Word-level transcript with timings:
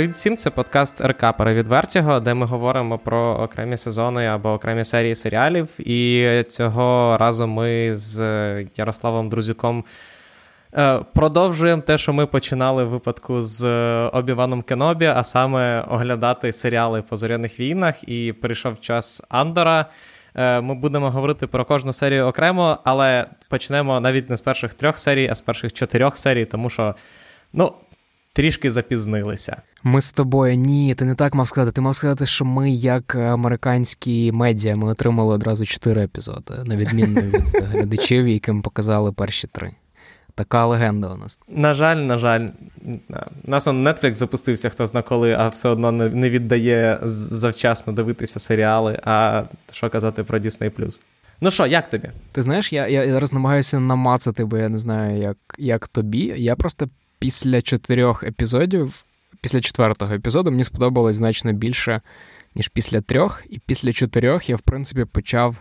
Привіт 0.00 0.14
всім, 0.14 0.36
це 0.36 0.50
подкаст 0.50 1.00
РК 1.00 1.36
Перевідвертього, 1.38 2.20
де 2.20 2.34
ми 2.34 2.46
говоримо 2.46 2.98
про 2.98 3.22
окремі 3.22 3.76
сезони 3.76 4.26
або 4.26 4.52
окремі 4.52 4.84
серії 4.84 5.16
серіалів. 5.16 5.68
І 5.78 6.44
цього 6.48 7.16
разу 7.18 7.46
ми 7.46 7.96
з 7.96 8.20
Ярославом 8.76 9.28
Друзюком 9.28 9.84
е, 10.74 10.98
продовжуємо 11.14 11.82
те, 11.82 11.98
що 11.98 12.12
ми 12.12 12.26
починали 12.26 12.84
в 12.84 12.88
випадку 12.88 13.42
з 13.42 13.64
Обіваном 14.08 14.62
Кенобі, 14.62 15.06
а 15.06 15.24
саме 15.24 15.80
оглядати 15.80 16.52
серіали 16.52 17.02
по 17.02 17.16
зоряних 17.16 17.60
війнах. 17.60 18.08
І 18.08 18.32
прийшов 18.32 18.80
час 18.80 19.22
Андора. 19.28 19.86
Е, 20.34 20.60
ми 20.60 20.74
будемо 20.74 21.10
говорити 21.10 21.46
про 21.46 21.64
кожну 21.64 21.92
серію 21.92 22.26
окремо, 22.26 22.78
але 22.84 23.26
почнемо 23.48 24.00
навіть 24.00 24.30
не 24.30 24.36
з 24.36 24.40
перших 24.40 24.74
трьох 24.74 24.98
серій, 24.98 25.28
а 25.28 25.34
з 25.34 25.40
перших 25.40 25.72
чотирьох 25.72 26.18
серій, 26.18 26.44
тому 26.44 26.70
що, 26.70 26.94
ну, 27.52 27.72
трішки 28.32 28.70
запізнилися. 28.70 29.62
Ми 29.82 30.00
з 30.00 30.12
тобою 30.12 30.54
ні, 30.54 30.94
ти 30.94 31.04
не 31.04 31.14
так 31.14 31.34
мав 31.34 31.48
сказати. 31.48 31.72
Ти 31.72 31.80
мав 31.80 31.94
сказати, 31.94 32.26
що 32.26 32.44
ми, 32.44 32.70
як 32.70 33.14
американські 33.14 34.32
медіа, 34.32 34.76
ми 34.76 34.88
отримали 34.88 35.34
одразу 35.34 35.66
чотири 35.66 36.02
епізоди, 36.02 36.54
на 36.64 36.76
відміну 36.76 37.20
від 37.20 37.42
глядачів, 37.54 38.28
яким 38.28 38.62
показали 38.62 39.12
перші 39.12 39.46
три. 39.46 39.70
Така 40.34 40.66
легенда 40.66 41.08
у 41.08 41.16
нас. 41.16 41.40
На 41.48 41.74
жаль, 41.74 41.96
на 41.96 42.18
жаль, 42.18 42.48
у 43.46 43.50
нас 43.50 43.66
он 43.66 43.88
Netflix 43.88 44.14
запустився 44.14 44.68
хто 44.68 44.86
зна 44.86 45.02
коли, 45.02 45.32
а 45.32 45.48
все 45.48 45.68
одно 45.68 45.92
не 45.92 46.30
віддає 46.30 46.98
завчасно 47.04 47.92
дивитися 47.92 48.40
серіали. 48.40 49.00
А 49.04 49.42
що 49.72 49.90
казати 49.90 50.24
про 50.24 50.38
Disney+. 50.38 51.00
Ну 51.40 51.50
що, 51.50 51.66
як 51.66 51.90
тобі? 51.90 52.10
Ти 52.32 52.42
знаєш, 52.42 52.72
я 52.72 52.88
я 52.88 53.12
зараз 53.12 53.32
намагаюся 53.32 53.80
намацати, 53.80 54.44
бо 54.44 54.58
я 54.58 54.68
не 54.68 54.78
знаю, 54.78 55.22
як 55.22 55.36
як 55.58 55.88
тобі. 55.88 56.34
Я 56.36 56.56
просто 56.56 56.88
після 57.18 57.62
чотирьох 57.62 58.22
епізодів, 58.22 59.04
після 59.40 59.60
четвертого 59.60 60.14
епізоду, 60.14 60.50
мені 60.50 60.64
сподобалось 60.64 61.16
значно 61.16 61.52
більше, 61.52 62.00
ніж 62.54 62.68
після 62.68 63.00
трьох. 63.00 63.42
І 63.50 63.58
після 63.58 63.92
чотирьох 63.92 64.48
я, 64.48 64.56
в 64.56 64.60
принципі, 64.60 65.04
почав 65.04 65.56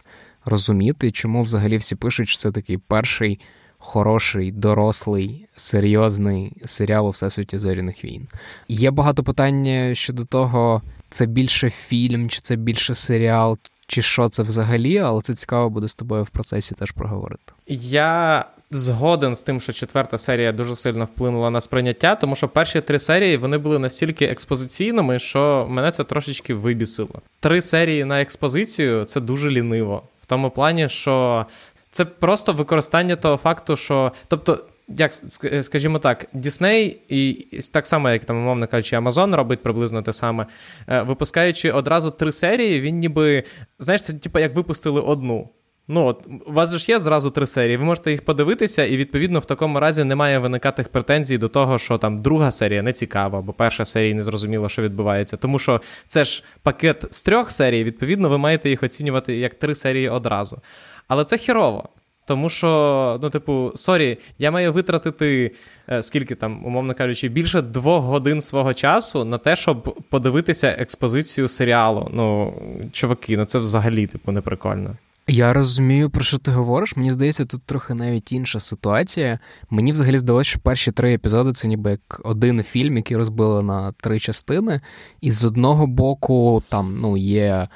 розуміти, 0.46 1.12
чому 1.12 1.42
взагалі 1.42 1.78
всі 1.78 1.96
пишуть, 1.96 2.30
що 2.30 2.38
це 2.38 2.52
такий 2.52 2.78
перший 2.78 3.40
хороший, 3.78 4.52
дорослий, 4.52 5.48
серйозний 5.56 6.54
серіал 6.66 7.08
у 7.08 7.10
всесвіті 7.10 7.58
зоряних 7.58 8.04
війн. 8.04 8.28
Є 8.68 8.92
багато 8.92 9.24
питань 9.24 9.96
щодо 9.96 10.26
того, 10.26 10.82
це 11.10 11.26
більше 11.26 11.70
фільм, 11.70 12.30
чи 12.30 12.42
це 12.42 12.56
більше 12.56 12.94
серіал, 12.94 13.58
чи 13.88 14.02
що 14.02 14.30
це 14.30 14.44
взагалі, 14.44 14.98
але 14.98 15.22
це 15.22 15.36
цікаво 15.36 15.70
буде 15.70 15.88
з 15.88 15.96
тобою 15.96 16.24
в 16.24 16.30
процесі 16.30 16.76
теж 16.76 16.92
проговорити. 16.92 17.54
Я 17.68 18.46
згоден 18.72 19.36
з 19.36 19.42
тим, 19.42 19.62
що 19.62 19.74
четверта 19.74 20.18
серія 20.18 20.52
дуже 20.52 20.76
сильно 20.76 21.06
вплинула 21.06 21.50
на 21.50 21.62
сприйняття, 21.62 22.16
тому 22.16 22.36
що 22.36 22.48
перші 22.48 22.82
три 22.82 23.00
серії 23.00 23.38
вони 23.38 23.58
були 23.58 23.80
настільки 23.80 24.26
експозиційними, 24.26 25.20
що 25.20 25.68
мене 25.70 25.92
це 25.92 26.04
трошечки 26.04 26.54
вибісило. 26.54 27.22
Три 27.40 27.62
серії 27.62 28.06
на 28.06 28.22
експозицію 28.22 29.04
це 29.04 29.22
дуже 29.22 29.50
ліниво. 29.50 30.04
В 30.22 30.26
тому 30.26 30.50
плані, 30.50 30.90
що 30.90 31.46
це 31.92 32.06
просто 32.06 32.54
використання 32.54 33.16
того 33.16 33.38
факту, 33.38 33.78
що. 33.78 34.12
тобто. 34.28 34.66
Як 34.98 35.14
скажімо 35.62 36.00
так, 36.00 36.26
Дісней, 36.34 37.02
і 37.10 37.48
так 37.72 37.88
само, 37.88 38.10
як 38.10 38.26
там, 38.26 38.38
умовно 38.38 38.68
кажучи, 38.68 38.96
Амазон 38.96 39.36
робить 39.36 39.64
приблизно 39.64 40.02
те 40.02 40.14
саме, 40.14 40.46
е, 40.88 41.02
випускаючи 41.02 41.72
одразу 41.72 42.12
три 42.12 42.32
серії, 42.32 42.82
він 42.82 43.00
ніби 43.00 43.44
знаєш, 43.80 44.02
це 44.02 44.14
типу 44.14 44.40
як 44.40 44.56
випустили 44.56 45.02
одну. 45.02 45.50
Ну, 45.92 46.06
от, 46.06 46.28
у 46.48 46.54
вас 46.54 46.72
же 46.72 46.78
ж 46.78 46.92
є 46.92 47.00
зразу 47.00 47.30
три 47.30 47.48
серії, 47.48 47.78
ви 47.78 47.86
можете 47.86 48.12
їх 48.12 48.26
подивитися, 48.26 48.86
і 48.86 48.98
відповідно 48.98 49.40
в 49.40 49.46
такому 49.46 49.80
разі 49.80 50.04
немає 50.04 50.40
виникати 50.40 50.84
претензій 50.84 51.38
до 51.38 51.48
того, 51.48 51.80
що 51.80 51.98
там 51.98 52.22
друга 52.22 52.52
серія 52.52 52.82
не 52.82 52.94
цікава, 52.94 53.42
бо 53.42 53.54
перша 53.54 53.86
серія 53.86 54.16
не 54.16 54.24
зрозуміла, 54.24 54.70
що 54.70 54.82
відбувається. 54.82 55.38
Тому 55.38 55.60
що 55.60 55.82
це 56.08 56.26
ж 56.26 56.44
пакет 56.64 57.06
з 57.12 57.24
трьох 57.24 57.52
серій, 57.52 57.84
відповідно, 57.84 58.30
ви 58.30 58.38
маєте 58.38 58.70
їх 58.70 58.84
оцінювати 58.84 59.38
як 59.38 59.54
три 59.54 59.76
серії 59.76 60.10
одразу. 60.10 60.62
Але 61.08 61.26
це 61.26 61.38
херово. 61.38 61.90
Тому 62.26 62.50
що, 62.50 63.20
ну, 63.24 63.30
типу, 63.30 63.72
sorry, 63.76 64.18
я 64.40 64.52
маю 64.52 64.74
витратити, 64.74 65.52
е, 65.90 66.04
скільки 66.04 66.36
там, 66.36 66.66
умовно 66.66 66.94
кажучи, 66.94 67.28
більше 67.28 67.62
двох 67.62 68.04
годин 68.04 68.42
свого 68.42 68.74
часу 68.74 69.26
на 69.26 69.38
те, 69.38 69.56
щоб 69.56 69.96
подивитися 70.10 70.76
експозицію 70.80 71.48
серіалу. 71.48 72.10
Ну, 72.14 72.54
чуваки, 72.92 73.38
ну 73.38 73.46
це 73.46 73.60
взагалі, 73.60 74.08
типу, 74.08 74.32
неприкольно. 74.32 74.96
Я 75.30 75.54
розумію, 75.54 76.10
про 76.10 76.24
що 76.24 76.38
ти 76.38 76.52
говориш. 76.52 76.96
Мені 76.96 77.12
здається, 77.12 77.46
тут 77.46 77.64
трохи 77.64 77.94
навіть 77.94 78.32
інша 78.32 78.60
ситуація. 78.60 79.40
Мені 79.70 79.92
взагалі 79.92 80.18
здалося, 80.18 80.50
що 80.50 80.60
перші 80.60 80.92
три 80.92 81.14
епізоди 81.14 81.54
це 81.54 81.68
ніби 81.68 81.92
як 81.92 82.22
один 82.24 82.64
фільм, 82.64 82.98
який 82.98 83.18
розбили 83.18 83.64
на 83.64 83.92
три 83.92 84.20
частини. 84.20 84.82
І 85.22 85.32
з 85.32 85.44
одного 85.44 85.88
боку, 85.88 86.64
там 86.70 86.98
ну, 87.02 87.18
є 87.18 87.68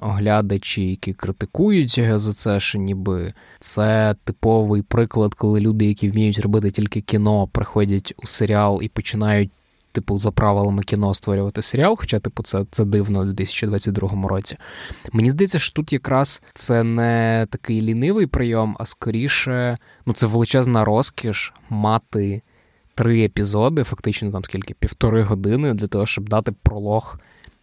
оглядачі, 0.00 0.90
які 0.90 1.12
критикують 1.12 2.00
за 2.14 2.32
це, 2.32 2.60
що 2.60 2.78
ніби 2.78 3.34
це 3.60 4.14
типовий 4.24 4.82
приклад, 4.82 5.34
коли 5.34 5.60
люди, 5.60 5.86
які 5.86 6.10
вміють 6.10 6.38
робити 6.38 6.70
тільки 6.70 7.00
кіно, 7.00 7.46
приходять 7.46 8.14
у 8.22 8.26
серіал 8.26 8.80
і 8.82 8.88
починають 8.88 9.50
типу, 9.96 10.18
за 10.18 10.30
правилами 10.30 10.82
кіно 10.82 11.14
створювати 11.14 11.62
серіал, 11.62 11.96
хоча, 11.96 12.18
типу, 12.18 12.42
це 12.42 12.64
це 12.70 12.84
дивно 12.84 13.20
у 13.20 13.24
2022 13.24 14.28
році. 14.28 14.56
Мені 15.12 15.30
здається, 15.30 15.58
що 15.58 15.74
тут 15.74 15.92
якраз 15.92 16.42
це 16.54 16.82
не 16.82 17.46
такий 17.50 17.82
лінивий 17.82 18.26
прийом, 18.26 18.76
а 18.80 18.84
скоріше, 18.84 19.78
ну, 20.06 20.12
це 20.12 20.26
величезна 20.26 20.84
розкіш 20.84 21.52
мати 21.70 22.42
три 22.94 23.24
епізоди, 23.24 23.84
фактично 23.84 24.30
там 24.30 24.44
скільки, 24.44 24.74
півтори 24.74 25.22
години 25.22 25.74
для 25.74 25.86
того, 25.86 26.06
щоб 26.06 26.28
дати 26.28 26.52
пролог 26.52 27.18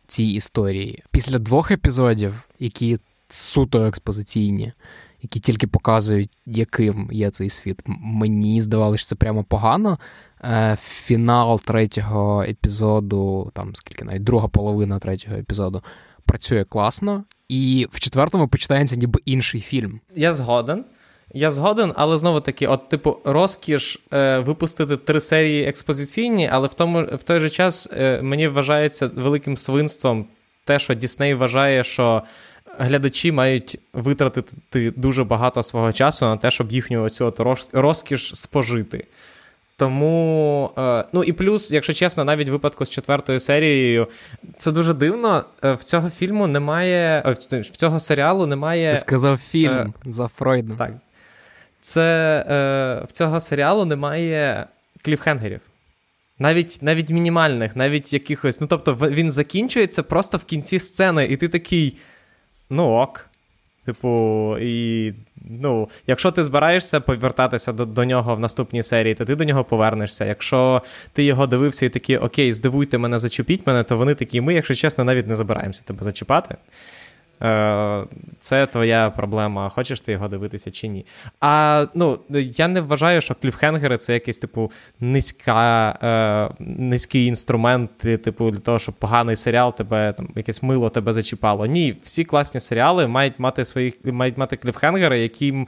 цій 0.08 0.26
історії. 0.26 1.04
Після 1.12 1.40
двох 1.40 1.72
епізодів, 1.72 2.34
які 2.60 2.98
суто 3.28 3.86
експозиційні. 3.86 4.74
Які 5.22 5.40
тільки 5.40 5.68
показують, 5.68 6.32
яким 6.46 7.10
є 7.12 7.30
цей 7.30 7.50
світ. 7.50 7.82
Мені 7.86 8.62
здавалося, 8.62 9.02
що 9.02 9.10
це 9.10 9.16
прямо 9.16 9.44
погано. 9.44 9.98
Е, 10.46 10.78
фінал 10.82 11.62
третього 11.62 12.44
епізоду, 12.44 13.52
там 13.54 13.76
скільки 13.76 14.06
навіть 14.06 14.24
друга 14.24 14.48
половина 14.48 15.00
третього 15.00 15.38
епізоду, 15.38 15.84
працює 16.26 16.64
класно, 16.64 17.24
і 17.50 17.88
в 17.92 18.00
четвертому 18.00 18.48
починається 18.48 18.96
ніби 18.96 19.20
інший 19.26 19.62
фільм. 19.62 20.00
Я 20.16 20.34
згоден. 20.34 20.86
Я 21.34 21.52
згоден, 21.52 21.94
але 21.96 22.18
знову 22.18 22.40
таки, 22.40 22.68
от, 22.68 22.90
типу, 22.90 23.18
розкіш 23.26 24.02
е, 24.14 24.40
випустити 24.40 24.98
три 24.98 25.22
серії 25.22 25.64
експозиційні, 25.64 26.50
але 26.52 26.68
в 26.68 26.74
тому 26.74 27.02
в 27.02 27.24
той 27.24 27.40
же 27.40 27.50
час 27.50 27.90
е, 27.98 28.22
мені 28.22 28.48
вважається 28.48 29.12
великим 29.16 29.58
свинством 29.58 30.26
те, 30.66 30.80
що 30.80 30.94
Дісней 30.94 31.34
вважає, 31.34 31.84
що 31.84 32.24
глядачі 32.78 33.32
мають 33.32 33.80
витратити 33.94 34.92
дуже 34.96 35.24
багато 35.24 35.64
свого 35.64 35.92
часу 35.92 36.26
на 36.26 36.38
те, 36.38 36.52
щоб 36.52 36.72
їхню 36.72 37.04
оцю 37.04 37.34
розкіш 37.74 38.36
спожити. 38.36 39.06
Тому, 39.78 40.72
е, 40.78 41.04
ну 41.14 41.24
і 41.24 41.34
плюс, 41.34 41.72
якщо 41.72 41.94
чесно, 41.94 42.24
навіть 42.24 42.50
в 42.50 42.52
випадку 42.52 42.86
з 42.86 42.90
четвертою 42.90 43.40
серією, 43.40 44.08
це 44.58 44.72
дуже 44.72 44.94
дивно. 44.94 45.46
Е, 45.64 45.74
в 45.74 45.84
цього 45.84 46.10
фільму 46.10 46.48
немає, 46.48 47.24
е, 47.26 47.60
в 47.60 47.70
цього 47.70 48.00
серіалу 48.00 48.46
немає. 48.46 48.94
Ти 48.94 49.00
сказав 49.00 49.38
фільм 49.38 49.72
е, 49.78 49.94
за 50.06 50.28
Фройдом. 50.28 50.78
Так. 50.78 50.92
Це 51.82 52.40
е, 52.50 53.06
в 53.06 53.12
цього 53.12 53.40
серіалу 53.40 53.86
немає 53.86 54.66
кліфхенгерів. 55.02 55.62
Навіть 56.40 56.80
навіть 56.82 57.10
мінімальних, 57.10 57.76
навіть 57.76 58.14
якихось. 58.14 58.62
Ну, 58.62 58.68
тобто, 58.68 58.96
він 58.96 59.32
закінчується 59.32 60.04
просто 60.04 60.38
в 60.38 60.44
кінці 60.44 60.80
сцени, 60.80 61.26
і 61.26 61.38
ти 61.38 61.48
такий. 61.48 61.98
Ну 62.70 62.90
ок. 62.90 63.30
Типу, 63.86 64.58
і 64.62 65.14
ну, 65.62 65.90
якщо 66.08 66.32
ти 66.32 66.44
збираєшся 66.44 67.00
повертатися 67.00 67.74
до 67.74 67.86
до 67.86 68.06
нього 68.06 68.36
в 68.36 68.40
наступній 68.40 68.84
серії, 68.84 69.14
то 69.14 69.26
ти 69.26 69.36
до 69.36 69.44
нього 69.44 69.64
повернешся. 69.64 70.26
Якщо 70.26 70.82
ти 71.14 71.24
його 71.24 71.48
дивився 71.48 71.86
і 71.86 71.90
такий, 71.90 72.18
окей, 72.18 72.54
здивуйте 72.54 72.98
мене, 72.98 73.20
зачепіть 73.20 73.68
мене, 73.68 73.84
то 73.84 73.98
вони 73.98 74.16
такі, 74.16 74.42
ми, 74.42 74.54
якщо 74.54 74.76
чесно, 74.76 75.04
навіть 75.04 75.28
не 75.28 75.36
забираємося 75.36 75.84
тебе 75.86 76.04
зачіпати. 76.04 76.56
Е, 77.42 78.04
це 78.40 78.66
твоя 78.66 79.10
проблема, 79.10 79.70
хочеш 79.70 80.02
ти 80.02 80.12
його 80.12 80.28
дивитися 80.28 80.72
чи 80.72 80.88
ні. 80.88 81.06
А 81.40 81.86
ну, 81.96 82.20
я 82.40 82.68
не 82.68 82.82
вважаю, 82.82 83.22
що 83.22 83.36
кліфхенгери 83.36 83.98
це 83.98 84.14
якийсь 84.14 84.38
типу 84.38 84.72
низька, 85.00 85.90
е, 86.04 86.56
низький 86.60 87.26
інструмент, 87.26 87.98
типу, 87.98 88.52
для 88.52 88.60
того, 88.60 88.80
щоб 88.80 88.96
поганий 88.96 89.36
серіал 89.36 89.76
тебе 89.76 90.14
там 90.14 90.30
якесь 90.36 90.64
мило 90.64 90.90
тебе 90.90 91.14
зачіпало. 91.14 91.66
Ні, 91.66 91.96
всі 92.04 92.24
класні 92.24 92.60
серіали 92.60 93.08
мають 93.08 93.40
мати 93.40 93.66
свої, 93.66 93.96
мають 94.04 94.38
мати 94.38 94.56
кліфхенгери, 94.56 95.20
які 95.20 95.66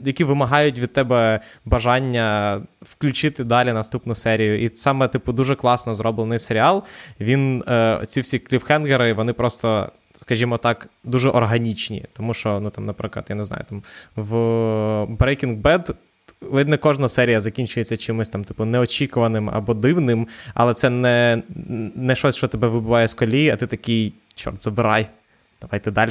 які 0.00 0.24
вимагають 0.24 0.78
від 0.78 0.92
тебе 0.92 1.40
бажання 1.64 2.60
включити 2.82 3.44
далі 3.44 3.72
наступну 3.72 4.14
серію. 4.14 4.62
І 4.62 4.70
саме, 4.74 5.08
типу, 5.08 5.32
дуже 5.32 5.54
класно 5.54 5.94
зроблений 5.94 6.38
серіал. 6.38 6.84
Він, 7.20 7.64
е, 7.68 8.00
ці 8.06 8.20
всі 8.20 8.38
кліфхенгери, 8.38 9.12
вони 9.12 9.32
просто 9.32 9.92
скажімо 10.24 10.58
так, 10.58 10.88
дуже 11.04 11.28
органічні. 11.28 12.04
Тому 12.12 12.34
що, 12.34 12.60
ну 12.60 12.70
там, 12.70 12.86
наприклад, 12.86 13.26
я 13.28 13.34
не 13.34 13.44
знаю, 13.44 13.64
там 13.68 13.82
в 14.16 14.34
Breaking 15.04 15.62
Bad 15.62 15.94
ледь 16.40 16.68
не 16.68 16.76
кожна 16.76 17.08
серія 17.08 17.40
закінчується 17.40 17.96
чимось 17.96 18.28
там, 18.28 18.44
типу, 18.44 18.64
неочікуваним 18.64 19.50
або 19.50 19.74
дивним, 19.74 20.28
але 20.54 20.74
це 20.74 20.90
не 20.90 21.42
не 21.94 22.14
щось, 22.16 22.36
що 22.36 22.48
тебе 22.48 22.68
вибиває 22.68 23.08
з 23.08 23.14
колії, 23.14 23.50
а 23.50 23.56
ти 23.56 23.66
такий, 23.66 24.12
чорт, 24.34 24.62
забирай, 24.62 25.06
давайте 25.60 25.90
далі. 25.90 26.10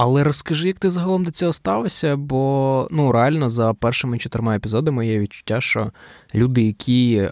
Але 0.00 0.24
розкажи, 0.24 0.68
як 0.68 0.78
ти 0.78 0.90
загалом 0.90 1.24
до 1.24 1.30
цього 1.30 1.52
ставишся, 1.52 2.16
бо 2.16 2.88
ну 2.90 3.12
реально 3.12 3.50
за 3.50 3.74
першими 3.74 4.18
чотирма 4.18 4.56
епізодами 4.56 5.06
є 5.06 5.18
відчуття, 5.18 5.60
що 5.60 5.90
люди, 6.34 6.62
які 6.62 7.16
е, 7.16 7.30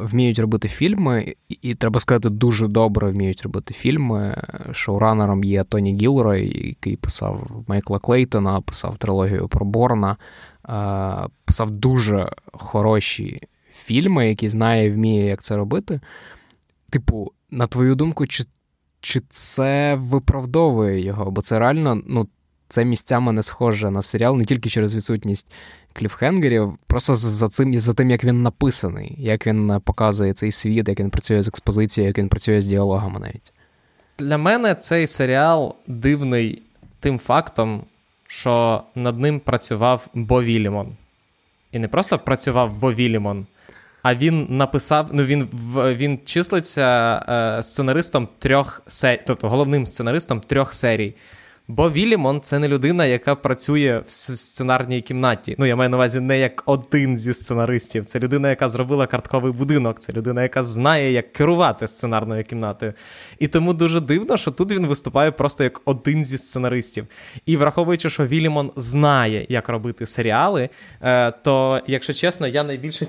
вміють 0.00 0.38
робити 0.38 0.68
фільми, 0.68 1.34
і, 1.48 1.58
і 1.62 1.74
треба 1.74 2.00
сказати, 2.00 2.30
дуже 2.30 2.68
добре 2.68 3.10
вміють 3.10 3.42
робити 3.42 3.74
фільми. 3.74 4.42
Шоуранером 4.72 5.44
є 5.44 5.64
Тоні 5.64 5.96
Гілрой, 5.96 6.68
який 6.68 6.96
писав 6.96 7.64
Майкла 7.66 7.98
Клейтона, 7.98 8.60
писав 8.60 8.96
трилогію 8.96 9.48
про 9.48 9.66
Борна, 9.66 10.16
е, 10.68 11.28
писав 11.44 11.70
дуже 11.70 12.32
хороші 12.52 13.40
фільми, 13.72 14.28
які 14.28 14.48
знає 14.48 14.86
і 14.86 14.90
вміє, 14.90 15.26
як 15.26 15.42
це 15.42 15.56
робити. 15.56 16.00
Типу, 16.90 17.32
на 17.50 17.66
твою 17.66 17.94
думку, 17.94 18.26
чи 18.26 18.44
чи 19.00 19.22
це 19.30 19.94
виправдовує 19.94 21.00
його? 21.00 21.30
Бо 21.30 21.40
це 21.40 21.58
реально, 21.58 22.02
ну, 22.06 22.28
це 22.68 22.84
місцями 22.84 23.32
не 23.32 23.42
схоже 23.42 23.90
на 23.90 24.02
серіал 24.02 24.36
не 24.36 24.44
тільки 24.44 24.70
через 24.70 24.94
відсутність 24.94 25.46
кліфхенгерів, 25.92 26.76
просто 26.86 27.14
за 27.14 27.48
цим, 27.48 27.80
за 27.80 27.94
тим, 27.94 28.10
як 28.10 28.24
він 28.24 28.42
написаний, 28.42 29.14
як 29.18 29.46
він 29.46 29.80
показує 29.84 30.32
цей 30.32 30.50
світ, 30.50 30.88
як 30.88 31.00
він 31.00 31.10
працює 31.10 31.42
з 31.42 31.48
експозицією, 31.48 32.08
як 32.08 32.18
він 32.18 32.28
працює 32.28 32.60
з 32.60 32.66
діалогами 32.66 33.20
навіть. 33.20 33.52
Для 34.18 34.38
мене 34.38 34.74
цей 34.74 35.06
серіал 35.06 35.74
дивний 35.86 36.62
тим 37.00 37.18
фактом, 37.18 37.82
що 38.26 38.82
над 38.94 39.20
ним 39.20 39.40
працював 39.40 40.08
Бо 40.14 40.42
Вілімон. 40.42 40.96
І 41.72 41.78
не 41.78 41.88
просто 41.88 42.18
працював 42.18 42.78
Бо 42.78 42.92
Вілімон, 42.92 43.46
а 44.02 44.14
він 44.14 44.46
написав: 44.50 45.08
ну 45.12 45.24
він 45.24 45.48
він 45.76 46.18
числиться 46.24 47.18
е, 47.58 47.62
сценаристом 47.62 48.28
трьох 48.38 48.82
серій, 48.86 49.20
тобто 49.26 49.48
головним 49.48 49.86
сценаристом 49.86 50.40
трьох 50.40 50.74
серій. 50.74 51.14
Бо 51.70 51.90
Вілімон 51.90 52.40
це 52.40 52.58
не 52.58 52.68
людина, 52.68 53.06
яка 53.06 53.34
працює 53.34 54.02
в 54.06 54.10
сценарній 54.10 55.00
кімнаті. 55.00 55.54
Ну, 55.58 55.66
я 55.66 55.76
маю 55.76 55.90
на 55.90 55.96
увазі 55.96 56.20
не 56.20 56.38
як 56.38 56.62
один 56.66 57.18
зі 57.18 57.34
сценаристів. 57.34 58.04
Це 58.04 58.18
людина, 58.18 58.50
яка 58.50 58.68
зробила 58.68 59.06
картковий 59.06 59.52
будинок, 59.52 60.00
це 60.00 60.12
людина, 60.12 60.42
яка 60.42 60.62
знає, 60.62 61.12
як 61.12 61.32
керувати 61.32 61.86
сценарною 61.86 62.44
кімнатою. 62.44 62.92
І 63.38 63.48
тому 63.48 63.74
дуже 63.74 64.00
дивно, 64.00 64.36
що 64.36 64.50
тут 64.50 64.72
він 64.72 64.86
виступає 64.86 65.30
просто 65.30 65.64
як 65.64 65.80
один 65.84 66.24
зі 66.24 66.38
сценаристів. 66.38 67.06
І 67.46 67.56
враховуючи, 67.56 68.10
що 68.10 68.26
Вілімон 68.26 68.72
знає, 68.76 69.46
як 69.48 69.68
робити 69.68 70.06
серіали, 70.06 70.68
е, 71.02 71.30
то, 71.30 71.80
якщо 71.86 72.14
чесно, 72.14 72.46
я 72.46 72.62
найбільше 72.64 73.06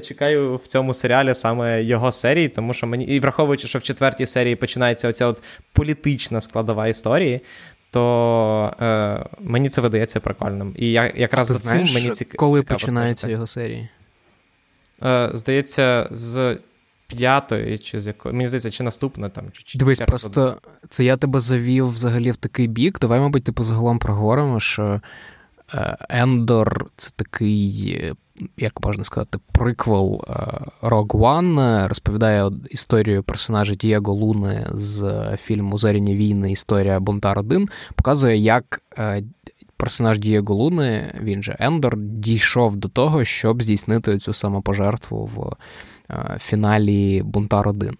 чекаю 0.00 0.56
в 0.56 0.66
цьому 0.66 0.94
серіалі 0.94 1.34
саме 1.34 1.82
його 1.82 2.12
серії, 2.12 2.48
тому 2.48 2.74
що 2.74 2.86
мені 2.86 3.04
і 3.04 3.20
враховуючи, 3.20 3.68
що 3.68 3.78
в 3.78 3.82
четвертій 3.82 4.26
серії 4.26 4.56
починається 4.56 5.08
оця 5.08 5.26
от 5.26 5.42
політична 5.72 6.40
складова 6.40 6.88
історії 6.88 7.40
то 7.92 8.74
е, 8.80 9.24
мені 9.40 9.68
це 9.68 9.80
видається 9.80 10.20
прикольним. 10.20 10.74
І 10.78 10.90
я 10.90 11.12
якраз 11.16 11.46
з 11.48 11.50
за 11.50 11.58
цим 11.58 11.94
мені 11.94 12.10
цікаво. 12.10 12.38
Коли 12.38 12.62
починаються 12.62 13.28
його 13.28 13.46
серії? 13.46 13.88
Е, 15.02 15.30
Здається, 15.34 16.08
з 16.10 16.58
п'ятої, 17.06 17.78
чи 17.78 18.00
з 18.00 18.06
якої. 18.06 18.34
Мені 18.34 18.48
здається, 18.48 18.70
чи 18.70 18.82
наступна 18.82 19.28
там, 19.28 19.44
чи 19.52 19.78
Дивись, 19.78 20.00
просто 20.00 20.56
це 20.88 21.04
я 21.04 21.16
тебе 21.16 21.40
завів 21.40 21.88
взагалі 21.88 22.30
в 22.30 22.36
такий 22.36 22.66
бік. 22.66 23.00
Давай, 23.00 23.20
мабуть, 23.20 23.44
типу 23.44 23.62
загалом 23.62 23.98
проговоримо, 23.98 24.60
що 24.60 25.00
Ендор 26.08 26.86
це 26.96 27.10
такий 27.16 28.14
як 28.56 28.84
можна 28.84 29.04
сказати, 29.04 29.38
приквел 29.52 30.24
е, 30.28 30.32
Rogue 30.82 31.06
One, 31.06 31.88
розповідає 31.88 32.50
історію 32.70 33.22
персонажа 33.22 33.74
Дієго 33.74 34.12
Луни 34.12 34.66
з 34.70 35.12
фільму 35.36 35.78
Зоряні 35.78 36.16
війни. 36.16 36.52
Історія 36.52 37.00
Бунтар 37.00 37.38
1 37.38 37.68
показує, 37.94 38.36
як 38.36 38.82
е, 38.98 39.22
персонаж 39.76 40.18
Дієго 40.18 40.54
Луни, 40.54 41.14
він 41.20 41.42
же 41.42 41.56
Ендор, 41.58 41.96
дійшов 41.98 42.76
до 42.76 42.88
того, 42.88 43.24
щоб 43.24 43.62
здійснити 43.62 44.18
цю 44.18 44.32
самопожертву 44.32 45.30
в 45.34 45.56
е, 46.10 46.36
фіналі 46.40 47.22
Бунтар 47.22 47.68
1. 47.68 47.96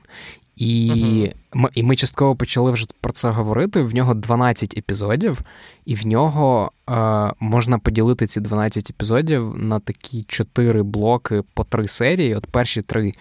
І 0.63 0.91
uh 0.91 1.33
ми 1.55 1.69
і 1.75 1.83
ми 1.83 1.97
частково 1.97 2.37
почали 2.37 2.71
вже 2.71 2.87
про 3.01 3.13
це 3.13 3.31
говорити. 3.31 3.83
В 3.83 3.95
нього 3.95 4.15
12 4.15 4.79
епізодів, 4.79 5.43
і 5.85 5.95
в 5.95 6.07
нього 6.07 6.73
е, 6.91 7.33
можна 7.41 7.79
поділити 7.79 8.27
ці 8.27 8.41
12 8.41 8.91
епізодів 8.91 9.55
на 9.57 9.81
такі 9.81 10.25
4 10.29 10.83
блоки 10.83 11.43
по 11.55 11.65
3 11.65 11.89
серії. 11.89 12.35
От 12.35 12.47
перші 12.47 12.83
три 12.83 13.13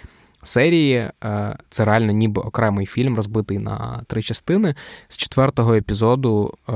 серії. 0.44 0.96
Е, 1.24 1.56
це 1.70 1.86
реально 1.86 2.12
ніби 2.12 2.42
окремий 2.42 2.86
фільм, 2.86 3.16
розбитий 3.16 3.58
на 3.58 4.02
три 4.08 4.22
частини. 4.22 4.76
З 5.08 5.18
четвертого 5.18 5.76
епізоду, 5.76 6.54
е, 6.70 6.74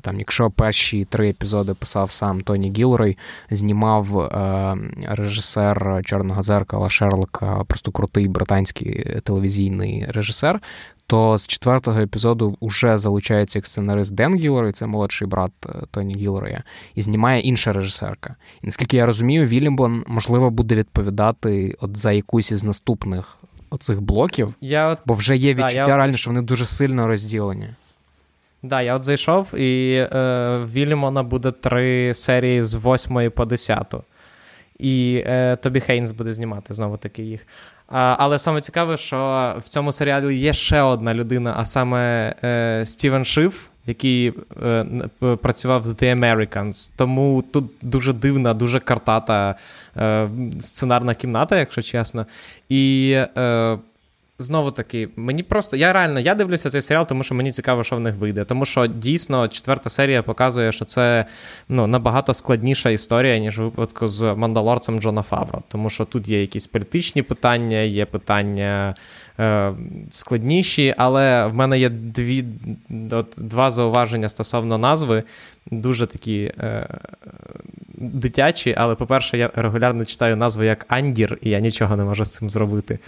там, 0.00 0.18
якщо 0.18 0.50
перші 0.50 1.04
три 1.04 1.28
епізоди 1.28 1.74
писав 1.74 2.10
сам 2.10 2.40
Тоні 2.40 2.72
Гілрой, 2.76 3.18
знімав 3.50 4.18
е, 4.18 4.76
режисер 5.08 6.00
Чорного 6.04 6.42
дзеркала 6.42 6.88
Шерлока, 6.88 7.64
просто 7.66 7.92
крутий 7.92 8.28
британський 8.28 9.20
телевізійний 9.22 10.06
режисер 10.08 10.60
то 11.08 11.38
з 11.38 11.46
четвертого 11.46 12.00
епізоду 12.00 12.58
вже 12.60 12.98
залучається 12.98 13.58
як 13.58 13.66
сценарист 13.66 14.14
Ден 14.14 14.34
Гілрой, 14.34 14.72
це 14.72 14.86
молодший 14.86 15.28
брат 15.28 15.52
е, 15.66 15.72
Тоні 15.90 16.14
Гілроя, 16.14 16.62
і 16.94 17.02
знімає 17.02 17.40
інша 17.40 17.72
режисерка. 17.72 18.36
І 18.62 18.66
наскільки 18.66 18.96
я 18.96 19.06
розумію, 19.06 19.46
Вільямон, 19.46 20.04
можливо, 20.06 20.50
буде 20.50 20.74
відповідати 20.74 21.76
от 21.80 21.96
за 21.96 22.12
якусь 22.12 22.52
із 22.52 22.64
наступних 22.64 23.38
оцих 23.70 24.00
блоків, 24.00 24.54
я 24.60 24.96
бо 25.06 25.14
вже 25.14 25.36
є 25.36 25.54
відчуття 25.54 25.84
да, 25.86 25.96
реально, 25.96 26.16
що 26.16 26.30
вони 26.30 26.42
дуже 26.42 26.66
сильно 26.66 27.06
розділені. 27.06 27.66
Так, 27.66 27.74
да, 28.62 28.82
я 28.82 28.96
от 28.96 29.02
зайшов, 29.02 29.54
і 29.54 29.94
е, 29.94 30.08
в 30.58 30.72
Вільямона 30.72 31.22
буде 31.22 31.50
три 31.50 32.14
серії 32.14 32.62
з 32.62 32.74
8 32.74 33.30
по 33.30 33.44
10. 33.44 33.94
І 34.78 35.24
е, 35.26 35.56
Тобі 35.56 35.80
Хейнс 35.80 36.10
буде 36.10 36.34
знімати 36.34 36.74
знову 36.74 36.96
таки 36.96 37.22
їх. 37.22 37.46
Але 37.90 38.38
саме 38.38 38.60
цікаве, 38.60 38.96
що 38.96 39.54
в 39.58 39.68
цьому 39.68 39.92
серіалі 39.92 40.36
є 40.36 40.52
ще 40.52 40.82
одна 40.82 41.14
людина, 41.14 41.54
а 41.56 41.64
саме 41.64 42.34
е, 42.44 42.86
Стівен 42.86 43.24
Шиф, 43.24 43.68
який 43.86 44.32
е, 44.62 44.84
працював 45.42 45.84
з 45.84 45.88
The 45.88 46.18
Americans. 46.20 46.90
Тому 46.96 47.44
тут 47.52 47.64
дуже 47.82 48.12
дивна, 48.12 48.54
дуже 48.54 48.80
картата 48.80 49.54
е, 49.96 50.28
сценарна 50.60 51.14
кімната, 51.14 51.58
якщо 51.58 51.82
чесно. 51.82 52.26
І 52.68 53.16
Знову 54.40 54.70
таки, 54.70 55.08
мені 55.16 55.42
просто 55.42 55.76
я 55.76 55.92
реально 55.92 56.20
я 56.20 56.34
дивлюся 56.34 56.70
цей 56.70 56.82
серіал, 56.82 57.06
тому 57.06 57.22
що 57.22 57.34
мені 57.34 57.52
цікаво, 57.52 57.84
що 57.84 57.96
в 57.96 58.00
них 58.00 58.14
вийде. 58.14 58.44
Тому 58.44 58.64
що 58.64 58.86
дійсно 58.86 59.48
четверта 59.48 59.90
серія 59.90 60.22
показує, 60.22 60.72
що 60.72 60.84
це 60.84 61.26
ну, 61.68 61.86
набагато 61.86 62.34
складніша 62.34 62.90
історія, 62.90 63.38
ніж 63.38 63.58
в 63.58 63.62
випадку 63.62 64.08
з 64.08 64.34
мандалорцем 64.34 65.00
Джона 65.00 65.22
Фавро. 65.22 65.62
Тому 65.68 65.90
що 65.90 66.04
тут 66.04 66.28
є 66.28 66.40
якісь 66.40 66.66
політичні 66.66 67.22
питання, 67.22 67.78
є 67.78 68.06
питання 68.06 68.94
е, 69.40 69.72
складніші, 70.10 70.94
але 70.98 71.46
в 71.46 71.54
мене 71.54 71.78
є 71.78 71.88
дві, 71.88 72.44
от, 73.10 73.34
два 73.36 73.70
зауваження 73.70 74.28
стосовно 74.28 74.78
назви, 74.78 75.22
дуже 75.70 76.06
такі. 76.06 76.52
Е, 76.58 76.86
Дитячі, 78.00 78.74
але, 78.78 78.94
по-перше, 78.94 79.38
я 79.38 79.50
регулярно 79.54 80.04
читаю 80.04 80.36
назви 80.36 80.66
як 80.66 80.86
Андір, 80.88 81.38
і 81.42 81.50
я 81.50 81.60
нічого 81.60 81.96
не 81.96 82.04
можу 82.04 82.24
з 82.24 82.30
цим 82.30 82.50
зробити. 82.50 82.98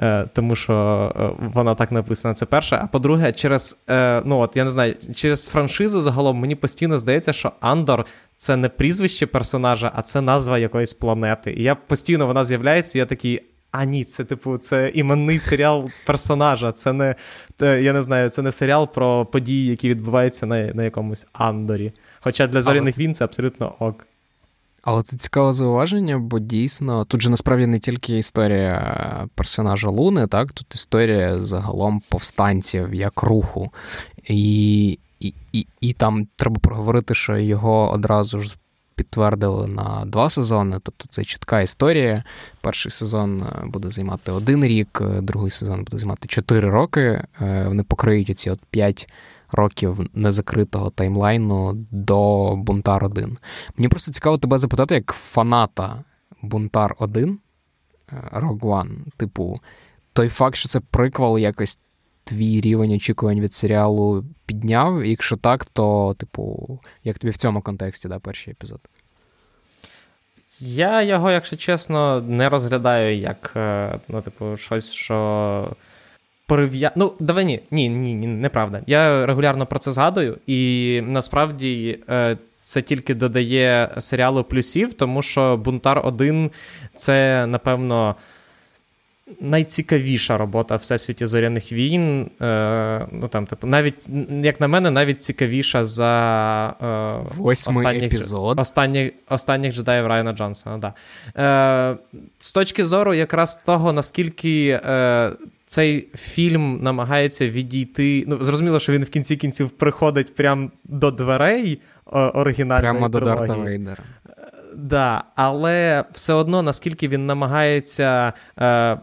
Е, 0.00 0.26
тому 0.32 0.56
що 0.56 0.74
е, 1.16 1.48
вона 1.54 1.74
так 1.74 1.92
написана. 1.92 2.34
Це 2.34 2.46
перше. 2.46 2.80
А 2.82 2.86
по-друге, 2.86 3.32
через 3.32 3.78
е, 3.90 4.22
ну 4.24 4.38
от 4.38 4.56
я 4.56 4.64
не 4.64 4.70
знаю, 4.70 4.94
через 5.14 5.48
франшизу 5.48 6.00
загалом 6.00 6.36
мені 6.36 6.54
постійно 6.54 6.98
здається, 6.98 7.32
що 7.32 7.52
Андор. 7.60 8.06
Це 8.36 8.56
не 8.56 8.68
прізвище 8.68 9.26
персонажа, 9.26 9.92
а 9.94 10.02
це 10.02 10.20
назва 10.20 10.58
якоїсь 10.58 10.92
планети. 10.92 11.52
І 11.52 11.62
я 11.62 11.74
постійно 11.74 12.26
вона 12.26 12.44
з'являється, 12.44 12.98
і 12.98 13.00
я 13.00 13.06
такий. 13.06 13.40
А 13.72 13.84
ні, 13.84 14.04
це 14.04 14.24
типу, 14.24 14.58
це 14.58 14.90
іменний 14.94 15.38
серіал 15.38 15.88
персонажа. 16.06 16.72
Це 16.72 16.92
не 16.92 17.14
я 17.60 17.92
не 17.92 18.02
знаю, 18.02 18.28
це 18.28 18.42
не 18.42 18.52
серіал 18.52 18.92
про 18.92 19.26
події, 19.26 19.66
які 19.66 19.88
відбуваються 19.88 20.46
на 20.46 20.74
на 20.74 20.84
якомусь 20.84 21.26
Андорі. 21.32 21.92
Хоча 22.20 22.46
для 22.46 22.62
зоряних 22.62 22.98
він 22.98 23.14
це 23.14 23.24
абсолютно 23.24 23.74
ок. 23.78 24.06
Але 24.82 25.02
це 25.02 25.16
цікаве 25.16 25.52
зауваження, 25.52 26.18
бо 26.18 26.38
дійсно 26.38 27.04
тут 27.04 27.22
же 27.22 27.30
насправді 27.30 27.66
не 27.66 27.78
тільки 27.78 28.18
історія 28.18 29.28
персонажа 29.34 29.90
Луни, 29.90 30.26
так 30.26 30.52
тут 30.52 30.74
історія 30.74 31.40
загалом 31.40 32.02
повстанців 32.08 32.94
як 32.94 33.22
руху. 33.22 33.72
І 34.24 34.98
і, 35.20 35.34
і, 35.52 35.66
і 35.80 35.92
там 35.92 36.26
треба 36.36 36.56
проговорити, 36.60 37.14
що 37.14 37.36
його 37.36 37.90
одразу 37.90 38.38
ж 38.38 38.56
підтвердили 38.94 39.66
на 39.66 40.02
два 40.06 40.30
сезони. 40.30 40.76
Тобто 40.82 41.06
це 41.08 41.24
чітка 41.24 41.60
історія. 41.60 42.24
Перший 42.60 42.92
сезон 42.92 43.42
е, 43.42 43.66
буде 43.66 43.90
займати 43.90 44.32
один 44.32 44.64
рік, 44.64 45.02
другий 45.20 45.50
сезон 45.50 45.84
буде 45.84 45.98
займати 45.98 46.28
чотири 46.28 46.70
роки. 46.70 47.00
Е, 47.40 47.64
вони 47.66 47.82
покриють 47.82 48.30
оці 48.30 48.50
от 48.50 48.60
п'ять 48.70 49.08
років 49.52 49.98
незакритого 50.14 50.90
таймлайну 50.90 51.72
до 51.90 52.52
Бунтар 52.56 53.04
1. 53.04 53.38
Мені 53.76 53.88
просто 53.88 54.12
цікаво 54.12 54.38
тебе 54.38 54.58
запитати, 54.58 54.94
як 54.94 55.12
фаната 55.12 56.04
Бунтар 56.42 56.94
1 56.98 57.38
Rogue 58.32 58.60
One, 58.60 58.96
типу, 59.16 59.60
той 60.12 60.28
факт, 60.28 60.56
що 60.56 60.68
це 60.68 60.80
приквел 60.80 61.38
якось 61.38 61.78
твій 62.24 62.60
рівень 62.60 62.92
очікувань 62.92 63.40
від 63.40 63.54
серіалу 63.54 64.24
підняв? 64.46 65.04
якщо 65.04 65.36
так, 65.36 65.64
то, 65.64 66.14
типу, 66.18 66.78
як 67.04 67.18
тобі 67.18 67.30
в 67.30 67.36
цьому 67.36 67.60
контексті, 67.60 68.08
да, 68.08 68.18
перший 68.18 68.52
епізод? 68.52 68.80
Я 70.60 71.02
його, 71.02 71.30
якщо 71.30 71.56
чесно, 71.56 72.20
не 72.20 72.48
розглядаю 72.48 73.16
як 73.16 73.52
е, 73.56 73.98
ну, 74.08 74.20
типу, 74.20 74.56
щось, 74.56 74.92
що. 74.92 75.76
Перев'я... 76.50 76.92
Ну, 76.96 77.12
давай 77.20 77.44
ні, 77.44 77.60
ні, 77.70 77.88
ні, 77.88 78.14
ні, 78.14 78.26
неправда. 78.26 78.80
Я 78.86 79.26
регулярно 79.26 79.66
про 79.66 79.78
це 79.78 79.92
згадую, 79.92 80.38
і 80.46 81.00
насправді 81.06 81.98
е, 82.08 82.36
це 82.62 82.82
тільки 82.82 83.14
додає 83.14 83.88
серіалу 83.98 84.44
плюсів, 84.44 84.94
тому 84.94 85.22
що 85.22 85.56
Бунтар 85.56 86.00
1 86.04 86.50
це, 86.96 87.46
напевно, 87.46 88.14
найцікавіша 89.40 90.38
робота 90.38 90.76
в 90.76 90.78
всесвіті 90.78 91.26
зоряних 91.26 91.72
війн. 91.72 92.30
Е, 92.42 93.06
ну, 93.12 93.28
там, 93.28 93.46
типу, 93.46 93.66
навіть, 93.66 93.94
Як 94.42 94.60
на 94.60 94.68
мене, 94.68 94.90
навіть 94.90 95.22
цікавіша 95.22 95.84
за 95.84 96.74
е, 96.82 97.34
Восьмий 97.36 97.76
останніх, 97.76 98.04
епізод. 98.04 98.60
Останніх, 98.60 99.12
останніх 99.28 99.74
джедаїв 99.74 100.06
Райана 100.06 100.32
Джонсона. 100.32 100.78
Да. 100.78 100.94
Е, 101.92 102.18
З 102.38 102.52
точки 102.52 102.86
зору 102.86 103.14
якраз 103.14 103.54
того, 103.54 103.92
наскільки. 103.92 104.80
Е, 104.84 105.30
цей 105.66 106.08
фільм 106.16 106.78
намагається 106.82 107.48
відійти. 107.48 108.24
Ну, 108.26 108.44
зрозуміло, 108.44 108.80
що 108.80 108.92
він 108.92 109.04
в 109.04 109.08
кінці 109.08 109.36
кінців 109.36 109.70
приходить 109.70 110.34
прямо 110.34 110.70
до 110.84 111.10
дверей 111.10 111.80
оригінальної 112.10 112.92
Прямо 112.92 113.08
до 113.08 113.20
Дарта 113.20 113.54
Вейдера. 113.54 114.02
Да, 114.82 115.24
але 115.34 116.04
все 116.12 116.32
одно, 116.32 116.62
наскільки 116.62 117.08
він 117.08 117.26
намагається 117.26 118.32
е, 118.58 118.98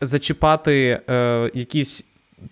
зачіпати 0.00 1.00
е, 1.10 1.50
якісь 1.54 2.04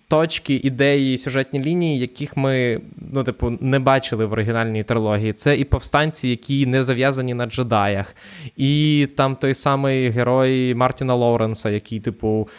точки, 0.07 0.55
ідеї, 0.55 1.17
сюжетні 1.17 1.63
лінії, 1.63 1.99
яких 1.99 2.37
ми 2.37 2.81
ну, 3.13 3.23
типу, 3.23 3.57
не 3.59 3.79
бачили 3.79 4.25
в 4.25 4.31
оригінальній 4.31 4.83
трилогії. 4.83 5.33
Це 5.33 5.57
і 5.57 5.63
повстанці, 5.63 6.29
які 6.29 6.65
не 6.65 6.83
зав'язані 6.83 7.33
на 7.33 7.45
джедаях, 7.45 8.15
і 8.57 9.07
там 9.17 9.35
той 9.35 9.53
самий 9.53 10.09
герой 10.09 10.75
Мартіна 10.75 11.13
Лоуренса, 11.13 11.69
який, 11.69 11.99
типу, 11.99 12.49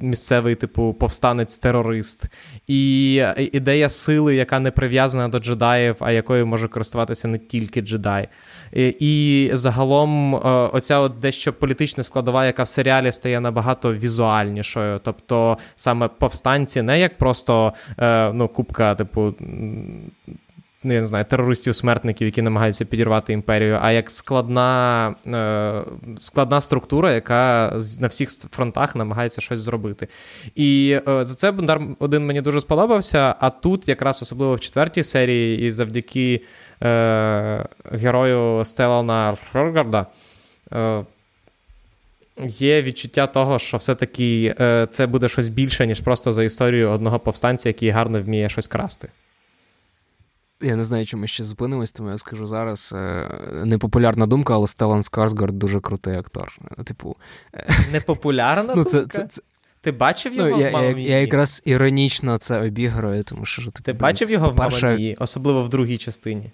місцевий, 0.00 0.54
типу, 0.54 0.96
повстанець-терорист, 1.00 2.24
і 2.66 3.14
ідея 3.52 3.88
сили, 3.88 4.34
яка 4.34 4.60
не 4.60 4.70
прив'язана 4.70 5.28
до 5.28 5.38
джедаїв, 5.38 5.96
а 6.00 6.12
якою 6.12 6.46
може 6.46 6.68
користуватися 6.68 7.28
не 7.28 7.38
тільки 7.38 7.80
джедай. 7.80 8.28
І 8.74 9.50
загалом, 9.52 10.34
е, 10.34 10.38
оця 10.72 10.98
от 10.98 11.18
дещо 11.18 11.52
політична 11.52 12.04
складова, 12.04 12.46
яка 12.46 12.62
в 12.62 12.68
серіалі 12.68 13.12
стає 13.12 13.40
набагато 13.40 13.94
візуальнішою. 13.94 15.00
Тобто 15.04 15.58
саме 15.76 16.08
повстанці 16.08 16.82
не 16.82 17.00
як 17.00 17.18
просто 17.18 17.72
е, 17.98 18.32
ну, 18.32 18.48
купка, 18.48 18.94
типу. 18.94 19.34
Ну, 20.86 20.94
я 20.94 21.00
не 21.00 21.06
знаю, 21.06 21.24
терористів-смертників, 21.24 22.26
які 22.26 22.42
намагаються 22.42 22.84
підірвати 22.84 23.32
імперію, 23.32 23.78
а 23.82 23.92
як 23.92 24.10
складна 24.10 25.14
е, 25.26 25.82
складна 26.20 26.60
структура, 26.60 27.12
яка 27.12 27.72
на 28.00 28.06
всіх 28.06 28.30
фронтах 28.30 28.96
намагається 28.96 29.40
щось 29.40 29.60
зробити. 29.60 30.08
І 30.54 30.98
е, 31.08 31.24
за 31.24 31.34
це 31.34 31.50
Бондар 31.50 31.80
один 31.98 32.26
мені 32.26 32.40
дуже 32.40 32.60
сподобався. 32.60 33.34
А 33.40 33.50
тут, 33.50 33.88
якраз 33.88 34.22
особливо 34.22 34.54
в 34.54 34.60
четвертій 34.60 35.02
серії, 35.02 35.66
і 35.66 35.70
завдяки 35.70 36.40
е, 36.82 37.66
герою 37.92 38.64
Стелана 38.64 39.36
Фроргарда, 39.50 40.06
е, 40.72 41.04
Є 42.46 42.82
відчуття 42.82 43.26
того, 43.26 43.58
що 43.58 43.76
все-таки 43.76 44.54
е, 44.60 44.86
це 44.90 45.06
буде 45.06 45.28
щось 45.28 45.48
більше, 45.48 45.86
ніж 45.86 46.00
просто 46.00 46.32
за 46.32 46.44
історію 46.44 46.90
одного 46.90 47.18
повстанця, 47.18 47.68
який 47.68 47.90
гарно 47.90 48.22
вміє 48.22 48.48
щось 48.48 48.66
красти. 48.66 49.08
Я 50.64 50.76
не 50.76 50.84
знаю, 50.84 51.06
чому 51.06 51.20
ми 51.20 51.26
ще 51.26 51.44
зупинимось, 51.44 51.92
тому 51.92 52.10
я 52.10 52.18
скажу 52.18 52.46
зараз. 52.46 52.94
Е, 52.96 53.28
непопулярна 53.64 54.26
думка, 54.26 54.54
але 54.54 54.66
Стелан 54.66 55.02
Скарсгард 55.02 55.58
дуже 55.58 55.80
крутий 55.80 56.16
актор. 56.16 56.58
Типу... 56.84 57.16
Непопулярна 57.92 58.74
ну, 58.76 58.84
це, 58.84 58.98
думка? 58.98 59.18
Це, 59.18 59.26
це... 59.28 59.42
Ти 59.80 59.92
бачив 59.92 60.32
ну, 60.36 60.48
його 60.48 60.60
ну, 60.60 60.68
в 60.68 60.72
«Мамамі»? 60.72 61.04
Я, 61.04 61.10
я 61.10 61.20
якраз 61.20 61.62
іронічно 61.64 62.38
це 62.38 62.60
обіграю, 62.60 63.22
тому 63.22 63.44
що 63.44 63.62
типу, 63.62 63.82
Ти 63.82 63.92
бачив 63.92 64.30
його 64.30 64.50
в 64.50 64.58
«Мамамі», 64.58 65.16
особливо 65.18 65.62
в 65.62 65.68
другій 65.68 65.98
частині? 65.98 66.50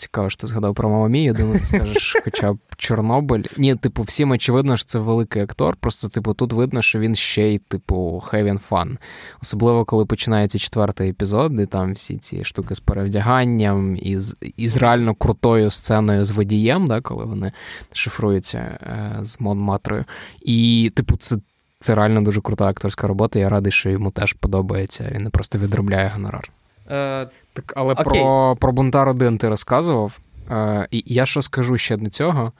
Цікаво, 0.00 0.30
що 0.30 0.40
ти 0.40 0.46
згадав 0.46 0.74
про 0.74 0.88
Мамамію, 0.88 1.32
думаю, 1.34 1.58
ти 1.58 1.64
скажеш 1.64 2.16
хоча 2.24 2.52
б 2.52 2.58
Чорнобиль. 2.76 3.42
Ні, 3.56 3.74
типу, 3.74 4.02
всім 4.02 4.30
очевидно, 4.30 4.76
що 4.76 4.86
це 4.86 4.98
великий 4.98 5.42
актор. 5.42 5.76
Просто, 5.76 6.08
типу, 6.08 6.34
тут 6.34 6.52
видно, 6.52 6.82
що 6.82 6.98
він 6.98 7.14
ще 7.14 7.48
й, 7.48 7.58
типу, 7.58 8.22
having 8.32 8.60
fun. 8.70 8.96
Особливо, 9.42 9.84
коли 9.84 10.06
починається 10.06 10.58
четвертий 10.58 11.10
епізод, 11.10 11.54
де 11.54 11.66
там 11.66 11.92
всі 11.92 12.16
ці 12.16 12.44
штуки 12.44 12.74
з 12.74 12.80
перевдяганням 12.80 13.96
і 13.96 14.18
з, 14.18 14.36
і 14.56 14.68
з 14.68 14.76
реально 14.76 15.14
крутою 15.14 15.70
сценою 15.70 16.24
з 16.24 16.30
водієм, 16.30 16.86
да, 16.86 17.00
коли 17.00 17.24
вони 17.24 17.52
шифруються 17.92 18.58
е, 18.58 19.16
з 19.22 19.40
Монматрою. 19.40 20.04
І, 20.42 20.92
типу, 20.94 21.16
це. 21.16 21.36
Це 21.82 21.94
реально 21.94 22.22
дуже 22.22 22.40
крута 22.40 22.66
акторська 22.66 23.06
робота. 23.06 23.38
Я 23.38 23.48
радий, 23.48 23.72
що 23.72 23.90
йому 23.90 24.10
теж 24.10 24.32
подобається. 24.32 25.12
Він 25.14 25.22
не 25.22 25.30
просто 25.30 25.58
відробляє 25.58 26.12
гонорар. 26.14 26.50
Е, 26.90 27.26
так, 27.52 27.72
Але 27.76 27.92
Окей. 27.92 28.04
про 28.04 28.56
про 28.60 28.72
Бунтар 28.72 29.08
1 29.08 29.38
ти 29.38 29.48
розказував. 29.48 30.18
Е, 30.50 30.88
І 30.90 31.02
я 31.06 31.26
що 31.26 31.42
скажу 31.42 31.78
ще 31.78 31.96
до 31.96 32.10
цього. 32.10 32.52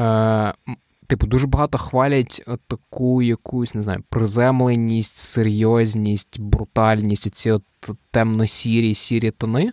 Е, 0.00 0.52
Типу, 1.06 1.26
дуже 1.26 1.46
багато 1.46 1.78
хвалять 1.78 2.42
таку 2.68 3.22
якусь, 3.22 3.74
не 3.74 3.82
знаю, 3.82 4.02
приземленість, 4.08 5.16
серйозність, 5.16 6.40
брутальність, 6.40 7.26
оці 7.26 7.50
от 7.50 7.62
темно-сірі, 8.10 8.94
сірі 8.94 9.30
тони. 9.30 9.72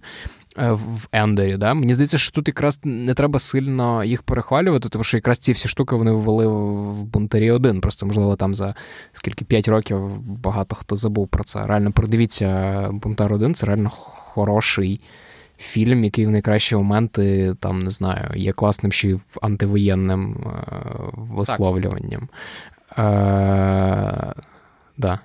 Е, 0.57 0.71
в 0.71 1.07
Ендері. 1.11 1.57
Да? 1.57 1.73
Мені 1.73 1.93
здається, 1.93 2.17
що 2.17 2.31
тут 2.31 2.47
якраз 2.47 2.79
не 2.83 3.13
треба 3.13 3.39
сильно 3.39 4.03
їх 4.03 4.23
перехвалювати, 4.23 4.89
тому 4.89 5.03
що 5.03 5.17
якраз 5.17 5.37
ці 5.37 5.51
всі 5.51 5.67
штуки 5.67 5.95
вони 5.95 6.11
ввели 6.11 6.47
в 6.47 7.03
бунтарі 7.03 7.51
1. 7.51 7.81
Просто, 7.81 8.05
можливо, 8.05 8.35
там 8.35 8.55
за 8.55 8.75
скільки 9.13 9.45
5 9.45 9.67
років 9.67 10.17
багато 10.17 10.75
хто 10.75 10.95
забув 10.95 11.27
про 11.27 11.43
це. 11.43 11.67
Реально, 11.67 11.91
продивіться, 11.91 12.89
Бунтар 12.91 13.33
1 13.33 13.53
це 13.53 13.65
реально 13.65 13.89
хороший 13.89 15.01
фільм, 15.57 16.03
який 16.03 16.25
в 16.25 16.29
найкращі 16.29 16.75
моменти, 16.75 17.55
там, 17.59 17.79
не 17.79 17.91
знаю, 17.91 18.29
є 18.35 18.51
класним 18.53 18.91
ще 18.91 19.09
й 19.09 19.19
антивоєнним 19.41 20.35
е- 20.45 20.71
висловлюванням. 21.13 22.29
Е- 22.97 24.33
да. 24.97 25.19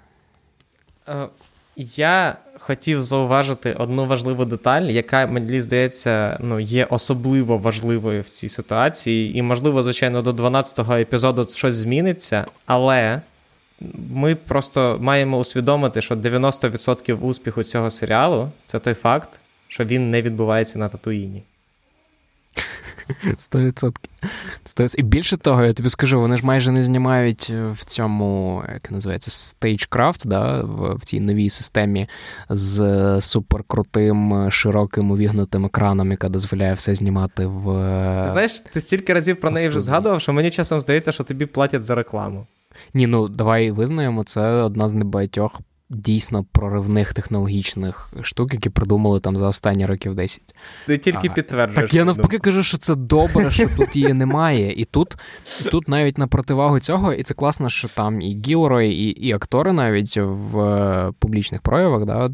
Я 1.77 2.37
хотів 2.59 3.03
зауважити 3.03 3.73
одну 3.73 4.07
важливу 4.07 4.45
деталь, 4.45 4.83
яка 4.83 5.27
мені 5.27 5.63
здається, 5.63 6.39
ну, 6.41 6.61
є 6.61 6.85
особливо 6.85 7.59
важливою 7.59 8.23
в 8.23 8.29
цій 8.29 8.49
ситуації. 8.49 9.39
І, 9.39 9.43
можливо, 9.43 9.83
звичайно, 9.83 10.23
до 10.23 10.33
12-го 10.33 10.97
епізоду 10.97 11.49
щось 11.49 11.75
зміниться, 11.75 12.47
але 12.67 13.21
ми 14.11 14.35
просто 14.35 14.99
маємо 15.01 15.39
усвідомити, 15.39 16.03
що 16.03 16.15
90% 16.15 17.21
успіху 17.21 17.63
цього 17.63 17.91
серіалу 17.91 18.51
це 18.67 18.79
той 18.79 18.95
факт, 18.95 19.29
що 19.69 19.85
він 19.85 20.11
не 20.11 20.23
відбувається 20.23 20.79
на 20.79 20.89
Татуїні. 20.89 21.43
100%. 23.25 23.95
100%. 24.67 24.95
І 24.99 25.03
більше 25.03 25.37
того, 25.37 25.65
я 25.65 25.73
тобі 25.73 25.89
скажу, 25.89 26.21
вони 26.21 26.37
ж 26.37 26.47
майже 26.47 26.73
не 26.73 26.83
знімають 26.83 27.53
в 27.73 27.85
цьому, 27.85 28.63
як 28.73 28.91
називається, 28.91 29.31
Stagecraft, 29.31 30.27
да, 30.27 30.63
в, 30.63 30.95
в 30.95 31.01
цій 31.05 31.21
новій 31.21 31.49
системі 31.49 32.09
з 32.49 33.21
суперкрутим, 33.21 34.51
широким 34.51 35.11
увігнутим 35.11 35.65
екраном, 35.65 36.11
яка 36.11 36.29
дозволяє 36.29 36.75
все 36.75 36.95
знімати 36.95 37.47
в. 37.47 37.63
Знаєш, 38.33 38.61
ти 38.61 38.81
стільки 38.81 39.15
разів 39.15 39.41
про 39.41 39.51
неї 39.51 39.69
вже 39.69 39.81
згадував, 39.81 40.21
що 40.21 40.33
мені 40.33 40.51
часом 40.51 40.81
здається, 40.81 41.13
що 41.13 41.25
тобі 41.25 41.47
платять 41.47 41.85
за 41.85 41.95
рекламу. 41.95 42.47
Ні, 42.95 43.07
ну 43.07 43.29
давай 43.29 43.71
визнаємо, 43.71 44.25
це 44.25 44.43
одна 44.43 44.89
з 44.89 44.93
небагатьох 44.93 45.61
дійсно 45.91 46.45
проривних 46.45 47.15
технологічних 47.15 48.13
штук, 48.23 48.55
які 48.55 48.71
придумали 48.71 49.21
там 49.21 49.37
за 49.37 49.49
останні 49.49 49.87
років 49.87 50.15
10. 50.15 50.55
Ти 50.87 50.99
тільки 50.99 51.31
підтверджуєш. 51.31 51.91
Так 51.91 51.95
я 51.95 52.05
навпаки 52.05 52.39
кажу, 52.39 52.63
що 52.63 52.79
це 52.79 52.95
добре, 52.95 53.51
що 53.51 53.69
тут 53.77 53.97
її 53.97 54.13
немає. 54.13 54.73
І 54.73 54.85
тут 54.85 55.17
і 55.61 55.69
тут 55.69 55.89
навіть 55.89 56.19
на 56.19 56.27
противагу 56.27 56.81
цього, 56.81 57.13
і 57.13 57.23
це 57.23 57.35
класно, 57.35 57.69
що 57.69 57.89
там 57.89 58.21
і 58.21 58.43
Гілрой, 58.47 58.91
і 58.91 59.09
і 59.09 59.33
актори 59.33 59.73
навіть 59.73 60.17
в 60.17 60.59
е, 60.59 61.13
публічних 61.19 61.61
проявах, 61.61 62.05
да, 62.05 62.31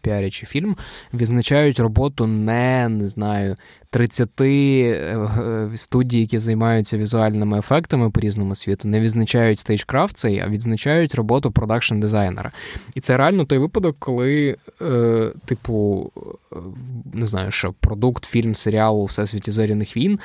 піарячи 0.00 0.46
фільм, 0.46 0.76
відзначають 1.14 1.80
роботу 1.80 2.26
не, 2.26 2.88
не 2.88 3.06
знаю, 3.06 3.56
30 3.90 4.40
е, 4.40 5.70
студій, 5.74 6.20
які 6.20 6.38
займаються 6.38 6.98
візуальними 6.98 7.58
ефектами 7.58 8.10
по 8.10 8.20
різному 8.20 8.54
світу, 8.54 8.88
не 8.88 9.00
відзначають 9.00 9.58
StageCraft 9.58 10.16
цей, 10.16 10.40
а 10.40 10.48
відзначають 10.48 11.14
роботу 11.14 11.50
production 11.50 12.00
дизайнера. 12.00 12.52
І 12.94 13.00
це 13.00 13.16
реально 13.16 13.44
той 13.44 13.58
випадок, 13.58 13.96
коли, 13.98 14.56
е, 14.82 15.30
типу, 15.44 16.10
не 17.12 17.26
знаю, 17.26 17.50
що 17.50 17.74
продукт, 17.80 18.24
фільм, 18.24 18.54
серіал 18.54 19.00
у 19.00 19.04
всесвіті 19.04 19.50
зоряних 19.50 19.96
війн 19.96 20.18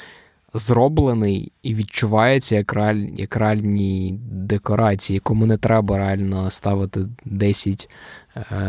зроблений 0.53 1.51
і 1.63 1.75
відчувається 1.75 2.55
як 2.55 2.73
реаль, 2.73 3.05
як 3.15 3.37
реальні 3.37 4.19
декорації, 4.31 5.19
кому 5.19 5.45
не 5.45 5.57
треба 5.57 5.97
реально 5.97 6.49
ставити 6.49 6.99
10 7.25 7.89
е, 7.89 7.95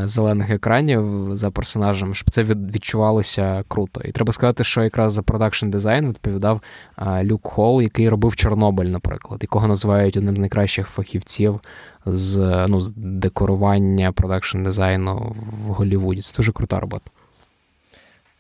зелених 0.05 0.51
екранів 0.51 1.29
за 1.37 1.51
персонажем, 1.51 2.15
щоб 2.15 2.31
це 2.31 2.43
відчувалося 2.43 3.65
круто. 3.69 4.01
І 4.05 4.13
треба 4.13 4.33
сказати, 4.33 4.65
що 4.65 4.83
якраз 4.83 5.13
за 5.13 5.23
продакшн 5.23 5.71
дизайн 5.71 6.09
відповідав 6.09 6.61
е, 6.99 7.25
Люк 7.25 7.47
Холл, 7.47 7.83
який 7.83 8.09
робив 8.09 8.37
Чорнобиль, 8.37 8.87
наприклад, 8.87 9.39
якого 9.43 9.67
називають 9.67 10.17
одним 10.17 10.37
з 10.37 10.39
найкращих 10.39 10.89
фахівців 10.89 11.61
з 12.07 12.37
ну, 12.69 12.81
з 12.81 12.93
декорування 12.97 14.13
продакшн 14.13 14.63
дизайну 14.63 15.37
в 15.67 15.73
Голлівуді. 15.73 16.21
Це 16.21 16.37
дуже 16.37 16.53
крута 16.53 16.81
робота. 16.81 17.11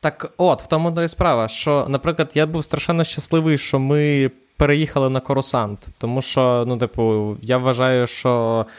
Так, 0.00 0.32
от, 0.36 0.62
в 0.62 0.66
тому 0.66 1.00
і 1.00 1.08
справа, 1.08 1.48
що, 1.48 1.86
наприклад, 1.88 2.30
я 2.34 2.46
був 2.46 2.64
страшенно 2.64 3.04
щасливий, 3.04 3.58
що 3.58 3.78
ми 3.78 4.30
переїхали 4.56 5.10
на 5.10 5.20
Корусант, 5.20 5.86
тому 5.98 6.22
що, 6.22 6.64
ну, 6.66 6.76
типу, 6.76 7.36
я 7.42 7.58
вважаю, 7.58 8.06
що 8.06 8.66
е, 8.68 8.72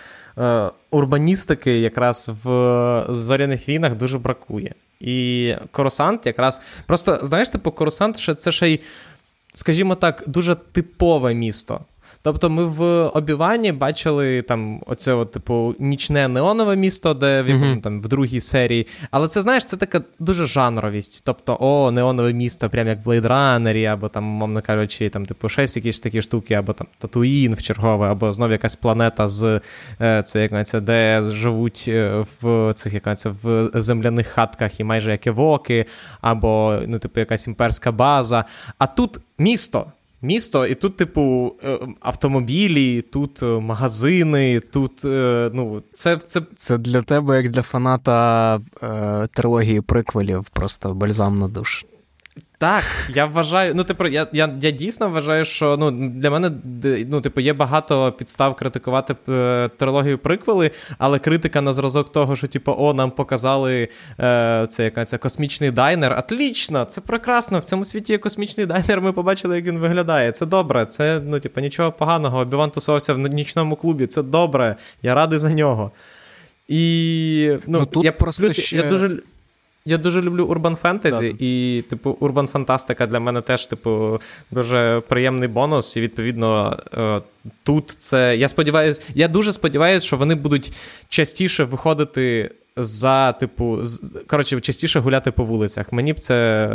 урбаністики 0.92 1.80
якраз 1.80 2.32
в 2.44 3.06
зоряних 3.10 3.70
війнах 3.70 3.96
дуже 3.96 4.20
бракує. 4.20 4.74
І 5.00 5.54
Коросант 5.72 6.26
якраз 6.26 6.62
просто, 6.86 7.20
знаєш, 7.24 7.50
типу, 7.50 7.72
Корусант 7.72 8.18
це 8.18 8.52
ще 8.52 8.70
й, 8.70 8.80
скажімо 9.54 9.96
так, 9.96 10.24
дуже 10.28 10.56
типове 10.56 11.34
місто. 11.34 11.80
Тобто 12.26 12.50
ми 12.50 12.66
в 12.66 12.82
обіванні 13.08 13.72
бачили 13.72 14.42
там 14.42 14.82
оце, 14.86 15.14
от, 15.14 15.32
типу, 15.32 15.76
нічне 15.80 16.28
неонове 16.28 16.76
місто, 16.76 17.14
де 17.14 17.42
в 17.42 17.50
mm-hmm. 17.50 17.82
там 17.82 18.02
в 18.02 18.08
другій 18.08 18.42
серії. 18.42 18.88
Але 19.12 19.28
це 19.28 19.42
знаєш, 19.42 19.66
це 19.66 19.78
така 19.78 20.02
дуже 20.20 20.46
жанровість. 20.46 21.22
Тобто, 21.26 21.58
о, 21.60 21.92
неонове 21.92 22.34
місто, 22.34 22.70
прям 22.70 22.88
як 22.88 23.06
в 23.06 23.10
Blade 23.10 23.28
Runner, 23.28 23.86
або 23.86 24.08
там, 24.08 24.24
мовно 24.24 24.62
кажучи, 24.62 25.10
там, 25.10 25.26
типу, 25.26 25.50
щось 25.50 25.76
якісь 25.76 26.00
такі 26.00 26.22
штуки, 26.22 26.54
або 26.54 26.74
там 26.74 26.88
Татуїн 26.98 27.54
в 27.54 27.62
чергове, 27.62 28.08
або 28.08 28.34
знов 28.34 28.52
якась 28.52 28.76
планета 28.76 29.30
з 29.30 29.62
е, 30.02 30.24
це, 30.24 30.42
як 30.42 30.68
це, 30.68 30.82
де 30.82 31.24
живуть 31.24 31.86
е, 31.88 32.26
в 32.42 32.74
цих 32.74 32.94
як 32.94 33.20
це, 33.20 33.30
в 33.44 33.70
земляних 33.74 34.28
хатках 34.28 34.80
і 34.80 34.84
майже 34.84 35.12
як 35.12 35.28
евоки, 35.28 35.86
або 36.22 36.80
ну, 36.88 37.00
типу, 37.00 37.20
якась 37.20 37.48
імперська 37.48 37.92
база. 37.92 38.46
А 38.78 38.88
тут 38.88 39.20
місто 39.40 39.86
місто, 40.26 40.68
і 40.68 40.76
тут, 40.76 40.98
типу, 40.98 41.56
е, 41.64 41.80
автомобілі, 42.00 43.02
тут 43.02 43.44
е, 43.44 43.46
магазини, 43.46 44.60
тут. 44.60 45.06
Е, 45.06 45.50
ну, 45.54 45.84
Це 45.94 46.18
це... 46.18 46.42
Це 46.56 46.78
для 46.78 47.02
тебе, 47.02 47.38
як 47.38 47.50
для 47.50 47.62
фаната 47.62 48.56
е, 48.84 49.28
трилогії 49.28 49.82
приквелів, 49.82 50.46
просто 50.50 50.94
бальзам 50.94 51.36
на 51.36 51.48
душ. 51.48 51.86
Так, 52.58 52.84
я 53.10 53.26
вважаю, 53.26 53.76
ну 53.76 53.84
типу, 53.84 54.08
я 54.08 54.28
я, 54.34 54.56
я 54.62 54.72
дійсно 54.72 55.10
вважаю, 55.10 55.46
що 55.46 55.78
ну 55.78 55.92
для 56.10 56.30
мене 56.30 56.52
ну, 57.08 57.22
типу, 57.22 57.42
є 57.42 57.54
багато 57.54 58.12
підстав 58.12 58.56
критикувати 58.56 59.16
е, 59.30 59.70
трилогію 59.78 60.18
приквели, 60.18 60.72
але 60.98 61.20
критика 61.20 61.62
на 61.62 61.74
зразок 61.74 62.12
того, 62.12 62.36
що 62.36 62.48
типу, 62.48 62.76
о, 62.78 62.94
нам 62.94 63.12
показали 63.12 63.88
е, 64.20 64.68
це 64.70 64.84
яка 64.84 65.06
це 65.06 65.18
космічний 65.18 65.72
diner. 65.72 66.20
Отлічно, 66.20 66.86
це 66.86 67.02
прекрасно. 67.02 67.60
В 67.60 67.64
цьому 67.64 67.86
світі 67.86 68.14
є 68.14 68.18
космічний 68.18 68.66
diner. 68.66 69.02
Ми 69.02 69.14
побачили, 69.14 69.56
як 69.56 69.66
він 69.66 69.80
виглядає. 69.80 70.32
Це 70.32 70.46
добре. 70.46 70.86
Це 70.86 71.22
ну, 71.26 71.40
типу, 71.40 71.62
нічого 71.62 71.92
поганого. 71.92 72.40
Обіван 72.40 72.72
тусувався 72.72 73.14
в 73.14 73.18
нічному 73.18 73.76
клубі. 73.76 74.08
Це 74.08 74.24
добре. 74.24 74.76
Я 75.02 75.16
радий 75.16 75.40
за 75.40 75.54
нього. 75.54 75.92
І 76.68 77.52
ну, 77.68 77.80
ну 77.80 77.86
тут 77.86 78.06
я 78.06 78.12
просто 78.12 78.44
плюс, 78.44 78.60
ще... 78.60 78.78
я 78.78 78.84
дуже. 78.84 79.22
Я 79.88 79.98
дуже 79.98 80.22
люблю 80.22 80.46
urban 80.46 80.76
fantasy, 80.76 81.36
і, 81.40 81.82
типу, 81.90 82.18
urban 82.20 82.48
фантастика 82.48 83.08
для 83.08 83.20
мене 83.20 83.42
теж, 83.42 83.68
типу, 83.68 84.22
дуже 84.52 85.02
приємний 85.08 85.48
бонус. 85.48 85.98
І 85.98 86.02
відповідно 86.02 86.80
е, 86.94 87.22
тут 87.64 87.96
це. 87.98 88.38
Я 88.38 88.50
сподіваюся, 88.50 89.02
я 89.16 89.28
дуже 89.28 89.54
сподіваюся, 89.54 90.06
що 90.06 90.18
вони 90.18 90.36
будуть 90.36 90.74
частіше 91.10 91.64
виходити 91.64 92.52
за, 92.76 93.32
типу, 93.32 93.80
коротше, 94.28 94.60
частіше 94.60 95.00
гуляти 95.00 95.32
по 95.32 95.44
вулицях. 95.44 95.92
Мені 95.92 96.14
б 96.14 96.20
це. 96.20 96.70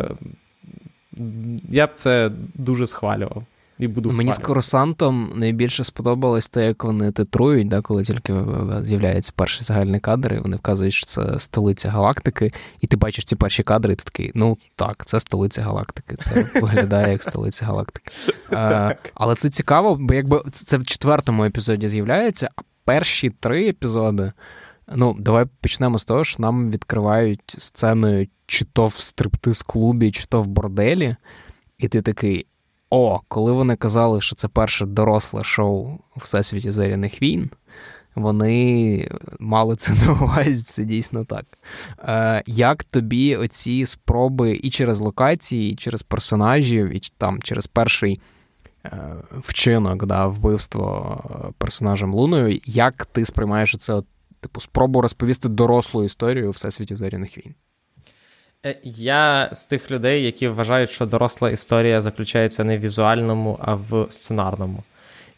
Я 1.68 1.86
б 1.86 1.90
це 1.94 2.30
дуже 2.54 2.86
схвалював 2.86 3.44
і 3.80 3.88
буду 3.88 4.12
Мені 4.12 4.32
з 4.32 4.38
Корусантом 4.38 5.32
найбільше 5.34 5.84
сподобалось 5.84 6.48
те, 6.48 6.66
як 6.66 6.84
вони 6.84 7.12
титрують, 7.12 7.68
да, 7.68 7.80
коли 7.80 8.04
тільки 8.04 8.34
з'являється 8.80 9.32
перший 9.36 9.62
загальний 9.62 10.00
кадр, 10.00 10.34
і 10.34 10.38
вони 10.38 10.56
вказують, 10.56 10.94
що 10.94 11.06
це 11.06 11.38
столиця 11.38 11.90
галактики, 11.90 12.52
і 12.80 12.86
ти 12.86 12.96
бачиш 12.96 13.24
ці 13.24 13.36
перші 13.36 13.62
кадри, 13.62 13.92
і 13.92 13.96
ти 13.96 14.04
такий, 14.04 14.32
ну 14.34 14.58
так, 14.76 15.06
це 15.06 15.20
столиця 15.20 15.62
галактики. 15.62 16.16
Це 16.20 16.46
виглядає 16.60 17.12
як 17.12 17.22
столиця 17.22 17.64
галактики. 17.64 18.10
А, 18.52 18.94
але 19.14 19.34
це 19.34 19.50
цікаво, 19.50 19.96
бо 20.00 20.14
якби 20.14 20.42
це 20.52 20.76
в 20.76 20.84
четвертому 20.84 21.44
епізоді 21.44 21.88
з'являється, 21.88 22.50
а 22.56 22.60
перші 22.84 23.30
три 23.30 23.68
епізоди. 23.68 24.32
Ну, 24.94 25.16
давай 25.18 25.46
почнемо 25.60 25.98
з 25.98 26.04
того, 26.04 26.24
що 26.24 26.42
нам 26.42 26.70
відкривають 26.70 27.54
сценою 27.58 28.26
чи 28.46 28.64
то 28.64 28.86
в 28.86 28.94
стриптиз-клубі, 28.94 30.10
чи 30.10 30.24
то 30.28 30.42
в 30.42 30.46
борделі, 30.46 31.16
і 31.78 31.88
ти 31.88 32.02
такий: 32.02 32.46
о, 32.90 33.20
коли 33.28 33.52
вони 33.52 33.76
казали, 33.76 34.20
що 34.20 34.36
це 34.36 34.48
перше 34.48 34.86
доросле 34.86 35.44
шоу 35.44 35.98
у 36.16 36.20
всесвіті 36.20 36.70
зоряних 36.70 37.22
війн, 37.22 37.50
вони 38.14 39.08
мали 39.38 39.76
це 39.76 39.92
на 40.06 40.12
увазі, 40.12 40.62
це 40.62 40.84
дійсно 40.84 41.24
так. 41.24 41.44
Е, 42.08 42.42
Як 42.46 42.84
тобі 42.84 43.36
оці 43.36 43.86
спроби 43.86 44.60
і 44.62 44.70
через 44.70 45.00
локації, 45.00 45.72
і 45.72 45.76
через 45.76 46.02
персонажів, 46.02 46.96
і 46.96 47.00
там 47.18 47.42
через 47.42 47.66
перший 47.66 48.20
е, 48.84 49.14
вчинок, 49.32 50.06
да, 50.06 50.26
вбивство 50.26 51.52
персонажем 51.58 52.14
Луною, 52.14 52.60
як 52.64 53.06
ти 53.06 53.24
сприймаєш 53.24 53.76
це, 53.78 54.02
типу, 54.40 54.60
спробу 54.60 55.00
розповісти 55.00 55.48
дорослу 55.48 56.04
історію 56.04 56.48
у 56.48 56.50
всесвіті 56.50 56.94
зоряних 56.94 57.38
війн? 57.38 57.54
Е, 58.66 58.76
я 58.84 59.48
з 59.52 59.66
тих 59.66 59.90
людей, 59.90 60.24
які 60.24 60.48
вважають, 60.48 60.90
що 60.90 61.06
доросла 61.06 61.50
історія 61.50 62.00
заключається 62.00 62.64
не 62.64 62.78
в 62.78 62.80
візуальному, 62.80 63.58
а 63.62 63.74
в 63.74 64.06
сценарному. 64.08 64.82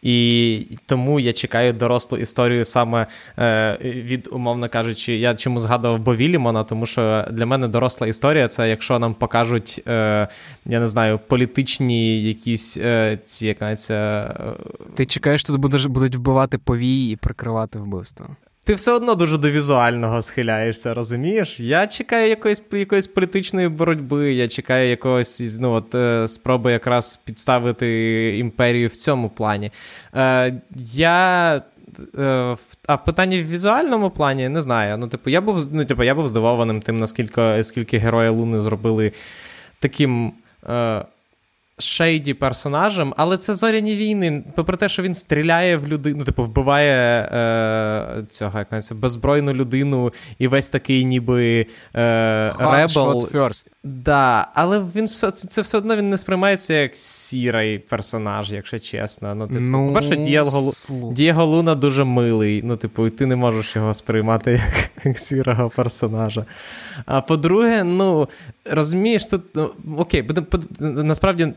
І 0.02 0.66
тому 0.86 1.20
я 1.20 1.32
чекаю 1.32 1.72
дорослу 1.72 2.18
історію 2.18 2.64
саме 2.64 3.06
е, 3.38 3.78
від, 3.82 4.28
умовно 4.32 4.68
кажучи, 4.68 5.16
я 5.16 5.34
чому 5.34 5.60
згадував 5.60 6.00
Бовілімона, 6.00 6.64
тому 6.64 6.86
що 6.86 7.24
для 7.30 7.46
мене 7.46 7.68
доросла 7.68 8.06
історія 8.06 8.48
це 8.48 8.68
якщо 8.68 8.98
нам 8.98 9.14
покажуть, 9.14 9.82
е, 9.88 10.28
я 10.66 10.80
не 10.80 10.86
знаю, 10.86 11.20
політичні 11.28 12.22
якісь 12.22 12.76
е, 12.76 13.18
ці 13.24 13.46
якась. 13.46 13.90
Е, 13.90 14.34
Ти 14.94 15.06
чекаєш, 15.06 15.44
тут 15.44 15.56
будуть 15.56 16.14
вбивати 16.14 16.58
повій 16.58 17.10
і 17.10 17.16
прикривати 17.16 17.78
вбивство. 17.78 18.36
Ти 18.64 18.74
все 18.74 18.92
одно 18.92 19.14
дуже 19.14 19.38
до 19.38 19.50
візуального 19.50 20.22
схиляєшся, 20.22 20.94
розумієш? 20.94 21.60
Я 21.60 21.86
чекаю 21.86 22.28
якоїсь 22.28 22.62
якоїсь 22.72 23.06
політичної 23.06 23.68
боротьби, 23.68 24.32
я 24.32 24.48
чекаю 24.48 24.90
якогось 24.90 25.58
ну, 25.60 25.70
от, 25.70 25.94
е, 25.94 26.28
спроби 26.28 26.72
якраз 26.72 27.16
підставити 27.16 28.38
імперію 28.38 28.88
в 28.88 28.96
цьому 28.96 29.28
плані. 29.28 29.72
Е, 30.14 30.60
Я. 30.92 31.62
Е, 32.18 32.56
а 32.86 32.94
в 32.94 33.04
питанні 33.04 33.42
в 33.42 33.48
візуальному 33.48 34.10
плані 34.10 34.48
не 34.48 34.62
знаю. 34.62 34.98
Ну, 34.98 35.08
типу, 35.08 35.30
я 35.30 35.40
був 35.40 35.68
ну, 35.72 35.84
типу, 35.84 36.02
я 36.02 36.14
був 36.14 36.28
здивованим 36.28 36.82
тим, 36.82 36.96
наскільки 36.96 37.64
скільки 37.64 37.98
герої 37.98 38.28
Луни 38.28 38.60
зробили 38.60 39.12
таким. 39.78 40.32
Е, 40.68 41.04
шейді 41.82 42.34
персонажем, 42.34 43.14
але 43.16 43.38
це 43.38 43.54
зоряні 43.54 43.96
війни. 43.96 44.44
Попри 44.54 44.76
те, 44.76 44.88
що 44.88 45.02
він 45.02 45.14
стріляє 45.14 45.76
в 45.76 45.86
людину, 45.86 46.16
ну, 46.18 46.24
типу, 46.24 46.44
вбиває 46.44 47.22
е, 47.22 48.24
цього 48.28 48.58
як 48.58 48.72
називається, 48.72 48.94
беззбройну 48.94 49.52
людину 49.52 50.12
і 50.38 50.48
весь 50.48 50.68
такий, 50.70 51.04
ніби 51.04 51.66
е, 51.96 52.52
ребел. 52.58 53.28
first. 53.32 53.66
Да, 53.84 54.48
але 54.54 54.82
він 54.96 55.04
все 55.04 55.30
це 55.30 55.60
все 55.60 55.78
одно 55.78 55.96
він 55.96 56.10
не 56.10 56.18
сприймається 56.18 56.74
як 56.74 56.96
сірий 56.96 57.78
персонаж, 57.78 58.52
якщо 58.52 58.78
чесно. 58.78 59.34
Ну, 59.34 59.48
типу, 59.48 59.60
ну, 59.60 59.88
По-перше, 59.88 60.16
Дієго, 60.16 60.72
Дієго 61.12 61.44
Луна 61.44 61.74
дуже 61.74 62.04
милий. 62.04 62.62
Ну, 62.64 62.76
типу, 62.76 63.06
і 63.06 63.10
ти 63.10 63.26
не 63.26 63.36
можеш 63.36 63.76
його 63.76 63.94
сприймати 63.94 64.50
як, 64.76 64.90
як 65.04 65.18
сірого 65.18 65.68
персонажа. 65.68 66.46
А 67.06 67.20
по-друге, 67.20 67.84
ну 67.84 68.28
розумієш, 68.70 69.26
тут 69.26 69.42
ну, 69.54 69.70
окей, 69.98 70.22
буде 70.22 70.42
насправді 70.80 71.52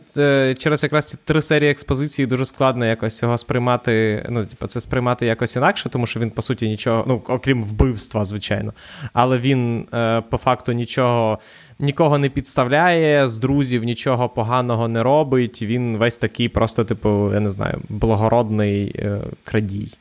через 0.58 0.84
якраз 0.84 1.06
ці 1.06 1.18
три 1.24 1.42
серії 1.42 1.72
експозиції 1.72 2.26
дуже 2.26 2.46
складно 2.46 2.86
якось 2.86 3.22
його 3.22 3.38
сприймати. 3.38 4.26
Ну, 4.30 4.46
типу, 4.46 4.68
це 4.68 4.82
сприймати 4.82 5.26
якось 5.26 5.56
інакше, 5.56 5.90
тому 5.90 6.08
що 6.08 6.20
він, 6.20 6.32
по 6.32 6.42
суті, 6.42 6.70
нічого, 6.70 7.04
ну, 7.08 7.22
окрім 7.28 7.64
вбивства, 7.64 8.26
звичайно. 8.26 8.74
Але 9.14 9.38
він 9.38 9.88
е, 9.94 10.22
по 10.22 10.38
факту 10.38 10.72
нічого. 10.72 11.40
Нікого 11.80 12.18
не 12.18 12.30
підставляє, 12.30 13.30
з 13.30 13.38
друзів 13.38 13.84
нічого 13.84 14.30
поганого 14.30 14.88
не 14.88 15.04
робить. 15.04 15.62
Він 15.62 15.98
весь 15.98 16.18
такий, 16.18 16.50
просто, 16.50 16.84
типу, 16.84 17.34
я 17.34 17.40
не 17.40 17.50
знаю, 17.50 17.82
благородний 17.90 18.96
е, 18.96 19.22
крадій. 19.44 19.94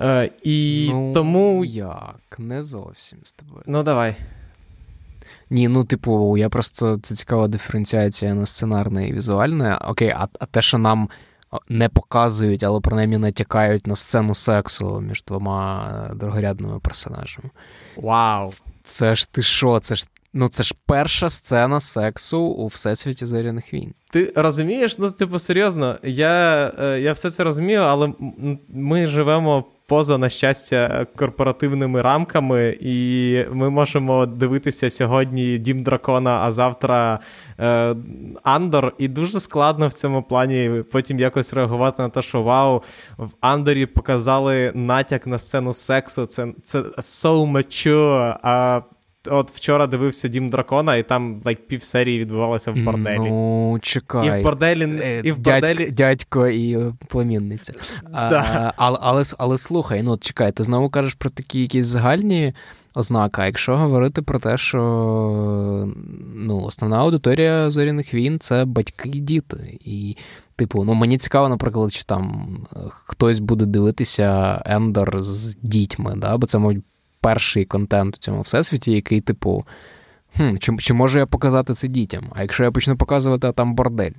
Е, 0.00 0.30
І 0.42 0.88
ну, 0.92 1.12
тому. 1.12 1.64
Як? 1.64 2.36
Не 2.38 2.62
зовсім 2.62 3.18
з 3.22 3.32
тобою. 3.32 3.62
Ну, 3.66 3.82
давай. 3.82 4.16
Ні, 5.50 5.68
ну, 5.68 5.84
типу, 5.84 6.36
я 6.36 6.48
просто 6.48 6.98
це 7.02 7.14
цікава 7.14 7.48
диференціація 7.48 8.34
на 8.34 8.46
сценарне 8.46 9.08
і 9.08 9.12
візуальне. 9.12 9.78
Окей, 9.88 10.14
а, 10.16 10.28
а 10.40 10.46
те, 10.46 10.62
що 10.62 10.78
нам 10.78 11.08
не 11.68 11.88
показують, 11.88 12.62
але 12.62 12.80
принаймні 12.80 13.18
натякають 13.18 13.86
на 13.86 13.96
сцену 13.96 14.34
сексу 14.34 15.00
між 15.00 15.24
двома 15.24 15.90
другорядними 16.14 16.78
персонажами. 16.78 17.50
Вау! 17.96 18.52
Це 18.88 19.14
ж 19.14 19.32
ти 19.32 19.42
що? 19.42 19.80
Це 19.80 19.94
ж 19.94 20.06
ну 20.32 20.48
це 20.48 20.62
ж 20.62 20.74
перша 20.86 21.30
сцена 21.30 21.80
сексу 21.80 22.40
у 22.40 22.66
всесвіті 22.66 23.26
зоряних 23.26 23.74
війн. 23.74 23.94
Ти 24.10 24.32
розумієш? 24.36 24.98
Ну, 24.98 25.10
типу, 25.10 25.38
серйозно, 25.38 25.98
я, 26.02 26.72
е, 26.78 27.00
я 27.00 27.12
все 27.12 27.30
це 27.30 27.44
розумію, 27.44 27.80
але 27.80 28.12
ми 28.68 29.06
живемо 29.06 29.64
поза, 29.88 30.18
на 30.18 30.28
щастя, 30.28 31.06
корпоративними 31.16 32.02
рамками, 32.02 32.76
і 32.80 33.44
ми 33.52 33.70
можемо 33.70 34.26
дивитися 34.26 34.90
сьогодні 34.90 35.58
Дім 35.58 35.82
Дракона, 35.82 36.40
а 36.42 36.52
завтра 36.52 37.18
е, 37.60 37.94
Андор. 38.42 38.94
І 38.98 39.08
дуже 39.08 39.40
складно 39.40 39.88
в 39.88 39.92
цьому 39.92 40.22
плані 40.22 40.82
потім 40.92 41.18
якось 41.18 41.52
реагувати 41.52 42.02
на 42.02 42.08
те, 42.08 42.22
що 42.22 42.42
вау, 42.42 42.82
в 43.18 43.28
Андорі 43.40 43.86
показали 43.86 44.72
натяк 44.74 45.26
на 45.26 45.38
сцену 45.38 45.74
сексу. 45.74 46.26
Це 46.26 46.46
це 46.64 46.80
so 46.98 47.52
mature, 47.52 48.36
а 48.42 48.80
От 49.30 49.50
вчора 49.50 49.86
дивився 49.86 50.28
Дім 50.28 50.48
Дракона, 50.48 50.96
і 50.96 51.02
там 51.02 51.40
like, 51.40 51.56
пів 51.56 51.82
серії 51.82 52.18
відбувалося 52.18 52.72
в 52.72 52.76
борделі. 52.76 53.18
Ну, 53.18 53.78
чекай. 53.82 54.38
І 54.38 54.40
в 54.40 54.44
борделі, 54.44 55.00
е, 55.02 55.20
і 55.24 55.32
в 55.32 55.38
борделі... 55.38 55.90
Дядько 55.90 56.48
і 56.48 56.78
племінниця. 57.08 57.72
Да. 58.12 58.44
А, 58.54 58.72
але, 58.76 58.98
але 59.00 59.22
але, 59.38 59.58
слухай, 59.58 60.02
ну 60.02 60.18
чекай, 60.18 60.52
ти 60.52 60.64
знову 60.64 60.90
кажеш 60.90 61.14
про 61.14 61.30
такі 61.30 61.60
якісь 61.60 61.86
загальні 61.86 62.54
ознаки. 62.94 63.42
А 63.42 63.46
якщо 63.46 63.76
говорити 63.76 64.22
про 64.22 64.38
те, 64.38 64.58
що 64.58 64.78
ну, 66.34 66.60
основна 66.60 66.98
аудиторія 66.98 67.70
зоряних 67.70 68.14
війн 68.14 68.38
це 68.40 68.64
батьки 68.64 69.08
і 69.08 69.20
діти. 69.20 69.78
І, 69.84 70.16
типу, 70.56 70.84
ну 70.84 70.94
мені 70.94 71.18
цікаво, 71.18 71.48
наприклад, 71.48 71.92
чи 71.92 72.02
там 72.02 72.56
хтось 72.90 73.38
буде 73.38 73.66
дивитися 73.66 74.62
Ендор 74.66 75.22
з 75.22 75.56
дітьми, 75.62 76.14
да? 76.16 76.36
бо 76.36 76.46
це 76.46 76.58
мабуть 76.58 76.84
перший 77.28 77.64
контент 77.64 78.16
у 78.16 78.18
цьому 78.18 78.40
всесвіті, 78.40 78.92
який, 78.92 79.20
типу, 79.20 79.66
хм, 80.36 80.56
чи, 80.56 80.76
чи 80.76 80.94
можу 80.94 81.18
я 81.18 81.26
показати 81.26 81.74
це 81.74 81.88
дітям? 81.88 82.24
А 82.34 82.42
якщо 82.42 82.64
я 82.64 82.70
почну 82.70 82.96
показувати, 82.96 83.46
а 83.46 83.52
там 83.52 83.74
бордель. 83.74 84.12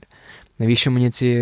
Навіщо 0.60 0.92
мені 0.92 1.10
ці 1.10 1.36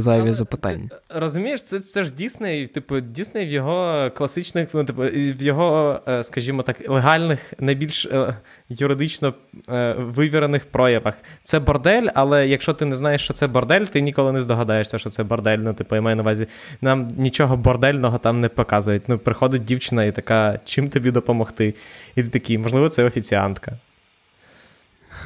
зайві 0.00 0.22
Але, 0.22 0.34
запитання? 0.34 0.88
Розумієш, 1.08 1.62
це 1.62 1.80
це 1.80 2.04
ж 2.04 2.14
Дісней, 2.14 2.66
типу, 2.66 3.00
Дісней 3.00 3.46
в 3.46 3.50
його 3.50 4.10
класичних, 4.10 4.68
ну, 4.74 4.84
типу, 4.84 5.02
в 5.12 5.42
його, 5.42 6.00
е, 6.08 6.24
скажімо 6.24 6.62
так, 6.62 6.88
легальних, 6.88 7.54
найбільш 7.58 8.06
е, 8.06 8.34
юридично 8.68 9.34
е, 9.68 9.94
вивірених 9.98 10.66
проявах. 10.66 11.14
Це 11.44 11.60
бордель, 11.60 12.08
але 12.14 12.48
якщо 12.48 12.72
ти 12.74 12.84
не 12.84 12.96
знаєш, 12.96 13.22
що 13.22 13.34
це 13.34 13.46
бордель, 13.46 13.84
ти 13.84 14.00
ніколи 14.00 14.32
не 14.32 14.42
здогадаєшся, 14.42 14.98
що 14.98 15.10
це 15.10 15.24
бордель. 15.24 15.58
Ну, 15.58 15.74
типу, 15.74 15.94
я 15.94 16.00
маю 16.00 16.16
на 16.16 16.22
увазі, 16.22 16.46
нам 16.80 17.08
нічого 17.16 17.56
бордельного 17.56 18.18
там 18.18 18.40
не 18.40 18.48
показують. 18.48 19.02
Ну, 19.08 19.18
приходить 19.18 19.62
дівчина 19.62 20.04
і 20.04 20.12
така, 20.12 20.58
чим 20.64 20.88
тобі 20.88 21.10
допомогти? 21.10 21.74
І 22.16 22.22
ти 22.22 22.28
такий, 22.28 22.58
можливо, 22.58 22.88
це 22.88 23.04
офіціантка. 23.04 23.78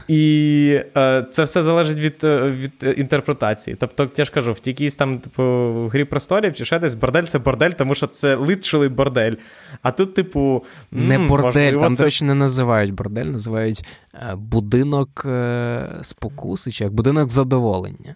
І 0.08 0.80
е, 0.96 1.26
це 1.30 1.42
все 1.42 1.62
залежить 1.62 1.98
від 1.98 2.24
е, 2.24 2.50
від 2.50 2.94
інтерпретації. 2.98 3.76
Тобто, 3.80 4.10
я 4.16 4.24
ж 4.24 4.32
кажу, 4.32 4.52
в 4.52 4.60
якійсь 4.64 4.96
там, 4.96 5.18
типу, 5.18 5.42
в 5.42 5.88
грі 5.88 6.04
просторів 6.04 6.54
чи 6.54 6.64
ще 6.64 6.78
десь 6.78 6.94
бордель 6.94 7.22
це 7.22 7.38
бордель, 7.38 7.70
тому 7.70 7.94
що 7.94 8.06
це 8.06 8.34
литшили 8.34 8.88
бордель. 8.88 9.32
А 9.82 9.90
тут, 9.90 10.14
типу, 10.14 10.64
не 10.92 11.14
м, 11.14 11.28
бордель, 11.28 11.46
можливо, 11.46 11.82
там 11.82 11.94
це... 11.94 12.04
точно 12.04 12.26
не 12.26 12.34
називають 12.34 12.94
бордель, 12.94 13.24
називають 13.24 13.84
е, 14.14 14.34
будинок 14.36 15.26
е, 15.26 15.78
спокуси, 16.02 16.72
чи 16.72 16.84
як 16.84 16.92
будинок 16.92 17.30
задоволення. 17.30 18.14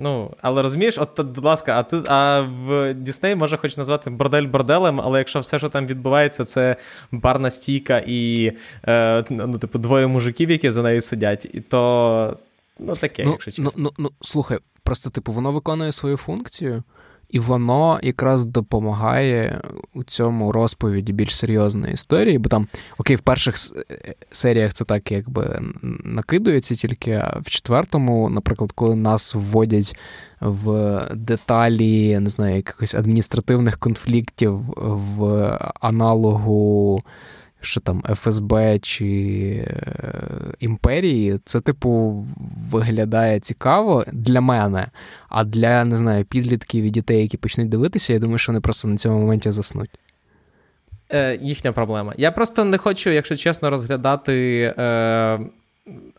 Ну, 0.00 0.30
але 0.42 0.62
розумієш, 0.62 0.98
от, 0.98 1.20
будь 1.20 1.44
ласка, 1.44 1.78
а 1.78 1.82
тут 1.82 2.08
а 2.08 2.40
в 2.40 2.94
Дісней 2.94 3.36
може 3.36 3.56
хоч 3.56 3.76
назвати 3.76 4.10
бордель 4.10 4.46
борделем, 4.46 5.00
але 5.00 5.18
якщо 5.18 5.40
все, 5.40 5.58
що 5.58 5.68
там 5.68 5.86
відбувається, 5.86 6.44
це 6.44 6.76
барна 7.12 7.50
стійка 7.50 8.02
і 8.06 8.52
е, 8.88 9.24
ну, 9.30 9.58
типу, 9.58 9.78
двоє 9.78 10.06
мужиків, 10.06 10.50
які 10.50 10.70
за 10.70 10.82
нею 10.82 11.00
сидять, 11.00 11.48
то 11.68 12.36
ну 12.78 12.96
таке, 12.96 13.24
ну, 13.24 13.30
якщо 13.30 13.50
чесно. 13.50 13.70
Ну, 13.76 13.82
ну, 13.82 13.90
ну, 13.98 14.10
слухай, 14.20 14.58
просто 14.82 15.10
типу, 15.10 15.32
воно 15.32 15.52
виконує 15.52 15.92
свою 15.92 16.16
функцію. 16.16 16.82
І 17.30 17.38
воно 17.38 18.00
якраз 18.02 18.44
допомагає 18.44 19.62
у 19.94 20.04
цьому 20.04 20.52
розповіді 20.52 21.12
більш 21.12 21.36
серйозної 21.36 21.94
історії, 21.94 22.38
бо 22.38 22.48
там, 22.48 22.66
окей, 22.98 23.16
в 23.16 23.20
перших 23.20 23.54
серіях 24.30 24.72
це 24.72 24.84
так 24.84 25.12
якби 25.12 25.60
накидується, 26.04 26.74
тільки 26.74 27.12
а 27.12 27.38
в 27.42 27.50
четвертому, 27.50 28.28
наприклад, 28.28 28.72
коли 28.72 28.94
нас 28.94 29.34
вводять 29.34 29.98
в 30.40 31.00
деталі, 31.14 32.20
не 32.20 32.30
знаю, 32.30 32.56
якихось 32.56 32.94
адміністративних 32.94 33.78
конфліктів 33.78 34.60
в 34.76 35.50
аналогу 35.80 37.02
що 37.60 37.80
там 37.80 38.02
ФСБ 38.14 38.78
чи 38.78 39.06
е, 39.68 39.74
імперії, 40.60 41.40
це, 41.44 41.60
типу, 41.60 42.24
виглядає 42.70 43.40
цікаво 43.40 44.04
для 44.12 44.40
мене. 44.40 44.86
А 45.28 45.44
для 45.44 45.84
не 45.84 45.96
знаю, 45.96 46.24
підлітків 46.24 46.84
і 46.84 46.90
дітей, 46.90 47.22
які 47.22 47.36
почнуть 47.36 47.68
дивитися, 47.68 48.12
я 48.12 48.18
думаю, 48.18 48.38
що 48.38 48.52
вони 48.52 48.60
просто 48.60 48.88
на 48.88 48.96
цьому 48.96 49.18
моменті 49.18 49.50
заснуть. 49.50 49.90
Е, 51.12 51.38
Їхня 51.42 51.72
проблема. 51.72 52.14
Я 52.16 52.32
просто 52.32 52.64
не 52.64 52.78
хочу, 52.78 53.10
якщо 53.10 53.36
чесно, 53.36 53.70
розглядати 53.70 54.60
е, 54.78 55.38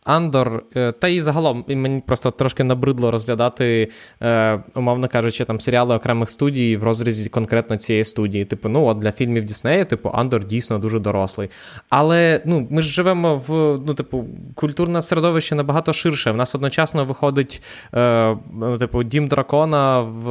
Андор, 0.03 0.63
е, 0.75 0.91
та 0.91 1.07
і 1.07 1.21
загалом 1.21 1.65
мені 1.67 2.03
просто 2.05 2.31
трошки 2.31 2.63
набридло 2.63 3.11
розглядати, 3.11 3.91
е, 4.21 4.59
умовно 4.75 5.07
кажучи, 5.07 5.45
там 5.45 5.59
серіали 5.59 5.95
окремих 5.95 6.31
студій 6.31 6.77
в 6.77 6.83
розрізі 6.83 7.29
конкретно 7.29 7.77
цієї 7.77 8.05
студії. 8.05 8.45
Типу, 8.45 8.69
ну 8.69 8.85
от 8.85 8.99
для 8.99 9.11
фільмів 9.11 9.45
Діснея, 9.45 9.85
типу, 9.85 10.09
Андор 10.13 10.45
дійсно 10.45 10.79
дуже 10.79 10.99
дорослий. 10.99 11.49
Але 11.89 12.41
ну, 12.45 12.67
ми 12.69 12.81
ж 12.81 12.91
живемо 12.91 13.35
в 13.47 13.79
ну, 13.85 13.93
типу, 13.93 14.25
культурне 14.55 15.01
середовище 15.01 15.55
набагато 15.55 15.93
ширше. 15.93 16.31
В 16.31 16.35
нас 16.35 16.55
одночасно 16.55 17.05
виходить 17.05 17.63
е, 17.93 18.37
ну, 18.53 18.77
типу, 18.77 19.03
Дім 19.03 19.27
Дракона 19.27 19.99
в 19.99 20.29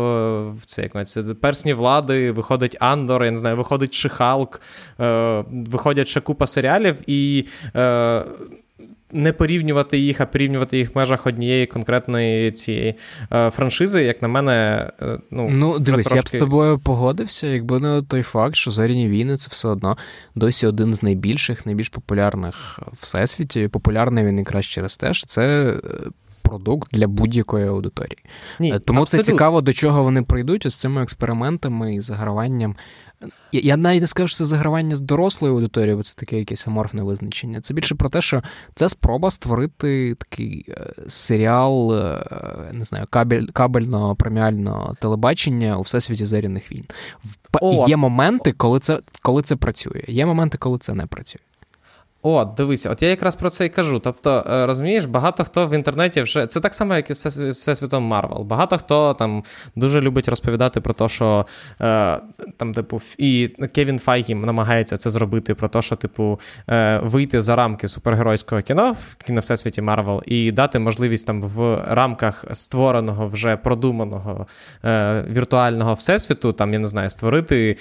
в 0.48 0.64
це, 0.64 0.82
як 0.82 1.08
це, 1.08 1.22
персні 1.22 1.72
влади, 1.72 2.32
виходить 2.32 2.76
Андор, 2.80 3.24
я 3.24 3.30
не 3.30 3.36
знаю, 3.36 3.56
виходить 3.56 3.94
Шихалк, 3.94 4.60
виходять 5.48 6.08
ще 6.08 6.20
купа 6.20 6.46
серіалів 6.46 6.96
і. 7.06 7.44
Е, 9.12 9.18
не 9.18 9.32
порівнювати 9.32 9.98
їх, 9.98 10.20
а 10.20 10.26
порівнювати 10.26 10.78
їх 10.78 10.94
в 10.94 10.98
межах 10.98 11.26
однієї 11.26 11.66
конкретної 11.66 12.52
цієї 12.52 12.94
е, 13.32 13.50
франшизи, 13.50 14.04
як 14.04 14.22
на 14.22 14.28
мене, 14.28 14.90
е, 15.02 15.18
ну 15.30 15.48
ну 15.50 15.78
дивись, 15.78 16.06
трошки... 16.06 16.16
я 16.16 16.22
б 16.22 16.42
з 16.42 16.46
тобою 16.46 16.78
погодився, 16.78 17.46
якби 17.46 17.80
не 17.80 18.02
той 18.02 18.22
факт, 18.22 18.56
що 18.56 18.70
зоряні 18.70 19.08
війни 19.08 19.36
це 19.36 19.48
все 19.50 19.68
одно 19.68 19.96
досі 20.34 20.66
один 20.66 20.94
з 20.94 21.02
найбільших, 21.02 21.66
найбільш 21.66 21.88
популярних 21.88 22.80
всесвіті. 23.00 23.68
Популярний 23.68 24.24
він 24.24 24.38
якраз 24.38 24.66
через 24.66 24.96
те, 24.96 25.14
що 25.14 25.26
це. 25.26 25.74
Е, 26.48 26.58
продукт 26.58 26.94
для 26.94 27.08
будь-якої 27.08 27.68
аудиторії. 27.68 28.18
Ні, 28.60 28.78
Тому 28.78 29.00
абсолютно. 29.00 29.24
це 29.24 29.32
цікаво, 29.32 29.60
до 29.60 29.72
чого 29.72 30.02
вони 30.02 30.22
прийдуть 30.22 30.72
з 30.72 30.80
цими 30.80 31.02
експериментами 31.02 31.94
і 31.94 32.00
заграванням 32.00 32.76
я, 33.52 33.60
я 33.60 33.76
навіть 33.76 34.00
не 34.00 34.06
скажу, 34.06 34.28
що 34.28 34.36
це 34.36 34.44
загравання 34.44 34.96
з 34.96 35.00
дорослою 35.00 35.54
аудиторією, 35.54 35.96
бо 35.96 36.02
це 36.02 36.14
таке 36.14 36.38
якесь 36.38 36.66
аморфне 36.66 37.02
визначення. 37.02 37.60
Це 37.60 37.74
більше 37.74 37.94
про 37.94 38.08
те, 38.08 38.22
що 38.22 38.42
це 38.74 38.88
спроба 38.88 39.30
створити 39.30 40.14
такий 40.14 40.64
е, 40.68 40.92
серіал, 41.06 41.94
е, 41.94 42.24
не 42.72 42.84
знаю, 42.84 43.04
кабель, 43.10 43.46
кабельного 43.52 44.16
преміального 44.16 44.96
телебачення 45.00 45.78
у 45.78 45.82
всесвіті 45.82 46.24
зоряних 46.24 46.72
війн. 46.72 46.84
В, 47.24 47.36
О, 47.60 47.84
є 47.88 47.96
моменти, 47.96 48.52
коли 48.52 48.80
це 48.80 49.00
коли 49.22 49.42
це 49.42 49.56
працює. 49.56 50.04
Є 50.08 50.26
моменти, 50.26 50.58
коли 50.58 50.78
це 50.78 50.94
не 50.94 51.06
працює. 51.06 51.47
О, 52.22 52.44
дивися, 52.44 52.90
от 52.90 53.02
я 53.02 53.08
якраз 53.08 53.36
про 53.36 53.50
це 53.50 53.66
і 53.66 53.68
кажу. 53.68 53.98
Тобто, 53.98 54.44
е, 54.50 54.66
розумієш, 54.66 55.04
багато 55.04 55.44
хто 55.44 55.66
в 55.66 55.74
інтернеті 55.74 56.22
вже 56.22 56.46
це 56.46 56.60
так 56.60 56.74
само, 56.74 56.94
як 56.94 57.10
і 57.10 57.14
з 57.14 57.26
всесвітом 57.26 58.04
Марвел. 58.04 58.42
Багато 58.42 58.78
хто 58.78 59.14
там 59.14 59.44
дуже 59.76 60.00
любить 60.00 60.28
розповідати 60.28 60.80
про 60.80 60.94
те, 60.94 61.08
що 61.08 61.46
е, 61.80 62.20
там, 62.56 62.74
типу, 62.74 63.00
і 63.18 63.48
Кевін 63.74 63.98
Файгі 63.98 64.34
намагається 64.34 64.96
це 64.96 65.10
зробити, 65.10 65.54
про 65.54 65.68
те, 65.68 65.82
що, 65.82 65.96
типу, 65.96 66.40
е, 66.70 67.00
вийти 67.02 67.42
за 67.42 67.56
рамки 67.56 67.88
супергеройського 67.88 68.62
кіно 68.62 68.92
в 68.92 69.24
кіно 69.24 69.40
всесвіті 69.40 69.82
Марвел 69.82 70.22
і 70.26 70.52
дати 70.52 70.78
можливість 70.78 71.26
там 71.26 71.42
в 71.42 71.84
рамках 71.88 72.44
створеного 72.52 73.28
вже 73.28 73.56
продуманого 73.56 74.46
віртуального 75.30 75.94
всесвіту, 75.94 76.52
там, 76.52 76.72
я 76.72 76.78
не 76.78 76.86
знаю, 76.86 77.10
створити 77.10 77.76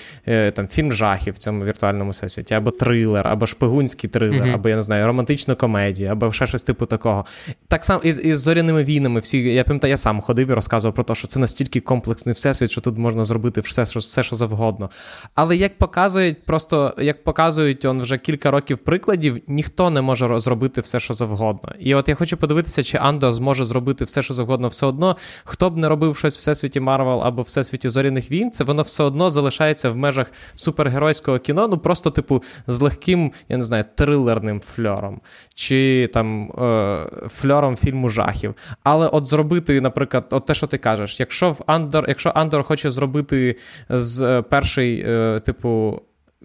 там 0.54 0.67
фільм 0.67 0.91
жахів 0.91 1.34
в 1.34 1.38
цьому 1.38 1.65
віртуальному 1.65 2.12
всесвіті, 2.12 2.54
або 2.54 2.71
трилер, 2.71 3.28
або 3.28 3.47
шпигунський 3.47 4.10
трилер, 4.10 4.28
mm-hmm. 4.41 4.54
або 4.54 4.69
я 4.69 4.76
не 4.76 4.84
знаю, 4.84 5.08
романтичну 5.08 5.56
комедію, 5.56 6.10
або 6.10 6.32
ще 6.32 6.47
щось 6.47 6.63
типу 6.63 6.86
такого. 6.86 7.26
Так 7.67 7.86
само 7.86 8.02
із, 8.04 8.26
із 8.26 8.39
зоряними 8.39 8.84
війнами. 8.84 9.19
Всі 9.19 9.39
я 9.39 9.63
пам'ятаю, 9.63 9.91
я 9.91 9.97
сам 9.97 10.21
ходив 10.21 10.50
і 10.50 10.54
розказував 10.54 10.95
про 10.95 11.04
те, 11.04 11.15
що 11.15 11.28
це 11.28 11.39
настільки 11.39 11.80
комплексний 11.80 12.34
всесвіт, 12.34 12.71
що 12.71 12.82
тут 12.82 12.97
можна 12.97 13.26
зробити 13.26 13.62
все, 13.62 13.86
що 13.86 14.00
все, 14.00 14.23
що 14.23 14.36
завгодно. 14.36 14.89
Але 15.36 15.56
як 15.56 15.78
показують, 15.78 16.45
просто 16.45 16.93
як 16.97 17.23
показують 17.23 17.86
он 17.86 18.02
вже 18.02 18.17
кілька 18.17 18.52
років 18.52 18.78
прикладів, 18.78 19.41
ніхто 19.47 19.89
не 19.89 20.02
може 20.02 20.39
зробити 20.39 20.82
все, 20.82 21.00
що 21.00 21.13
завгодно. 21.13 21.69
І 21.80 21.95
от 21.95 22.10
я 22.10 22.15
хочу 22.15 22.38
подивитися, 22.38 22.84
чи 22.84 22.97
Андо 22.97 23.34
зможе 23.34 23.65
зробити 23.65 24.06
все, 24.06 24.23
що 24.23 24.34
завгодно, 24.34 24.67
все 24.67 24.86
одно. 24.86 25.17
Хто 25.43 25.69
б 25.69 25.78
не 25.78 25.89
робив 25.89 26.17
щось 26.17 26.38
всесвіті 26.38 26.80
Марвел 26.80 27.23
або 27.23 27.41
всесвіті 27.41 27.89
зоряних 27.89 28.32
війн, 28.32 28.52
це 28.52 28.63
воно 28.63 28.82
все 28.82 29.04
одно 29.04 29.30
залишається 29.30 29.89
в 29.89 29.95
межах 29.95 30.32
супергеройського 30.56 31.39
кіно. 31.39 31.67
Ну 31.67 31.78
просто, 31.78 32.10
типу, 32.12 32.43
з 32.67 32.82
легким, 32.82 33.32
я 33.50 33.58
не 33.58 33.63
знаю, 33.63 33.86
трилером 33.95 34.16
трилерним 34.17 34.60
флером, 34.60 35.22
чи 35.56 36.10
там 36.13 36.51
е, 36.51 37.27
флером 37.28 37.76
фільму 37.75 38.10
жахів. 38.10 38.56
Але 38.84 39.08
от 39.08 39.25
зробити, 39.25 39.82
наприклад, 39.82 40.25
от 40.30 40.45
те, 40.45 40.53
що 40.53 40.67
ти 40.67 40.77
кажеш, 40.77 41.19
якщо 41.19 41.51
в 41.51 41.63
Андор, 41.67 42.06
якщо 42.08 42.30
Андор 42.30 42.63
хоче 42.63 42.91
зробити 42.91 43.56
з 43.89 44.21
е, 44.21 44.41
перший, 44.41 45.06
е, 45.08 45.39
типу. 45.39 46.01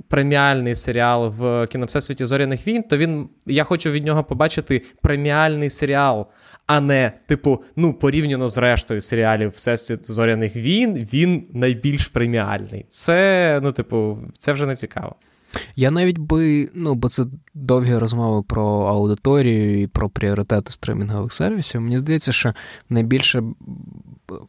Преміальний 0.08 0.74
серіал 0.74 1.28
в 1.38 1.66
кіновсесвіті 1.66 2.24
зоряних 2.24 2.66
війн, 2.66 2.82
то 2.82 2.96
він 2.96 3.28
я 3.46 3.64
хочу 3.64 3.90
від 3.90 4.04
нього 4.04 4.24
побачити 4.24 4.82
преміальний 5.02 5.70
серіал, 5.70 6.26
а 6.66 6.80
не, 6.80 7.12
типу, 7.26 7.62
ну, 7.76 7.94
порівняно 7.94 8.48
з 8.48 8.58
рештою 8.58 9.00
серіалів 9.00 9.52
Всесвіт 9.56 10.11
зоряних 10.11 10.56
війн, 10.56 11.08
він 11.12 11.46
найбільш 11.52 12.08
преміальний. 12.08 12.87
Це, 12.88 13.61
ну, 13.62 13.72
типу, 13.72 14.18
це 14.38 14.52
вже 14.52 14.66
не 14.66 14.74
цікаво. 14.74 15.16
Я 15.77 15.91
навіть 15.91 16.19
би, 16.19 16.71
ну, 16.75 16.95
бо 16.95 17.09
це 17.09 17.25
довгі 17.55 17.95
розмови 17.95 18.43
про 18.43 18.65
аудиторію 18.65 19.83
і 19.83 19.87
про 19.87 20.09
пріоритети 20.09 20.73
стримінгових 20.73 21.33
сервісів. 21.33 21.81
Мені 21.81 21.99
здається, 21.99 22.33
що 22.33 22.55
найбільше 22.88 23.43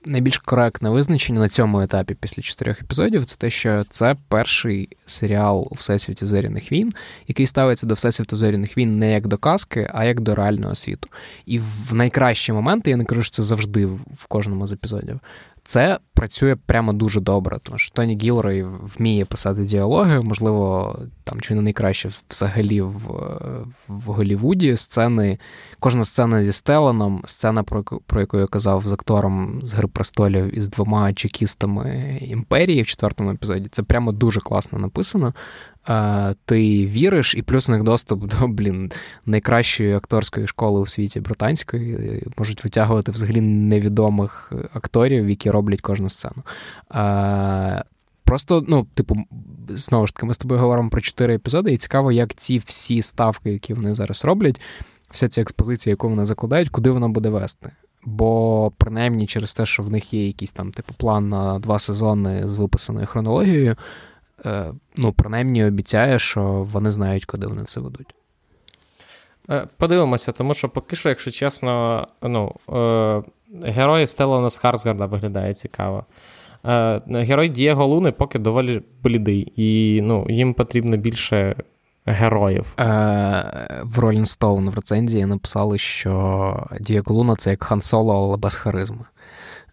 найбільш 0.05 0.37
коректне 0.37 0.89
визначення 0.89 1.39
на 1.39 1.49
цьому 1.49 1.81
етапі 1.81 2.15
після 2.19 2.41
чотирьох 2.41 2.81
епізодів 2.81 3.25
це 3.25 3.37
те, 3.37 3.49
що 3.49 3.85
це 3.89 4.15
перший 4.27 4.89
серіал 5.13 5.67
у 5.71 5.75
Всесвіті 5.75 6.25
зоряних 6.25 6.71
війн, 6.71 6.93
який 7.27 7.47
ставиться 7.47 7.87
до 7.87 7.93
Всесвіту 7.93 8.37
зоряних 8.37 8.77
війн 8.77 8.99
не 8.99 9.11
як 9.11 9.27
до 9.27 9.37
казки, 9.37 9.91
а 9.93 10.05
як 10.05 10.21
до 10.21 10.35
реального 10.35 10.75
світу. 10.75 11.09
І 11.45 11.59
в 11.59 11.93
найкращі 11.93 12.53
моменти, 12.53 12.89
я 12.89 12.97
не 12.97 13.05
кажу, 13.05 13.23
що 13.23 13.31
це 13.31 13.43
завжди 13.43 13.85
в 13.85 14.25
кожному 14.27 14.67
з 14.67 14.73
епізодів. 14.73 15.19
Це 15.65 15.99
працює 16.13 16.55
прямо 16.55 16.93
дуже 16.93 17.21
добре, 17.21 17.57
тому 17.63 17.77
що 17.77 17.93
Тоні 17.93 18.17
Гілрой 18.17 18.63
вміє 18.63 19.25
писати 19.25 19.61
діалоги, 19.61 20.21
можливо, 20.21 20.95
там 21.23 21.41
чи 21.41 21.55
не 21.55 21.61
найкраще 21.61 22.09
взагалі 22.29 22.81
в 22.81 23.01
в 23.87 24.03
Голівуді. 24.03 24.77
Сцени, 24.77 25.37
кожна 25.79 26.05
сцена 26.05 26.43
зі 26.43 26.51
Стеланом, 26.51 27.21
сцена, 27.25 27.63
про 27.63 27.83
про 27.83 28.19
яку 28.19 28.37
я 28.39 28.47
казав 28.47 28.87
з 28.87 28.91
актором 28.91 29.59
з 29.63 29.73
Гри 29.73 29.87
престолів 29.87 30.57
і 30.57 30.61
з 30.61 30.69
двома 30.69 31.13
чекістами 31.13 32.17
імперії 32.21 32.81
в 32.81 32.87
четвертому 32.87 33.31
епізоді. 33.31 33.67
Це 33.71 33.83
прямо 33.83 34.11
дуже 34.11 34.39
класно 34.39 34.79
написано 34.79 35.02
ти 36.45 36.85
віриш, 36.87 37.35
і 37.35 37.41
плюс 37.41 37.69
у 37.69 37.71
них 37.71 37.83
доступ 37.83 38.25
до 38.25 38.47
блін, 38.47 38.91
найкращої 39.25 39.93
акторської 39.95 40.47
школи 40.47 40.79
у 40.79 40.87
світі 40.87 41.19
британської, 41.19 42.23
можуть 42.37 42.63
витягувати 42.63 43.11
взагалі 43.11 43.41
невідомих 43.41 44.51
акторів, 44.73 45.29
які 45.29 45.51
роблять 45.51 45.81
кожну 45.81 46.09
сцену. 46.09 46.43
Просто, 48.23 48.65
ну, 48.67 48.87
типу, 48.93 49.15
знову 49.69 50.07
ж 50.07 50.15
таки, 50.15 50.25
ми 50.25 50.33
з 50.33 50.37
тобою 50.37 50.61
говоримо 50.61 50.89
про 50.89 51.01
чотири 51.01 51.35
епізоди, 51.35 51.73
і 51.73 51.77
цікаво, 51.77 52.11
як 52.11 52.33
ці 52.33 52.57
всі 52.65 53.01
ставки, 53.01 53.51
які 53.51 53.73
вони 53.73 53.93
зараз 53.93 54.25
роблять, 54.25 54.61
вся 55.09 55.27
ця 55.27 55.41
експозиція, 55.41 55.91
яку 55.91 56.09
вони 56.09 56.25
закладають, 56.25 56.69
куди 56.69 56.89
вона 56.89 57.09
буде 57.09 57.29
вести. 57.29 57.71
Бо 58.05 58.71
принаймні 58.77 59.25
через 59.25 59.53
те, 59.53 59.65
що 59.65 59.83
в 59.83 59.89
них 59.89 60.13
є 60.13 60.27
якийсь 60.27 60.51
там 60.51 60.71
типу 60.71 60.93
план 60.93 61.29
на 61.29 61.59
два 61.59 61.79
сезони 61.79 62.47
з 62.47 62.55
виписаною 62.55 63.07
хронологією, 63.07 63.71
Е, 63.71 63.75
ну, 64.97 65.13
принаймні 65.13 65.65
обіцяє, 65.65 66.19
що 66.19 66.41
вони 66.71 66.91
знають, 66.91 67.25
куди 67.25 67.47
вони 67.47 67.63
це 67.63 67.79
ведуть. 67.79 68.15
Е, 69.49 69.67
подивимося, 69.77 70.31
тому 70.31 70.53
що 70.53 70.69
поки 70.69 70.95
що, 70.95 71.09
якщо 71.09 71.31
чесно, 71.31 72.07
ну, 72.21 72.55
е, 72.69 73.23
герой 73.63 74.07
Стеллана 74.07 74.49
Скарсгарда 74.49 75.05
виглядає 75.05 75.53
цікаво. 75.53 76.05
Герой 77.07 77.49
Дієго 77.49 77.85
Луни 77.85 78.11
поки 78.11 78.39
доволі 78.39 78.81
блідий, 79.03 79.53
і 79.55 80.01
ну, 80.01 80.27
їм 80.29 80.53
потрібно 80.53 80.97
більше 80.97 81.55
героїв. 82.05 82.73
Е, 82.79 82.83
В 83.83 83.99
Rolling 83.99 84.25
Stone 84.25 84.69
в 84.71 84.75
рецензії 84.75 85.25
написали, 85.25 85.77
що 85.77 86.67
Дієго 86.79 87.13
Луна 87.13 87.35
це 87.35 87.49
як 87.49 87.63
Хан 87.63 87.81
Соло, 87.81 88.13
але 88.13 88.37
без 88.37 88.55
харизми. 88.55 89.05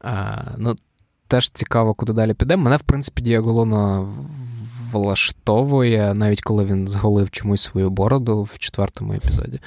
Е, 0.05 0.45
ну, 0.57 0.77
Теж 1.29 1.51
цікаво, 1.51 1.95
куди 1.95 2.13
далі 2.13 2.35
піде. 2.35 2.57
Мене, 2.57 2.77
в 2.77 2.81
принципі, 2.81 3.23
Дієго 3.23 3.53
Луна 3.53 4.09
влаштовує, 4.93 6.15
навіть 6.15 6.43
коли 6.43 6.65
він 6.65 6.89
зголив 6.89 7.31
чомусь 7.31 7.63
свою 7.63 7.91
бороду 7.91 8.43
в 8.43 8.59
четвертому 8.59 9.13
епізоді. 9.13 9.61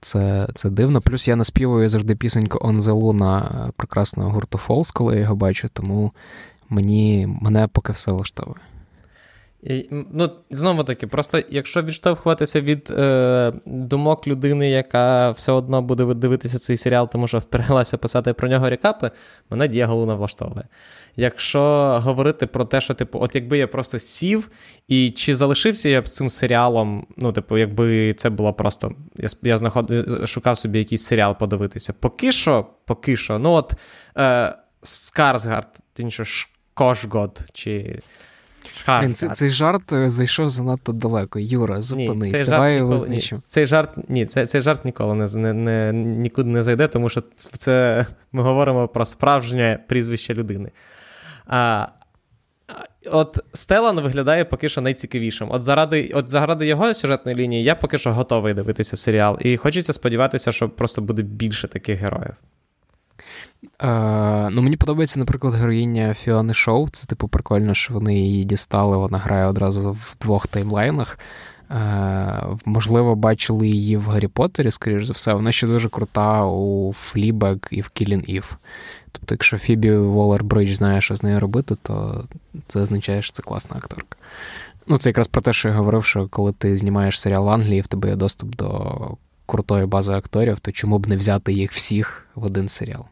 Це 0.00 0.48
це 0.54 0.70
дивно. 0.70 1.00
Плюс 1.00 1.28
я 1.28 1.36
наспівую 1.36 1.88
завжди 1.88 2.16
пісеньку 2.16 2.58
On 2.58 2.80
the 2.80 3.02
Luna 3.02 3.70
прекрасного 3.76 4.30
гурту 4.30 4.60
Falls, 4.68 4.92
коли 4.94 5.14
я 5.14 5.20
його 5.20 5.36
бачу, 5.36 5.68
тому 5.72 6.12
мені, 6.68 7.28
мене 7.42 7.68
поки 7.68 7.92
все 7.92 8.12
влаштовує. 8.12 8.56
Ну, 9.90 10.30
Знову 10.50 10.84
таки, 10.84 11.06
просто 11.06 11.42
якщо 11.48 11.82
відштовхуватися 11.82 12.60
від 12.60 12.90
е, 12.90 13.52
думок 13.66 14.26
людини, 14.26 14.70
яка 14.70 15.30
все 15.30 15.52
одно 15.52 15.82
буде 15.82 16.14
дивитися 16.14 16.58
цей 16.58 16.76
серіал, 16.76 17.10
тому 17.10 17.28
що 17.28 17.38
вперлася 17.38 17.96
писати 17.96 18.32
про 18.32 18.48
нього 18.48 18.70
рекапи, 18.70 19.10
мене 19.50 19.68
Дієго 19.68 19.94
Луна 19.94 20.14
влаштовує. 20.14 20.64
Якщо 21.16 21.60
говорити 22.02 22.46
про 22.46 22.64
те, 22.64 22.80
що, 22.80 22.94
типу, 22.94 23.20
от 23.20 23.34
якби 23.34 23.58
я 23.58 23.66
просто 23.66 23.98
сів, 23.98 24.50
і 24.88 25.10
чи 25.10 25.36
залишився 25.36 25.88
я 25.88 26.00
б 26.00 26.08
цим 26.08 26.30
серіалом, 26.30 27.06
ну, 27.16 27.32
типу, 27.32 27.58
якби 27.58 28.14
це 28.14 28.30
було 28.30 28.52
просто. 28.52 28.92
Я 29.16 29.28
я 29.42 29.58
знаход... 29.58 29.92
шукав 30.28 30.58
собі 30.58 30.78
якийсь 30.78 31.04
серіал 31.04 31.38
подивитися. 31.38 31.94
Поки 32.00 32.32
що, 32.32 32.66
поки 32.84 33.16
що, 33.16 33.38
ну 33.38 33.50
от 33.50 33.72
е, 34.18 34.54
Скарсгард, 34.82 35.68
Кошгод, 36.74 37.40
чи. 37.52 38.00
Блін, 39.00 39.14
цей, 39.14 39.28
цей 39.28 39.50
жарт 39.50 39.92
е, 39.92 40.10
зайшов 40.10 40.48
занадто 40.48 40.92
далеко. 40.92 41.38
Юра, 41.38 41.80
зупинись, 41.80 42.32
ні, 42.32 42.42
давай 42.42 42.76
його 42.76 42.90
визначимо. 42.90 43.40
Цей 43.46 43.66
жарт 43.66 43.90
ні, 44.08 44.26
цей, 44.26 44.46
цей 44.46 44.60
жарт 44.60 44.84
ніколи 44.84 45.14
не, 45.14 45.26
не, 45.26 45.52
не, 45.52 45.92
нікуди 45.92 46.48
не 46.48 46.62
зайде, 46.62 46.88
тому 46.88 47.08
що 47.08 47.22
це 47.36 48.06
ми 48.32 48.42
говоримо 48.42 48.88
про 48.88 49.06
справжнє 49.06 49.78
прізвище 49.88 50.34
людини. 50.34 50.70
А, 51.46 51.88
От 53.10 53.38
Стелан 53.52 54.00
виглядає 54.00 54.44
поки 54.44 54.68
що 54.68 54.80
найцікавішим. 54.80 55.48
От 55.50 55.62
заради 55.62 56.10
от 56.14 56.28
заради 56.28 56.66
його 56.66 56.94
сюжетної 56.94 57.36
лінії 57.36 57.64
я 57.64 57.74
поки 57.74 57.98
що 57.98 58.12
готовий 58.12 58.54
дивитися 58.54 58.96
серіал. 58.96 59.38
І 59.40 59.56
хочеться 59.56 59.92
сподіватися, 59.92 60.52
що 60.52 60.68
просто 60.68 61.02
буде 61.02 61.22
більше 61.22 61.68
таких 61.68 61.98
героїв. 61.98 62.34
Е, 63.82 64.50
ну, 64.50 64.62
Мені 64.62 64.76
подобається, 64.76 65.18
наприклад, 65.18 65.54
героїня 65.54 66.14
Фіони 66.14 66.54
Шоу. 66.54 66.88
Це, 66.88 67.06
типу, 67.06 67.28
прикольно, 67.28 67.74
що 67.74 67.94
вони 67.94 68.18
її 68.18 68.44
дістали, 68.44 68.96
вона 68.96 69.18
грає 69.18 69.46
одразу 69.46 69.92
в 69.92 70.16
двох 70.20 70.46
таймлайнах. 70.46 71.18
Е, 71.70 72.42
Можливо, 72.64 73.14
бачили 73.14 73.68
її 73.68 73.96
в 73.96 74.08
Гаррі 74.08 74.28
Поттері, 74.28 74.70
скоріш 74.70 75.04
за 75.04 75.12
все. 75.12 75.34
Вона 75.34 75.52
ще 75.52 75.66
дуже 75.66 75.88
крута 75.88 76.46
у 76.46 76.92
Флібек 76.92 77.68
і 77.70 77.80
в 77.80 77.90
Killing 77.94 78.34
Eve. 78.34 78.52
Тобто, 79.12 79.34
якщо 79.34 79.58
Фібі 79.58 79.96
Волер 79.96 80.44
Бридж 80.44 80.72
знає, 80.72 81.00
що 81.00 81.14
з 81.14 81.22
нею 81.22 81.40
робити, 81.40 81.76
то 81.82 82.24
це 82.66 82.80
означає, 82.80 83.22
що 83.22 83.32
це 83.32 83.42
класна 83.42 83.76
акторка. 83.76 84.16
Ну, 84.86 84.98
це 84.98 85.08
якраз 85.08 85.26
про 85.26 85.42
те, 85.42 85.52
що 85.52 85.68
я 85.68 85.74
говорив, 85.74 86.04
що 86.04 86.28
коли 86.28 86.52
ти 86.52 86.76
знімаєш 86.76 87.20
серіал 87.20 87.44
в 87.44 87.48
Англії, 87.48 87.80
в 87.80 87.86
тебе 87.86 88.08
є 88.08 88.16
доступ 88.16 88.56
до 88.56 88.96
крутої 89.46 89.86
бази 89.86 90.12
акторів, 90.12 90.60
то 90.60 90.72
чому 90.72 90.98
б 90.98 91.08
не 91.08 91.16
взяти 91.16 91.52
їх 91.52 91.72
всіх 91.72 92.26
в 92.34 92.44
один 92.44 92.68
серіал? 92.68 93.04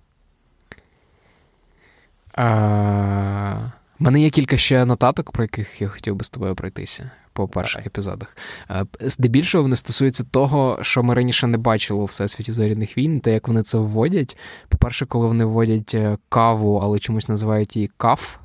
У 2.36 4.04
мене 4.04 4.20
є 4.20 4.30
кілька 4.30 4.56
ще 4.56 4.84
нотаток, 4.84 5.30
про 5.30 5.44
яких 5.44 5.80
я 5.80 5.88
хотів 5.88 6.16
би 6.16 6.24
з 6.24 6.30
тобою 6.30 6.54
пройтися. 6.54 7.10
по 7.32 7.48
перших 7.48 7.80
Ай. 7.80 7.86
епізодах. 7.86 8.36
Е, 8.70 8.84
здебільшого 9.00 9.62
вони 9.62 9.76
стосуються 9.76 10.24
того, 10.30 10.78
що 10.82 11.02
ми 11.02 11.14
раніше 11.14 11.46
не 11.46 11.58
бачили 11.58 12.00
у 12.00 12.04
всесвіті 12.04 12.52
зоряних 12.52 12.98
війн, 12.98 13.20
та 13.20 13.30
як 13.30 13.48
вони 13.48 13.62
це 13.62 13.78
вводять. 13.78 14.36
По-перше, 14.68 15.06
коли 15.06 15.26
вони 15.26 15.44
вводять 15.44 15.94
е, 15.94 16.18
каву, 16.28 16.80
але 16.82 16.98
чомусь 16.98 17.28
називають 17.28 17.76
її 17.76 17.90
каф. 17.96 18.36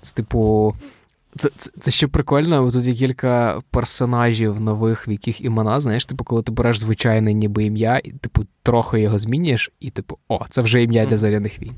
Це 0.00 0.14
типу 0.14 0.74
це 1.36 1.50
це, 1.56 1.70
це 1.80 1.90
ще 1.90 2.06
прикольно, 2.06 2.64
бо 2.64 2.70
тут 2.70 2.84
є 2.84 2.94
кілька 2.94 3.62
персонажів 3.70 4.60
нових, 4.60 5.08
в 5.08 5.10
яких 5.10 5.40
імена, 5.40 5.80
знаєш, 5.80 6.06
типу, 6.06 6.24
коли 6.24 6.42
ти 6.42 6.52
береш 6.52 6.78
звичайне 6.78 7.32
ніби 7.32 7.64
ім'я, 7.64 8.00
і 8.04 8.10
типу 8.10 8.42
трохи 8.62 9.00
його 9.00 9.18
змінюєш, 9.18 9.70
і 9.80 9.90
типу, 9.90 10.18
о, 10.28 10.40
це 10.50 10.62
вже 10.62 10.82
ім'я 10.82 11.06
для 11.06 11.16
зоряних 11.16 11.62
війн. 11.62 11.74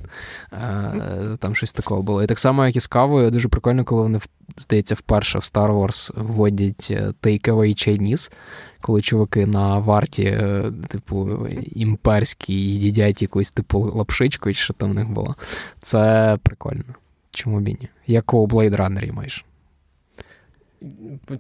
А, 0.51 0.91
Там 1.39 1.55
щось 1.55 1.73
такого 1.73 2.03
було. 2.03 2.23
І 2.23 2.27
так 2.27 2.39
само, 2.39 2.67
як 2.67 2.77
і 2.77 2.81
з 2.81 2.87
кавою, 2.87 3.31
дуже 3.31 3.49
прикольно, 3.49 3.85
коли 3.85 4.03
вони, 4.03 4.21
здається, 4.57 4.95
вперше 4.95 5.39
в 5.39 5.43
Star 5.43 5.73
Wars 5.73 6.23
вводять 6.23 6.91
Takeaway 7.23 7.89
Chinese, 7.89 8.33
коли 8.81 9.03
чуваки 9.03 9.47
на 9.47 9.79
варті, 9.79 10.25
е, 10.25 10.73
типу, 10.89 11.49
імперські 11.75 12.55
їдять 12.55 13.23
якусь 13.23 13.51
типу 13.51 13.93
лапшичку, 13.95 14.53
чи 14.53 14.61
що 14.61 14.75
там 14.75 14.91
в 14.91 14.95
них 14.95 15.09
було. 15.09 15.35
Це 15.83 16.39
прикольно. 16.43 16.85
Чому 17.41 17.61
б 17.61 17.69
і 17.69 17.73
ні? 17.81 17.89
Як 18.07 18.35
у 18.35 18.47
Blade 18.47 18.77
Runner 18.77 19.13
маєш? 19.13 19.45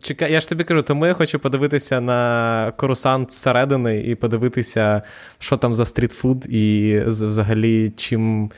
Чекай, 0.00 0.32
я 0.32 0.40
ж 0.40 0.48
тобі 0.48 0.64
кажу, 0.64 0.82
тому 0.82 1.06
я 1.06 1.12
хочу 1.12 1.38
подивитися 1.38 2.00
на 2.00 2.72
корусант 2.76 3.32
зсередини 3.32 3.98
і 4.00 4.14
подивитися, 4.14 5.02
що 5.38 5.56
там 5.56 5.74
за 5.74 5.84
стрітфуд, 5.84 6.46
і 6.54 6.98
взагалі 7.06 7.92
чим 7.96 8.50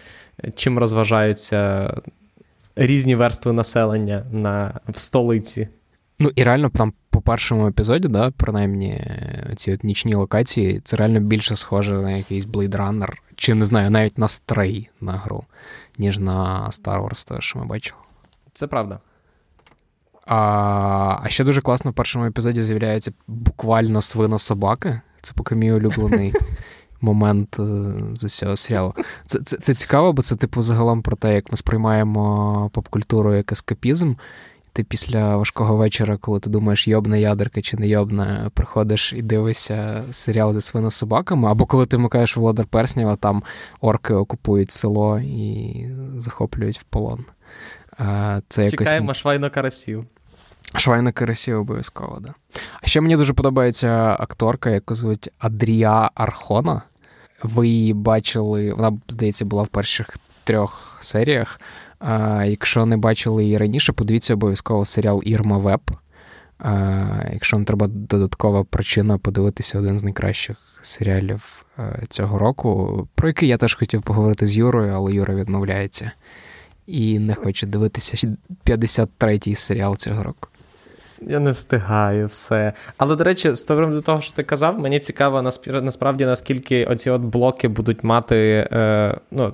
чим 0.54 0.78
розважаються 0.78 1.94
різні 2.76 3.14
верстви 3.14 3.52
населення 3.52 4.24
на, 4.32 4.80
в 4.88 4.98
столиці. 4.98 5.68
Ну 6.22 6.30
і 6.36 6.42
реально 6.42 6.68
там 6.68 6.92
по 7.10 7.20
першому 7.20 7.68
епізоді, 7.68 8.08
да, 8.08 8.30
принаймні 8.30 9.06
ці 9.56 9.72
от 9.72 9.84
нічні 9.84 10.14
локації, 10.14 10.80
це 10.84 10.96
реально 10.96 11.20
більше 11.20 11.56
схоже 11.56 11.94
на 11.94 12.10
якийсь 12.10 12.46
Blade 12.46 12.76
Runner, 12.76 13.10
чи 13.36 13.54
не 13.54 13.64
знаю, 13.64 13.90
навіть 13.90 14.18
на 14.18 14.26
Stray 14.26 14.88
на 15.00 15.12
гру, 15.12 15.44
ніж 15.98 16.18
на 16.18 16.68
Star 16.70 17.08
Wars, 17.08 17.28
те, 17.28 17.40
що 17.40 17.58
ми 17.58 17.64
бачили. 17.64 17.98
Це 18.52 18.66
правда. 18.66 18.98
А 20.26 21.18
а 21.22 21.28
ще 21.28 21.44
дуже 21.44 21.60
класно 21.60 21.90
в 21.90 21.94
першому 21.94 22.26
епізоді 22.26 22.62
з'являється 22.62 23.12
буквально 23.26 24.02
свино 24.02 24.38
собаки. 24.38 25.00
Це 25.22 25.32
поки 25.36 25.54
мій 25.54 25.72
улюблений 25.72 26.32
момент 27.00 27.56
е, 27.58 27.94
з 28.14 28.24
усього 28.24 28.56
серіалу. 28.56 28.94
Це, 29.26 29.38
це, 29.38 29.56
Це 29.56 29.74
цікаво, 29.74 30.12
бо 30.12 30.22
це, 30.22 30.36
типу, 30.36 30.62
загалом 30.62 31.02
про 31.02 31.16
те, 31.16 31.34
як 31.34 31.50
ми 31.50 31.56
сприймаємо 31.56 32.70
поп-культуру 32.72 33.34
як 33.34 33.52
ескапізм. 33.52 34.14
Ти 34.74 34.84
після 34.84 35.36
важкого 35.36 35.76
вечора, 35.76 36.16
коли 36.16 36.40
ти 36.40 36.50
думаєш, 36.50 36.88
йобна 36.88 37.16
ядерка 37.16 37.60
чи 37.60 37.76
не 37.76 37.88
йобна, 37.88 38.50
приходиш 38.54 39.12
і 39.12 39.22
дивишся 39.22 40.02
серіал 40.10 40.52
зі 40.52 40.60
свинособаками, 40.60 41.50
або 41.50 41.66
коли 41.66 41.86
ти 41.86 41.96
вмикаєш 41.96 42.36
Володар 42.36 42.66
Перснів, 42.66 43.08
а 43.08 43.16
там 43.16 43.42
орки 43.80 44.14
окупують 44.14 44.70
село 44.70 45.18
і 45.18 45.86
захоплюють 46.16 46.78
в 46.78 46.82
полон. 46.82 47.24
Це 48.48 48.64
якось... 48.64 48.88
Швайно 49.14 49.50
карасів. 49.50 50.04
Швайна 50.74 51.12
карасів 51.12 51.60
обов'язково, 51.60 52.18
да. 52.20 52.34
А 52.82 52.86
ще 52.86 53.00
мені 53.00 53.16
дуже 53.16 53.32
подобається 53.32 54.16
акторка, 54.20 54.70
яку 54.70 54.94
звуть 54.94 55.30
Адрія 55.38 56.10
Архона. 56.14 56.82
Ви 57.42 57.68
її 57.68 57.94
бачили, 57.94 58.72
вона, 58.72 58.98
здається, 59.08 59.44
була 59.44 59.62
в 59.62 59.68
перших 59.68 60.16
трьох 60.44 60.96
серіях. 61.00 61.60
А, 62.04 62.44
Якщо 62.44 62.86
не 62.86 62.96
бачили 62.96 63.44
її 63.44 63.58
раніше, 63.58 63.92
подивіться 63.92 64.34
обов'язково 64.34 64.84
серіал 64.84 65.22
Ірма 65.24 65.58
Веб. 65.58 65.80
А, 66.58 67.06
Якщо 67.32 67.56
вам 67.56 67.64
треба 67.64 67.86
додаткова 67.86 68.64
причина 68.64 69.18
подивитися 69.18 69.78
один 69.78 69.98
з 69.98 70.02
найкращих 70.02 70.56
серіалів 70.82 71.66
е, 71.78 72.02
цього 72.08 72.38
року, 72.38 73.08
про 73.14 73.28
який 73.28 73.48
я 73.48 73.56
теж 73.56 73.74
хотів 73.74 74.02
поговорити 74.02 74.46
з 74.46 74.56
Юрою, 74.56 74.92
але 74.94 75.12
Юра 75.12 75.34
відмовляється 75.34 76.10
і 76.86 77.18
не 77.18 77.34
хоче 77.34 77.66
дивитися 77.66 78.36
53-й 78.66 79.54
серіал 79.54 79.96
цього 79.96 80.22
року. 80.22 80.48
Я 81.26 81.38
не 81.38 81.50
встигаю 81.50 82.26
все. 82.26 82.72
Але, 82.96 83.16
до 83.16 83.24
речі, 83.24 83.54
з 83.54 83.64
до 83.64 84.00
того, 84.00 84.20
що 84.20 84.32
ти 84.32 84.42
казав, 84.42 84.78
мені 84.78 84.98
цікаво, 84.98 85.52
насправді, 85.66 86.24
наскільки 86.24 86.84
оці 86.84 87.10
от 87.10 87.22
блоки 87.22 87.68
будуть 87.68 88.04
мати. 88.04 88.68
Е, 88.72 89.16
ну, 89.30 89.52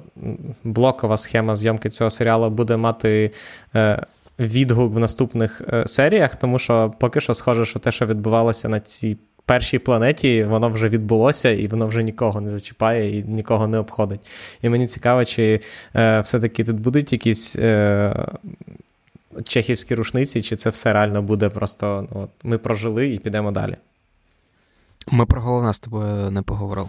Блокова 0.65 1.17
схема 1.17 1.57
зйомки 1.57 1.89
цього 1.89 2.11
серіалу 2.11 2.51
буде 2.51 2.77
мати. 2.77 3.31
Е, 3.75 4.07
Відгук 4.39 4.95
в 4.95 4.99
наступних 4.99 5.63
е, 5.73 5.83
серіях, 5.87 6.37
тому 6.37 6.59
що 6.59 6.95
поки 6.99 7.21
що 7.21 7.35
схоже, 7.35 7.65
що 7.65 7.79
те, 7.79 7.93
що 7.93 8.07
відбувалося 8.07 8.69
на 8.69 8.81
цій 8.81 9.17
першій 9.49 9.79
планеті, 9.79 10.45
воно 10.45 10.69
вже 10.71 10.89
відбулося, 10.89 11.51
і 11.51 11.67
воно 11.67 11.87
вже 11.87 12.03
нікого 12.03 12.41
не 12.41 12.51
зачіпає 12.51 13.19
і 13.19 13.25
нікого 13.25 13.67
не 13.67 13.79
обходить. 13.79 14.21
І 14.63 14.69
мені 14.69 14.87
цікаво, 14.87 15.25
чи 15.25 15.61
е, 15.97 16.21
все-таки 16.21 16.65
тут 16.65 16.81
будуть 16.81 17.13
якісь 17.13 17.57
е, 17.57 18.15
чехівські 19.43 19.95
рушниці, 19.95 20.43
чи 20.43 20.57
це 20.57 20.71
все 20.71 20.93
реально 20.93 21.23
буде 21.23 21.49
просто 21.49 22.09
ну, 22.15 22.29
ми 22.43 22.59
прожили 22.59 23.09
і 23.09 23.19
підемо 23.19 23.51
далі. 23.51 23.77
Ми 25.11 25.27
про 25.27 25.41
головне 25.41 25.75
з 25.75 25.79
тобою 25.79 26.31
не 26.31 26.43
поговорили. 26.43 26.89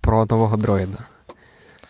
Про 0.00 0.26
нового 0.26 0.56
дроїда. 0.56 0.98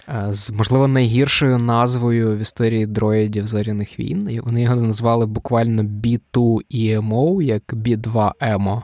Е, 0.08 0.26
з, 0.30 0.50
можливо, 0.50 0.88
найгіршою 0.88 1.58
назвою 1.58 2.36
в 2.36 2.38
історії 2.38 2.86
дроїдів 2.86 3.46
зоряних 3.46 3.98
війн. 4.00 4.40
Вони 4.44 4.62
його 4.62 4.76
назвали 4.76 5.26
буквально 5.26 5.82
B2 5.82 6.60
EMO, 6.74 7.42
як 7.42 7.62
B2 7.72 8.32
EMO. 8.40 8.82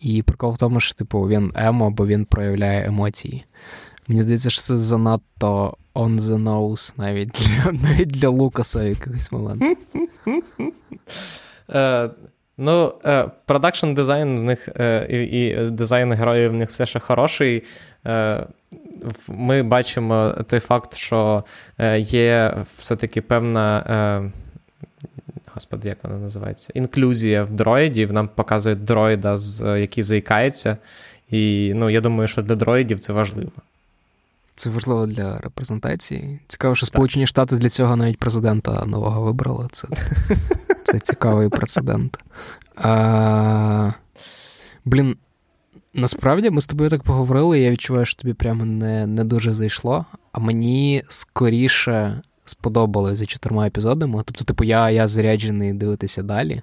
І 0.00 0.22
прикол 0.22 0.52
в 0.52 0.58
тому, 0.58 0.80
що 0.80 0.94
типу 0.94 1.28
він 1.28 1.52
емо, 1.54 1.90
бо 1.90 2.06
він 2.06 2.24
проявляє 2.24 2.86
емоції. 2.86 3.44
Мені 4.08 4.22
здається, 4.22 4.50
що 4.50 4.62
це 4.62 4.76
занадто 4.76 5.76
on 5.94 6.18
the 6.18 6.42
nose 6.42 6.92
навіть 6.96 7.28
для 7.28 7.72
навіть 7.88 8.10
для 8.10 8.28
Лукаса 8.28 8.82
якийсь 8.82 9.32
момент. 9.32 9.78
Uh, 11.68 12.10
ну, 12.58 12.92
продакшн 13.46 13.92
дизайн 13.94 14.40
в 14.40 14.42
них 14.42 14.68
uh, 14.68 15.06
і, 15.06 15.46
і 15.46 15.70
дизайн 15.70 16.12
героїв 16.12 16.50
в 16.50 16.54
них 16.54 16.68
все 16.68 16.86
ще 16.86 16.98
хороший. 16.98 17.62
Ми 19.28 19.62
бачимо 19.62 20.34
той 20.46 20.60
факт, 20.60 20.94
що 20.94 21.44
є 21.98 22.64
все-таки 22.78 23.20
певна 23.20 24.30
господи, 25.54 25.88
як 25.88 25.98
вона 26.02 26.16
називається? 26.16 26.72
Інклюзія 26.74 27.44
в 27.44 27.52
дроїдів. 27.52 28.12
Нам 28.12 28.28
показують 28.28 28.84
дроїда, 28.84 29.36
який 29.78 30.04
заїкається. 30.04 30.76
І 31.30 31.72
ну, 31.74 31.90
я 31.90 32.00
думаю, 32.00 32.28
що 32.28 32.42
для 32.42 32.54
дроїдів 32.54 32.98
це 32.98 33.12
важливо. 33.12 33.50
Це 34.60 34.70
важливо 34.70 35.06
для 35.06 35.38
репрезентації. 35.38 36.40
Цікаво, 36.46 36.74
що 36.74 36.86
Сполучені 36.86 37.26
Штати 37.26 37.56
для 37.56 37.68
цього 37.68 37.96
навіть 37.96 38.18
президента 38.18 38.84
нового 38.86 39.22
вибрали. 39.22 39.68
Це 39.72 39.88
це 40.84 40.98
цікавий 40.98 41.48
прецедент. 41.48 42.18
А, 42.76 43.92
Блін, 44.84 45.16
насправді 45.94 46.50
ми 46.50 46.60
з 46.60 46.66
тобою 46.66 46.90
так 46.90 47.02
поговорили, 47.02 47.60
я 47.60 47.70
відчуваю, 47.70 48.06
що 48.06 48.22
тобі 48.22 48.34
прямо 48.34 48.64
не 48.64 49.06
не 49.06 49.24
дуже 49.24 49.52
зайшло, 49.52 50.04
а 50.32 50.40
мені 50.40 51.02
скоріше 51.08 52.20
сподобалось 52.44 53.18
за 53.18 53.26
чотирма 53.26 53.66
епізодами. 53.66 54.22
Тобто, 54.26 54.44
типу, 54.44 54.64
я 54.64 54.90
я 54.90 55.08
заряджений 55.08 55.72
дивитися 55.72 56.22
далі. 56.22 56.62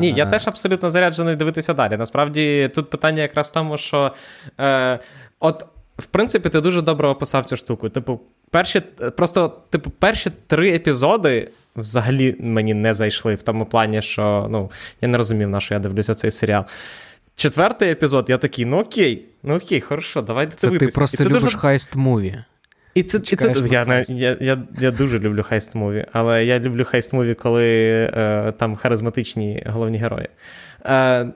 Ні, 0.00 0.12
я 0.16 0.26
теж 0.26 0.48
абсолютно 0.48 0.90
заряджений 0.90 1.36
дивитися 1.36 1.74
далі. 1.74 1.96
Насправді, 1.96 2.70
тут 2.74 2.90
питання 2.90 3.22
якраз 3.22 3.48
в 3.48 3.52
тому, 3.52 3.76
що 3.76 4.12
е, 4.60 4.98
от, 5.40 5.66
в 5.98 6.06
принципі, 6.06 6.48
ти 6.48 6.60
дуже 6.60 6.82
добре 6.82 7.08
описав 7.08 7.44
цю 7.44 7.56
штуку. 7.56 7.88
Типу, 7.88 8.20
перші, 8.50 8.80
просто, 9.16 9.62
типу, 9.70 9.90
перші 9.90 10.30
три 10.46 10.70
епізоди. 10.70 11.48
Взагалі 11.76 12.36
мені 12.40 12.74
не 12.74 12.94
зайшли 12.94 13.34
в 13.34 13.42
тому 13.42 13.66
плані, 13.66 14.02
що 14.02 14.48
ну, 14.50 14.70
я 15.00 15.08
не 15.08 15.18
розумів, 15.18 15.48
на 15.48 15.60
що 15.60 15.74
я 15.74 15.80
дивлюся 15.80 16.14
цей 16.14 16.30
серіал. 16.30 16.64
Четвертий 17.34 17.90
епізод, 17.90 18.30
я 18.30 18.38
такий, 18.38 18.64
ну 18.64 18.78
окей, 18.78 19.24
ну 19.42 19.56
окей, 19.56 19.80
хорошо, 19.80 20.22
давай 20.22 20.46
дивитися. 20.46 20.70
Це 20.70 20.78
ти 20.78 20.88
просто 20.88 21.16
це 21.16 21.24
любиш 21.24 21.42
дуже... 21.42 21.58
хайст-муві. 21.58 22.44
І 22.94 23.02
це, 23.02 23.18
і 23.18 23.36
це 23.36 23.54
я, 23.70 24.02
я 24.08 24.36
я, 24.40 24.62
я, 24.80 24.90
дуже 24.90 25.18
люблю 25.18 25.44
heist 25.50 25.76
movie, 25.76 26.06
але 26.12 26.44
я 26.44 26.58
люблю 26.60 26.82
heist 26.82 27.06
movie, 27.06 27.34
коли 27.34 27.66
е, 28.14 28.52
там 28.58 28.76
харизматичні 28.76 29.62
головні 29.66 29.98
герої. 29.98 30.28
Е, 30.86 31.26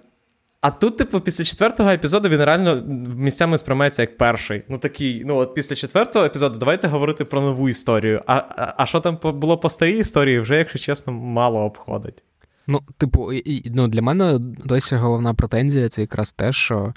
а 0.60 0.70
тут, 0.70 0.96
типу, 0.96 1.20
після 1.20 1.44
четвертого 1.44 1.90
епізоду 1.90 2.28
він 2.28 2.44
реально 2.44 2.82
місцями 3.16 3.58
сприймається 3.58 4.02
як 4.02 4.16
перший. 4.16 4.62
Ну 4.68 4.78
такий, 4.78 5.22
ну 5.24 5.36
от 5.36 5.54
після 5.54 5.76
четвертого 5.76 6.24
епізоду 6.24 6.58
давайте 6.58 6.88
говорити 6.88 7.24
про 7.24 7.40
нову 7.40 7.68
історію. 7.68 8.22
А 8.26 8.34
а, 8.34 8.74
а 8.76 8.86
що 8.86 9.00
там 9.00 9.18
було 9.22 9.58
по 9.58 9.68
старій 9.68 9.98
історії, 9.98 10.40
вже, 10.40 10.56
якщо 10.56 10.78
чесно, 10.78 11.12
мало 11.12 11.64
обходить. 11.64 12.22
Ну, 12.66 12.80
типу, 12.98 13.30
ну, 13.64 13.88
для 13.88 14.02
мене 14.02 14.38
досі 14.40 14.96
головна 14.96 15.34
претензія 15.34 15.88
це 15.88 16.00
якраз 16.00 16.32
те, 16.32 16.52
що 16.52 16.94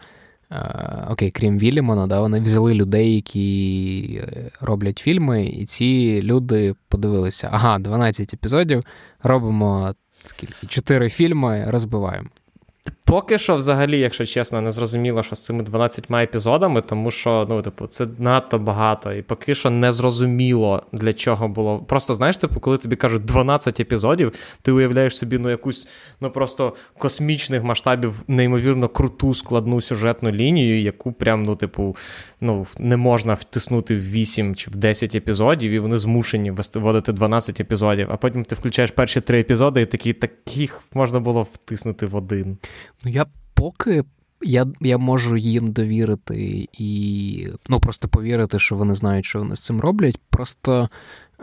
окей, 1.10 1.32
крім 1.32 1.58
Вільямона, 1.58 2.08
да, 2.08 2.22
вони 2.22 2.40
взяли 2.40 2.74
людей, 2.74 3.16
які 3.16 4.22
е, 4.24 4.50
роблять 4.62 5.00
фільми, 5.00 5.46
і 5.46 5.66
ці 5.66 6.22
люди 6.24 6.76
подивилися: 6.88 7.50
ага, 7.52 7.80
12 7.80 8.34
епізодів, 8.34 8.84
робимо 9.24 9.96
скільки? 10.26 10.68
Чотири 10.68 11.10
фільми 11.10 11.66
розбиваємо. 11.68 12.28
Поки 13.04 13.38
що, 13.38 13.56
взагалі, 13.56 14.00
якщо 14.00 14.26
чесно, 14.26 14.62
не 14.62 14.72
зрозуміло, 14.72 15.24
що 15.24 15.36
з 15.36 15.46
цими 15.46 15.64
12 15.64 16.12
епізодами, 16.12 16.82
тому 16.82 17.12
що 17.12 17.48
ну, 17.50 17.62
типу, 17.62 17.88
це 17.88 18.08
надто 18.20 18.60
багато, 18.60 19.14
і 19.14 19.22
поки 19.22 19.56
що 19.56 19.70
не 19.70 19.92
зрозуміло 19.92 20.84
для 20.92 21.14
чого 21.14 21.48
було. 21.48 21.80
Просто 21.80 22.16
знаєш, 22.16 22.38
типу, 22.38 22.60
коли 22.60 22.78
тобі 22.78 22.96
кажуть 22.96 23.26
12 23.26 23.80
епізодів, 23.80 24.34
ти 24.62 24.72
уявляєш 24.72 25.18
собі 25.18 25.38
ну, 25.38 25.50
якусь 25.50 25.88
ну 26.22 26.32
просто 26.32 26.74
космічних 26.98 27.64
масштабів, 27.64 28.24
неймовірно 28.28 28.88
круту 28.88 29.34
складну 29.34 29.82
сюжетну 29.82 30.32
лінію, 30.32 30.82
яку 30.82 31.12
прям, 31.12 31.44
ну, 31.44 31.56
типу, 31.56 31.96
ну, 32.42 32.68
не 32.80 32.98
можна 32.98 33.34
втиснути 33.34 33.96
в 33.96 34.12
8 34.12 34.56
чи 34.56 34.72
в 34.72 34.76
10 34.76 35.16
епізодів, 35.16 35.72
і 35.72 35.80
вони 35.80 35.98
змушені 35.98 36.54
вводити 36.76 37.14
12 37.14 37.62
епізодів. 37.62 38.08
А 38.12 38.18
потім 38.18 38.44
ти 38.44 38.56
включаєш 38.56 38.92
перші 38.92 39.22
три 39.22 39.40
епізоди, 39.40 39.82
і 39.82 39.86
такі 39.86 40.14
таких 40.14 40.82
можна 40.94 41.20
було 41.20 41.44
втиснути 41.44 42.06
в 42.06 42.16
один. 42.16 42.58
Ну, 43.06 43.12
я 43.12 43.26
поки 43.54 44.04
я 44.44 44.66
я 44.82 44.98
можу 44.98 45.38
їм 45.38 45.72
довірити 45.72 46.70
і 46.74 47.48
ну, 47.70 47.80
просто 47.80 48.08
повірити, 48.08 48.60
що 48.60 48.76
вони 48.76 48.96
знають, 48.96 49.26
що 49.26 49.40
вони 49.40 49.56
з 49.56 49.62
цим 49.62 49.82
роблять. 49.82 50.20
Просто 50.30 50.90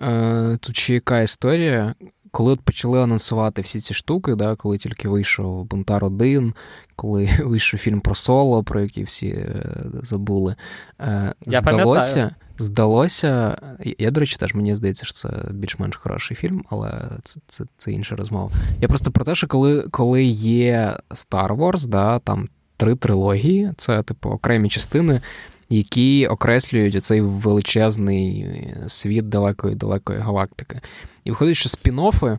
е, 0.02 0.58
тут 0.60 0.76
ще 0.76 0.94
яка 0.94 1.20
історія. 1.20 1.94
Коли 2.30 2.52
от 2.52 2.60
почали 2.60 3.02
анонсувати 3.02 3.62
всі 3.62 3.80
ці 3.80 3.94
штуки, 3.94 4.34
да, 4.34 4.56
коли 4.56 4.78
тільки 4.78 5.08
вийшов 5.08 5.64
Бунтар 5.64 6.04
1, 6.04 6.54
коли 6.96 7.28
вийшов 7.44 7.80
фільм 7.80 8.00
про 8.00 8.14
соло, 8.14 8.64
про 8.64 8.80
який 8.80 9.04
всі 9.04 9.28
е, 9.28 9.62
забули, 10.02 10.56
е, 11.00 11.34
Я 11.46 11.60
здалося, 11.60 12.14
пам'ятаю. 12.14 12.30
здалося. 12.58 13.58
Я, 13.98 14.10
до 14.10 14.20
речі, 14.20 14.36
теж 14.36 14.54
мені 14.54 14.74
здається, 14.74 15.04
що 15.04 15.14
це 15.14 15.28
більш-менш 15.50 15.96
хороший 15.96 16.36
фільм, 16.36 16.64
але 16.68 16.90
це 17.22 17.40
це, 17.48 17.64
це 17.76 17.92
інша 17.92 18.16
розмова. 18.16 18.50
Я 18.80 18.88
просто 18.88 19.10
про 19.10 19.24
те, 19.24 19.34
що 19.34 19.46
коли 19.46 19.82
коли 19.90 20.24
є 20.24 20.96
Star 21.10 21.56
Wars, 21.56 21.86
да, 21.86 22.18
там 22.18 22.48
три 22.76 22.94
трилогії, 22.94 23.72
це 23.76 24.02
типу 24.02 24.30
окремі 24.30 24.68
частини, 24.68 25.20
які 25.68 26.26
окреслюють 26.26 27.04
цей 27.04 27.20
величезний 27.20 28.46
світ 28.86 29.28
далекої-далекої 29.28 30.18
галактики. 30.18 30.80
І 31.24 31.30
виходить, 31.30 31.56
що 31.56 31.68
спін-оффи, 31.68 32.38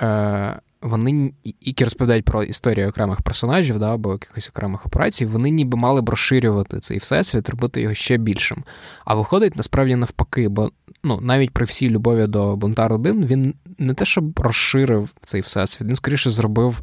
е, 0.00 0.60
вони, 0.82 1.32
які 1.60 1.84
розповідають 1.84 2.24
про 2.24 2.42
історію 2.42 2.88
окремих 2.88 3.22
персонажів 3.22 3.78
да, 3.78 3.94
або 3.94 4.12
якихось 4.12 4.48
окремих 4.48 4.86
операцій, 4.86 5.26
вони 5.26 5.50
ніби 5.50 5.78
мали 5.78 6.00
б 6.00 6.08
розширювати 6.08 6.80
цей 6.80 6.98
всесвіт, 6.98 7.48
робити 7.48 7.80
його 7.80 7.94
ще 7.94 8.16
більшим. 8.16 8.64
А 9.04 9.14
виходить 9.14 9.56
насправді 9.56 9.96
навпаки, 9.96 10.48
бо 10.48 10.70
ну, 11.04 11.20
навіть 11.20 11.50
при 11.50 11.64
всій 11.64 11.90
любові 11.90 12.26
до 12.26 12.56
Бунтар 12.56 12.92
1 12.92 13.26
він 13.26 13.54
не 13.78 13.94
те, 13.94 14.04
щоб 14.04 14.38
розширив 14.38 15.14
цей 15.20 15.40
всесвіт, 15.40 15.88
він 15.88 15.96
скоріше 15.96 16.30
зробив. 16.30 16.80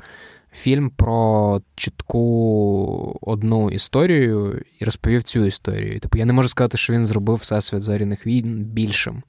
Фільм 0.52 0.90
про 0.90 1.62
чітку 1.76 3.18
одну 3.22 3.70
історію 3.70 4.62
і 4.80 4.86
розповів 4.86 5.24
цю 5.24 5.46
історію. 5.46 6.00
Типу, 6.00 6.18
я 6.18 6.26
не 6.26 6.34
можу 6.34 6.50
сказати, 6.50 6.78
що 6.78 6.94
він 6.94 7.06
зробив 7.06 7.36
всесвіт 7.36 7.82
зоряних 7.82 8.28
війн 8.28 8.64
більшим. 8.64 9.24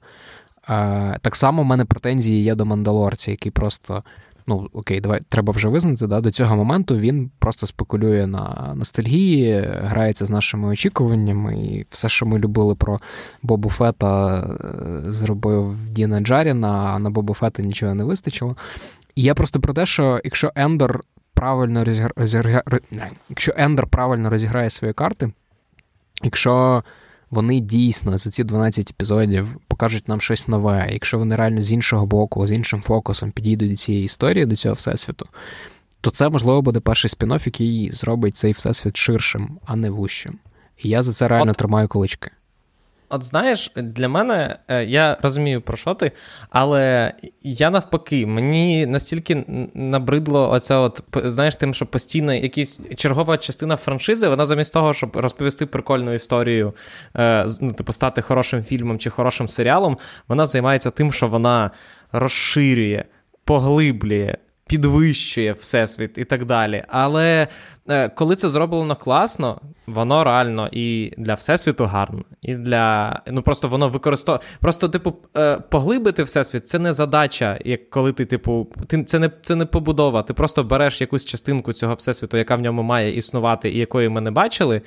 Так 1.21 1.35
само 1.35 1.61
в 1.61 1.65
мене 1.65 1.85
претензії 1.85 2.43
є 2.43 2.55
до 2.55 2.65
Мандалорця, 2.65 3.31
який 3.31 3.51
просто. 3.51 4.03
Ну, 4.49 4.69
окей, 4.73 4.99
давай 4.99 5.21
треба 5.29 5.53
вже 5.53 5.67
визнати, 5.67 6.07
да, 6.07 6.21
до 6.21 6.31
цього 6.31 6.55
моменту 6.55 6.97
він 6.97 7.31
просто 7.39 7.67
спекулює 7.67 8.27
на 8.27 8.73
ностальгії, 8.75 9.67
грається 9.67 10.25
з 10.25 10.29
нашими 10.29 10.67
очікуваннями, 10.67 11.57
і 11.59 11.85
все, 11.89 12.09
що 12.09 12.25
ми 12.25 12.39
любили 12.39 12.75
про 12.75 12.99
Бобу 13.41 13.69
Фета, 13.69 14.37
е, 14.37 15.11
зробив 15.11 15.77
Діна 15.89 16.19
Джаріна, 16.19 16.91
а 16.95 16.99
на 16.99 17.09
Бобу 17.09 17.33
Фета 17.33 17.63
нічого 17.63 17.93
не 17.93 18.03
вистачило. 18.03 18.55
І 19.15 19.23
я 19.23 19.33
просто 19.33 19.59
про 19.59 19.73
те, 19.73 19.85
що 19.85 20.21
якщо 20.23 20.51
Ендор 20.55 21.01
правильно 21.33 21.83
розіграє, 22.15 22.63
якщо 23.29 23.51
Ендер 23.57 23.87
правильно 23.87 24.29
розіграє 24.29 24.69
свої 24.69 24.93
карти, 24.93 25.31
якщо 26.23 26.83
вони 27.31 27.59
дійсно 27.59 28.17
за 28.17 28.29
ці 28.29 28.43
12 28.43 28.91
епізодів 28.91 29.47
покажуть 29.67 30.07
нам 30.07 30.21
щось 30.21 30.47
нове. 30.47 30.89
Якщо 30.91 31.17
вони 31.17 31.35
реально 31.35 31.61
з 31.61 31.71
іншого 31.71 32.05
боку, 32.05 32.47
з 32.47 32.51
іншим 32.51 32.81
фокусом 32.81 33.31
підійдуть 33.31 33.69
до 33.69 33.75
цієї 33.75 34.05
історії, 34.05 34.45
до 34.45 34.55
цього 34.55 34.75
всесвіту, 34.75 35.25
то 36.01 36.11
це 36.11 36.29
можливо 36.29 36.61
буде 36.61 36.79
перший 36.79 37.09
спін-офф, 37.09 37.41
який 37.45 37.91
зробить 37.91 38.37
цей 38.37 38.51
всесвіт 38.51 38.97
ширшим, 38.97 39.59
а 39.65 39.75
не 39.75 39.89
вущим. 39.89 40.39
І 40.77 40.89
я 40.89 41.03
за 41.03 41.13
це 41.13 41.27
реально 41.27 41.51
От... 41.51 41.57
тримаю 41.57 41.87
кулички. 41.87 42.31
От 43.09 43.23
знаєш, 43.23 43.71
для 43.75 44.07
мене 44.09 44.57
е, 44.67 44.85
я 44.85 45.17
розумію 45.21 45.61
про 45.61 45.77
що 45.77 45.93
ти, 45.93 46.11
але 46.49 47.13
я 47.41 47.69
навпаки, 47.69 48.25
мені 48.25 48.85
настільки 48.85 49.45
набридло 49.73 50.51
оце, 50.51 50.75
от 50.75 51.03
знаєш, 51.23 51.55
тим, 51.55 51.73
що 51.73 51.85
постійно 51.85 52.33
якась 52.33 52.81
чергова 52.95 53.37
частина 53.37 53.77
франшизи, 53.77 54.27
вона 54.27 54.45
замість 54.45 54.73
того, 54.73 54.93
щоб 54.93 55.17
розповісти 55.17 55.65
прикольну 55.65 56.13
історію, 56.13 56.73
е, 57.15 57.45
ну, 57.61 57.71
типу, 57.71 57.93
стати 57.93 58.21
хорошим 58.21 58.63
фільмом 58.63 58.99
чи 58.99 59.09
хорошим 59.09 59.47
серіалом, 59.47 59.97
вона 60.27 60.45
займається 60.45 60.89
тим, 60.89 61.13
що 61.13 61.27
вона 61.27 61.71
розширює, 62.11 63.03
поглиблює 63.43 64.35
підвищує 64.69 65.53
всесвіт 65.53 66.17
і 66.17 66.23
так 66.23 66.45
далі. 66.45 66.83
Але 66.87 67.47
е, 67.89 68.09
коли 68.09 68.35
це 68.35 68.49
зроблено 68.49 68.95
класно, 68.95 69.61
воно 69.87 70.23
реально 70.23 70.69
і 70.71 71.13
для 71.17 71.33
всесвіту 71.33 71.85
гарно, 71.85 72.23
і 72.41 72.55
для 72.55 73.19
ну 73.27 73.41
просто 73.41 73.67
воно 73.67 73.89
використовує. 73.89 74.41
Просто, 74.59 74.89
типу, 74.89 75.13
е, 75.37 75.57
поглибити 75.57 76.23
всесвіт 76.23 76.67
це 76.67 76.79
не 76.79 76.93
задача, 76.93 77.59
як 77.65 77.89
коли 77.89 78.13
ти, 78.13 78.25
типу, 78.25 78.67
ти 78.87 79.03
це 79.03 79.19
не 79.19 79.31
це 79.41 79.55
не 79.55 79.65
побудова. 79.65 80.23
Ти 80.23 80.33
просто 80.33 80.63
береш 80.63 81.01
якусь 81.01 81.25
частинку 81.25 81.73
цього 81.73 81.93
всесвіту, 81.93 82.37
яка 82.37 82.55
в 82.55 82.61
ньому 82.61 82.83
має 82.83 83.17
існувати, 83.17 83.69
і 83.69 83.77
якої 83.77 84.09
ми 84.09 84.21
не 84.21 84.31
бачили 84.31 84.81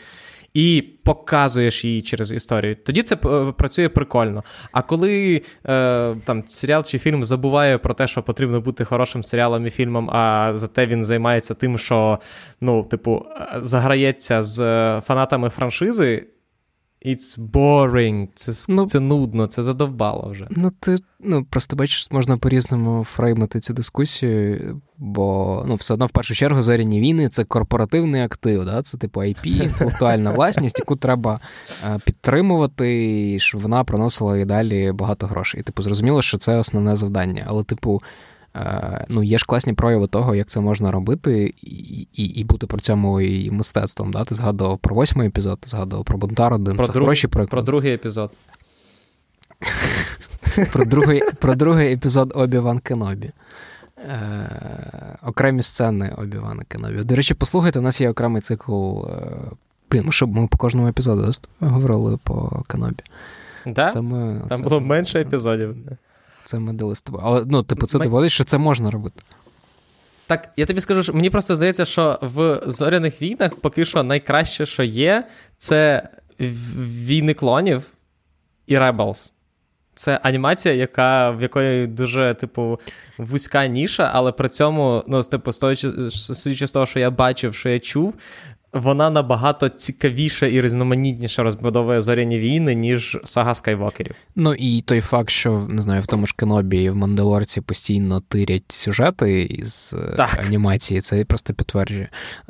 і 0.55 0.85
показуєш 1.05 1.85
її 1.85 2.03
через 2.03 2.33
історію. 2.33 2.77
Тоді 2.77 3.03
це 3.03 3.15
е, 3.15 3.53
працює 3.53 3.89
прикольно. 3.89 4.45
А 4.73 4.83
коли 4.83 5.43
е, 5.67 6.15
там 6.25 6.45
серіал 6.49 6.85
чи 6.85 6.99
фільм 6.99 7.25
забуває 7.25 7.79
про 7.79 7.95
те, 7.95 8.09
що 8.09 8.23
потрібно 8.23 8.61
бути 8.61 8.85
хорошим 8.85 9.23
серіалом 9.23 9.67
і 9.67 9.71
фільмом, 9.71 10.11
а 10.11 10.53
зате 10.55 10.87
він 10.87 11.05
займається 11.05 11.55
тим, 11.55 11.79
що 11.79 12.19
ну, 12.61 12.85
типу, 12.85 13.27
е, 13.37 13.47
заграється 13.63 14.43
з 14.43 14.61
е, 14.61 15.01
фанатами 15.01 15.49
франшизи. 15.49 16.27
It's 17.07 17.39
boring, 17.39 18.29
це 18.35 18.53
ну, 18.69 18.87
це 18.87 19.01
нудно, 19.01 19.47
це 19.47 19.63
задовбало 19.63 20.29
вже. 20.31 20.47
Ну, 20.51 20.71
ти 20.81 20.99
ну, 21.21 21.45
просто 21.45 21.77
бачиш, 21.77 22.11
можна 22.11 22.37
по-різному 22.37 23.05
фреймити 23.05 23.61
цю 23.61 23.75
дискусію, 23.75 24.81
бо 24.99 25.65
ну, 25.67 25.75
все 25.75 25.95
одно 25.95 26.07
в 26.07 26.11
першу 26.11 26.35
чергу 26.35 26.63
зоряні 26.63 27.01
війни 27.01 27.29
це 27.29 27.45
корпоративний 27.45 28.23
актив, 28.23 28.65
да? 28.65 28.83
це 28.83 28.99
типу 28.99 29.21
IP, 29.21 29.47
інтелектуальна 29.65 30.33
власність, 30.33 30.79
яку 30.79 30.97
треба 30.97 31.41
е, 31.85 31.99
підтримувати, 32.05 33.39
щоб 33.39 33.61
вона 33.61 33.85
приносила 33.85 34.39
і 34.39 34.45
далі 34.45 34.93
багато 34.93 35.27
грошей. 35.27 35.61
І 35.61 35.63
типу, 35.63 35.83
зрозуміло, 35.83 36.23
що 36.23 36.39
це 36.39 36.57
основне 36.57 36.97
завдання. 36.97 37.45
Але, 37.47 37.65
типу, 37.65 38.03
ну, 39.09 39.23
є 39.23 39.39
ж 39.39 39.45
класні 39.47 39.73
прояви 39.73 40.07
того, 40.07 40.35
як 40.35 40.47
це 40.47 40.61
можна 40.61 40.93
робити, 40.93 41.55
і 41.63 42.07
і, 42.13 42.25
і 42.25 42.45
бути 42.45 42.67
при 42.67 42.81
цьому 42.81 43.21
і 43.21 43.51
мистецтвом. 43.51 44.13
Да? 44.13 44.25
Ти 44.25 44.35
згадував 44.35 44.79
про 44.79 44.95
восьмий 44.95 45.29
епізод, 45.29 45.59
ти 45.61 45.71
згадував 45.71 46.05
про 46.05 46.19
Бунтар 46.19 46.53
один. 46.53 46.77
Про, 46.77 46.87
це 46.87 46.93
друг... 46.93 47.05
хороші 47.05 47.29
про 47.29 47.63
другий 47.63 47.95
епізод. 47.95 48.31
Про 50.73 50.85
другий 50.85 51.23
про 51.41 51.55
другий 51.55 51.93
епізод 51.93 52.33
Обі-Ван 52.37 52.79
Кенобі. 52.79 53.31
Е, 53.99 55.17
Окремі 55.23 55.63
сцени 55.63 56.15
Обі-Вана 56.17 56.63
Кенобі. 56.69 57.05
До 57.05 57.15
речі, 57.15 57.35
послухайте, 57.35 57.79
у 57.79 57.83
нас 57.83 58.01
є 58.01 58.11
окремий 58.11 58.43
цикл. 58.43 58.99
Е, 58.99 59.05
блін, 59.91 60.13
щоб 60.13 60.37
ми 60.37 60.47
по 60.47 60.59
кожному 60.59 60.89
епізоду 60.89 61.33
говорили 61.61 62.19
по 62.25 62.63
Кенобі. 62.69 63.03
Да? 63.67 63.87
Це 63.87 64.01
ми, 64.01 64.41
Там 64.49 64.59
це 64.59 64.65
було 64.65 64.81
менше 64.81 65.21
епізодів. 65.21 65.77
Це 66.45 66.59
ми 66.59 66.73
дали 66.73 66.97
з 66.97 67.01
тобою. 67.01 67.25
Але 67.27 67.43
ну, 67.47 67.63
типу, 67.63 67.87
це 67.87 67.99
доводить, 67.99 68.33
що 68.33 68.45
це 68.45 68.59
можна 68.59 68.91
робити. 68.91 69.23
Так, 70.27 70.49
я 70.57 70.67
тобі 70.67 70.81
скажу, 70.81 71.03
що 71.03 71.15
мені 71.15 71.31
просто 71.31 71.57
здається, 71.57 71.85
що 71.85 72.19
в 72.23 72.61
зоряних 72.67 73.23
війнах 73.23 73.55
поки 73.55 73.85
що 73.85 74.03
найкраще, 74.03 74.67
що 74.67 74.83
є, 74.83 75.29
це 75.59 76.09
війни 76.87 77.35
клонів 77.35 77.83
і 78.67 78.77
Rebels. 78.77 79.33
Це 79.95 80.21
анімація, 80.23 80.75
яка 80.75 81.31
в 81.31 81.43
якої 81.43 81.87
дуже, 81.87 82.35
типу, 82.35 82.81
вузька 83.19 83.67
ніша, 83.67 84.11
але 84.13 84.33
при 84.33 84.49
цьому, 84.49 85.05
ну, 85.07 85.23
типу, 85.23 85.53
судячи 85.53 86.67
з 86.67 86.71
того, 86.73 86.87
що 86.87 86.99
я 86.99 87.11
бачив, 87.11 87.55
що 87.55 87.69
я 87.69 87.81
чув, 87.81 88.15
вона 88.73 89.11
набагато 89.11 89.69
цікавіше 89.69 90.53
і 90.53 90.63
різноманітніше 90.63 91.43
розбудовує 91.43 92.03
зоряні 92.03 92.39
війни, 92.39 92.75
ніж 92.75 93.19
сага 93.25 93.55
Скайвокерів. 93.55 94.15
Ну 94.37 94.55
і 94.55 94.81
той 94.81 95.01
факт, 95.01 95.31
що 95.31 95.67
не 95.69 95.83
знаю, 95.83 96.03
в 96.03 96.07
тому 96.07 96.27
ж 96.27 96.35
Кенобі 96.37 96.83
і 96.83 96.91
в 96.91 96.97
Мандалорці 96.97 97.61
постійно 97.61 98.21
тирять 98.21 98.73
сюжети 98.73 99.43
із 99.43 99.95
е, 99.99 100.17
так. 100.17 100.41
анімації, 100.47 101.01
це 101.01 101.25
просто 101.25 101.55
підтверджує. 101.55 102.09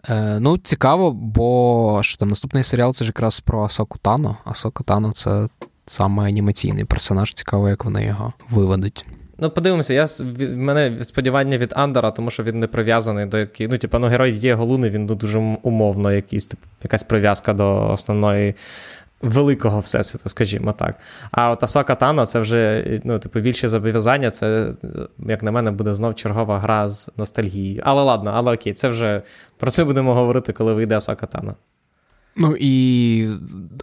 Е, 0.08 0.38
Ну, 0.40 0.58
цікаво, 0.58 1.12
бо 1.12 2.00
що 2.02 2.18
там 2.18 2.28
наступний 2.28 2.62
серіал 2.62 2.92
це 2.92 3.04
ж 3.04 3.08
якраз 3.08 3.40
про 3.40 3.64
Асоку 3.64 3.98
Тано. 4.02 4.36
Асока 4.44 4.84
Тано 4.84 5.12
це 5.12 5.48
саме 5.86 6.28
анімаційний 6.28 6.84
персонаж. 6.84 7.34
Цікаво, 7.34 7.68
як 7.68 7.84
вони 7.84 8.04
його 8.04 8.32
виведуть. 8.50 9.04
Ну, 9.39 9.51
подивимося, 9.51 9.95
я 9.95 10.05
в 10.05 10.57
мене 10.57 11.05
сподівання 11.05 11.59
від 11.59 11.72
Андера, 11.76 12.11
тому 12.11 12.30
що 12.30 12.43
він 12.43 12.61
не 12.61 12.66
прив'язаний 12.66 13.26
до 13.26 13.39
яких. 13.39 13.68
Ну, 13.70 13.78
типу, 13.78 13.99
ну, 13.99 14.07
герой 14.07 14.33
є 14.33 14.55
Голуни, 14.55 14.91
він 14.91 15.07
дуже 15.07 15.39
умовно, 15.62 16.12
якийсь, 16.12 16.47
типу, 16.47 16.62
якась 16.83 17.03
прив'язка 17.03 17.53
до 17.53 17.91
основної 17.91 18.55
великого 19.22 19.80
всесвіту, 19.80 20.28
скажімо 20.28 20.72
так. 20.72 20.97
А 21.30 21.51
от 21.51 21.62
Асока 21.62 21.95
Тано 21.95 22.26
це 22.26 22.41
вже 22.41 22.85
ну, 23.05 23.18
типу, 23.18 23.41
більше 23.41 23.68
зобов'язання, 23.68 24.30
це, 24.30 24.72
як 25.18 25.43
на 25.43 25.51
мене, 25.51 25.70
буде 25.70 25.95
знов 25.95 26.14
чергова 26.14 26.59
гра 26.59 26.89
з 26.89 27.11
ностальгією. 27.16 27.83
Але 27.85 28.03
ладно, 28.03 28.33
але 28.35 28.55
окей, 28.55 28.72
це 28.72 28.89
вже 28.89 29.22
про 29.59 29.70
це 29.70 29.85
будемо 29.85 30.14
говорити, 30.14 30.53
коли 30.53 30.74
вийде 30.74 30.97
Асока 30.97 31.26
Тано. 31.26 31.55
Ну 32.37 32.57
і 32.61 33.28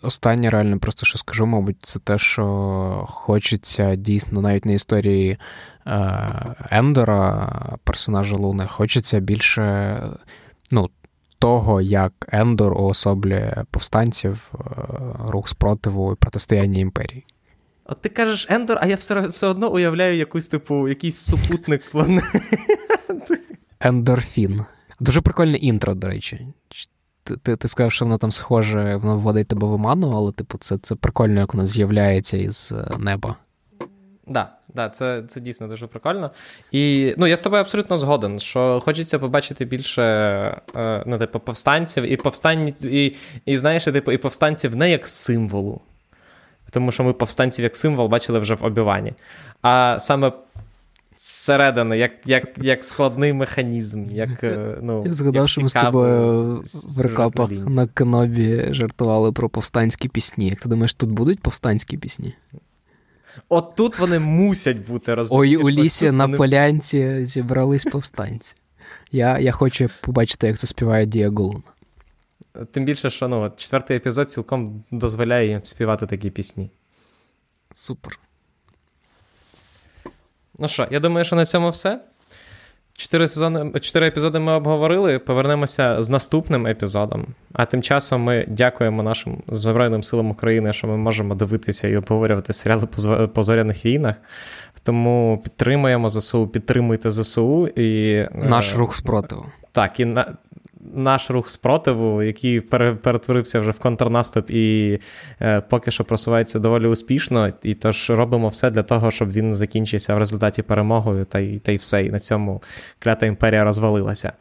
останнє 0.02 0.50
реально, 0.50 0.80
просто 0.80 1.06
що 1.06 1.18
скажу, 1.18 1.46
мабуть, 1.46 1.78
це 1.82 2.00
те, 2.00 2.18
що 2.18 2.46
хочеться 3.08 3.96
дійсно 3.96 4.42
навіть 4.42 4.66
на 4.66 4.72
історії 4.72 5.38
е, 5.88 6.20
Ендора, 6.72 7.78
персонажа 7.84 8.36
Луни, 8.36 8.68
хочеться 8.68 9.20
більше 9.20 9.96
ну, 10.72 10.90
того, 11.40 11.82
як 11.82 12.14
Ендор 12.32 12.74
уособлює 12.74 13.64
повстанців, 13.72 14.52
е, 14.54 14.60
рух 15.28 15.50
спротиву 15.50 16.14
і 16.14 16.16
протистояння 16.16 16.80
імперії. 16.80 17.26
От 17.86 18.02
ти 18.02 18.10
кажеш 18.10 18.48
Ендор, 18.50 18.78
а 18.82 18.88
я 18.88 18.96
все 18.96 19.22
все 19.22 19.48
одно 19.48 19.74
уявляю 19.74 20.18
якусь, 20.18 20.48
типу, 20.48 20.88
якийсь 20.88 21.18
супутник. 21.18 21.84
Ендорфін. 23.80 24.66
Дуже 25.00 25.22
прикольне 25.22 25.58
інтро, 25.58 25.94
до 25.96 26.08
речі. 26.08 26.48
Ти 27.38 27.56
ти, 27.56 27.68
сказав, 27.68 27.92
що 27.92 28.06
воно 28.06 28.18
там 28.18 28.32
схоже, 28.32 28.96
воно 28.96 29.18
вводить 29.18 29.48
тебе 29.48 29.68
в 29.68 29.74
оману, 29.74 30.12
але, 30.16 30.32
типу, 30.32 30.58
це 30.58 30.78
це 30.78 30.96
прикольно, 30.96 31.40
як 31.40 31.54
воно 31.54 31.66
з'являється 31.66 32.38
із 32.38 32.74
е, 32.78 32.98
неба. 32.98 33.36
Да, 34.28 34.50
да, 34.76 34.90
це 34.90 35.24
це 35.28 35.40
дійсно 35.40 35.68
дуже 35.68 35.88
прикольно. 35.88 36.32
І 36.72 37.14
ну, 37.18 37.28
я 37.28 37.38
з 37.38 37.42
тобою 37.42 37.62
абсолютно 37.62 37.98
згоден, 37.98 38.40
що 38.40 38.82
хочеться 38.86 39.20
побачити 39.20 39.66
більше 39.66 40.04
е, 40.76 41.04
ну, 41.06 41.18
типу, 41.18 41.40
повстанців, 41.40 42.04
і 42.04 42.16
повстанців, 42.18 42.92
і, 42.92 43.16
і 43.46 43.58
знаєш, 43.58 43.84
типу, 43.84 44.12
і 44.12 44.18
повстанців 44.18 44.76
не 44.76 44.92
як 44.92 45.08
символу. 45.08 45.82
Тому 46.72 46.92
що 46.92 47.04
ми 47.04 47.14
повстанців 47.14 47.64
як 47.64 47.76
символ 47.76 48.08
бачили 48.08 48.40
вже 48.40 48.56
в 48.56 48.64
обіванні. 48.64 49.14
А 49.62 49.98
саме 50.00 50.32
зсередини, 51.20 51.98
як 51.98 52.12
як, 52.26 52.50
як 52.58 52.84
складний 52.84 53.34
механізм. 53.34 54.06
як, 54.12 54.44
е, 54.44 54.78
ну, 54.82 55.04
Я 55.06 55.14
згадав, 55.14 55.36
як 55.36 55.50
що 55.50 55.62
ми 55.62 55.70
з 55.70 55.74
тобою 55.74 56.64
в 56.64 57.02
рекапах 57.02 57.52
на 57.52 57.88
Кенобі 57.88 58.68
жартували 58.72 59.32
про 59.32 59.50
повстанські 59.50 60.10
пісні. 60.10 60.50
Як 60.50 60.62
ти 60.62 60.70
думаєш, 60.70 60.94
тут 60.94 61.12
будуть 61.12 61.40
повстанські 61.40 61.98
пісні? 61.98 62.34
От 63.50 63.76
тут 63.76 64.00
вони 64.00 64.20
мусять 64.20 64.88
бути 64.88 65.16
розумієш? 65.16 65.58
Ой, 65.60 65.64
у 65.64 65.70
лісі 65.70 66.12
на 66.12 66.26
вони... 66.26 66.38
полянці 66.38 67.26
зібрались 67.26 67.84
повстанці. 67.84 68.56
Я 69.12 69.40
я 69.40 69.52
хочу 69.52 69.90
побачити, 70.02 70.48
як 70.48 70.58
заспіває 70.58 71.06
Діагулун. 71.06 71.64
Тим 72.72 72.86
більше, 72.86 73.10
що 73.10 73.28
ну, 73.28 73.52
четвертий 73.56 73.98
епізод 73.98 74.32
цілком 74.32 74.84
дозволяє 74.92 75.50
їм 75.50 75.62
співати 75.64 76.06
такі 76.06 76.30
пісні. 76.30 76.70
Супер. 77.74 78.20
Ну 80.60 80.68
що, 80.68 80.88
я 80.92 81.00
думаю, 81.00 81.26
що 81.26 81.36
на 81.36 81.46
цьому 81.46 81.70
все. 81.70 82.00
Чотири 82.98 83.28
сезони, 83.28 83.80
чотири 83.80 84.08
епізоди 84.08 84.40
ми 84.40 84.52
обговорили. 84.52 85.20
Повернемося 85.20 86.04
з 86.04 86.10
наступним 86.10 86.68
епізодом. 86.68 87.26
А 87.54 87.66
тим 87.66 87.82
часом 87.82 88.22
ми 88.22 88.46
дякуємо 88.48 89.04
нашим 89.04 89.42
Збройним 89.48 90.04
силам 90.04 90.32
України, 90.32 90.74
що 90.74 90.88
ми 90.88 90.98
можемо 90.98 91.36
дивитися 91.36 91.88
і 91.88 91.98
обговорювати 91.98 92.54
серіали 92.54 92.88
по 93.34 93.44
зоряних 93.44 93.86
війнах. 93.86 94.16
Тому 94.84 95.42
підтримуємо 95.44 96.10
ЗСУ, 96.10 96.48
підтримуйте 96.48 97.12
ЗСУ 97.12 97.68
і 97.68 98.26
наш 98.34 98.76
рух 98.76 98.96
спротиву. 98.96 99.46
Так, 99.72 100.00
і 100.00 100.06
на 100.06 100.38
наш 100.94 101.32
рух 101.32 101.50
спротиву, 101.50 102.24
який 102.24 102.62
перетворився 102.62 103.60
вже 103.60 103.72
в 103.72 103.80
контрнаступ 103.80 104.52
і 104.52 105.00
е, 105.42 105.62
поки 105.62 105.92
що 105.92 106.04
просувається 106.04 106.60
доволі 106.60 106.88
успішно. 106.88 107.54
І 107.64 107.74
тож 107.74 108.10
робимо 108.10 108.48
все 108.48 108.70
для 108.70 108.84
того, 108.84 109.12
щоб 109.12 109.32
він 109.32 109.56
закінчився 109.56 110.16
в 110.16 110.18
результаті 110.18 110.62
перемогою, 110.62 111.26
та 111.26 111.40
й 111.40 111.60
та 111.60 111.72
й 111.72 111.78
все. 111.78 112.06
І 112.06 112.10
на 112.10 112.20
цьому 112.20 112.64
клята 113.00 113.26
імперія 113.26 113.64
розвалилася. 113.64 114.34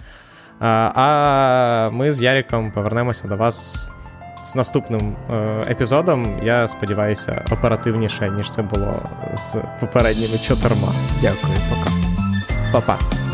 А, 0.60 0.92
а 0.94 1.90
ми 1.92 2.12
з 2.12 2.22
Яріком 2.22 2.72
повернемося 2.72 3.28
до 3.28 3.36
вас. 3.36 3.90
З 4.44 4.56
наступним 4.56 5.16
е, 5.30 5.64
епізодом, 5.70 6.40
я 6.42 6.68
сподіваюся, 6.68 7.44
оперативніше, 7.50 8.30
ніж 8.30 8.50
це 8.50 8.62
було 8.62 9.02
з 9.34 9.58
попередніми 9.80 10.38
чотирма. 10.38 10.94
Дякую, 11.20 11.58
пока. 11.70 11.90
Па-па. 12.72 13.27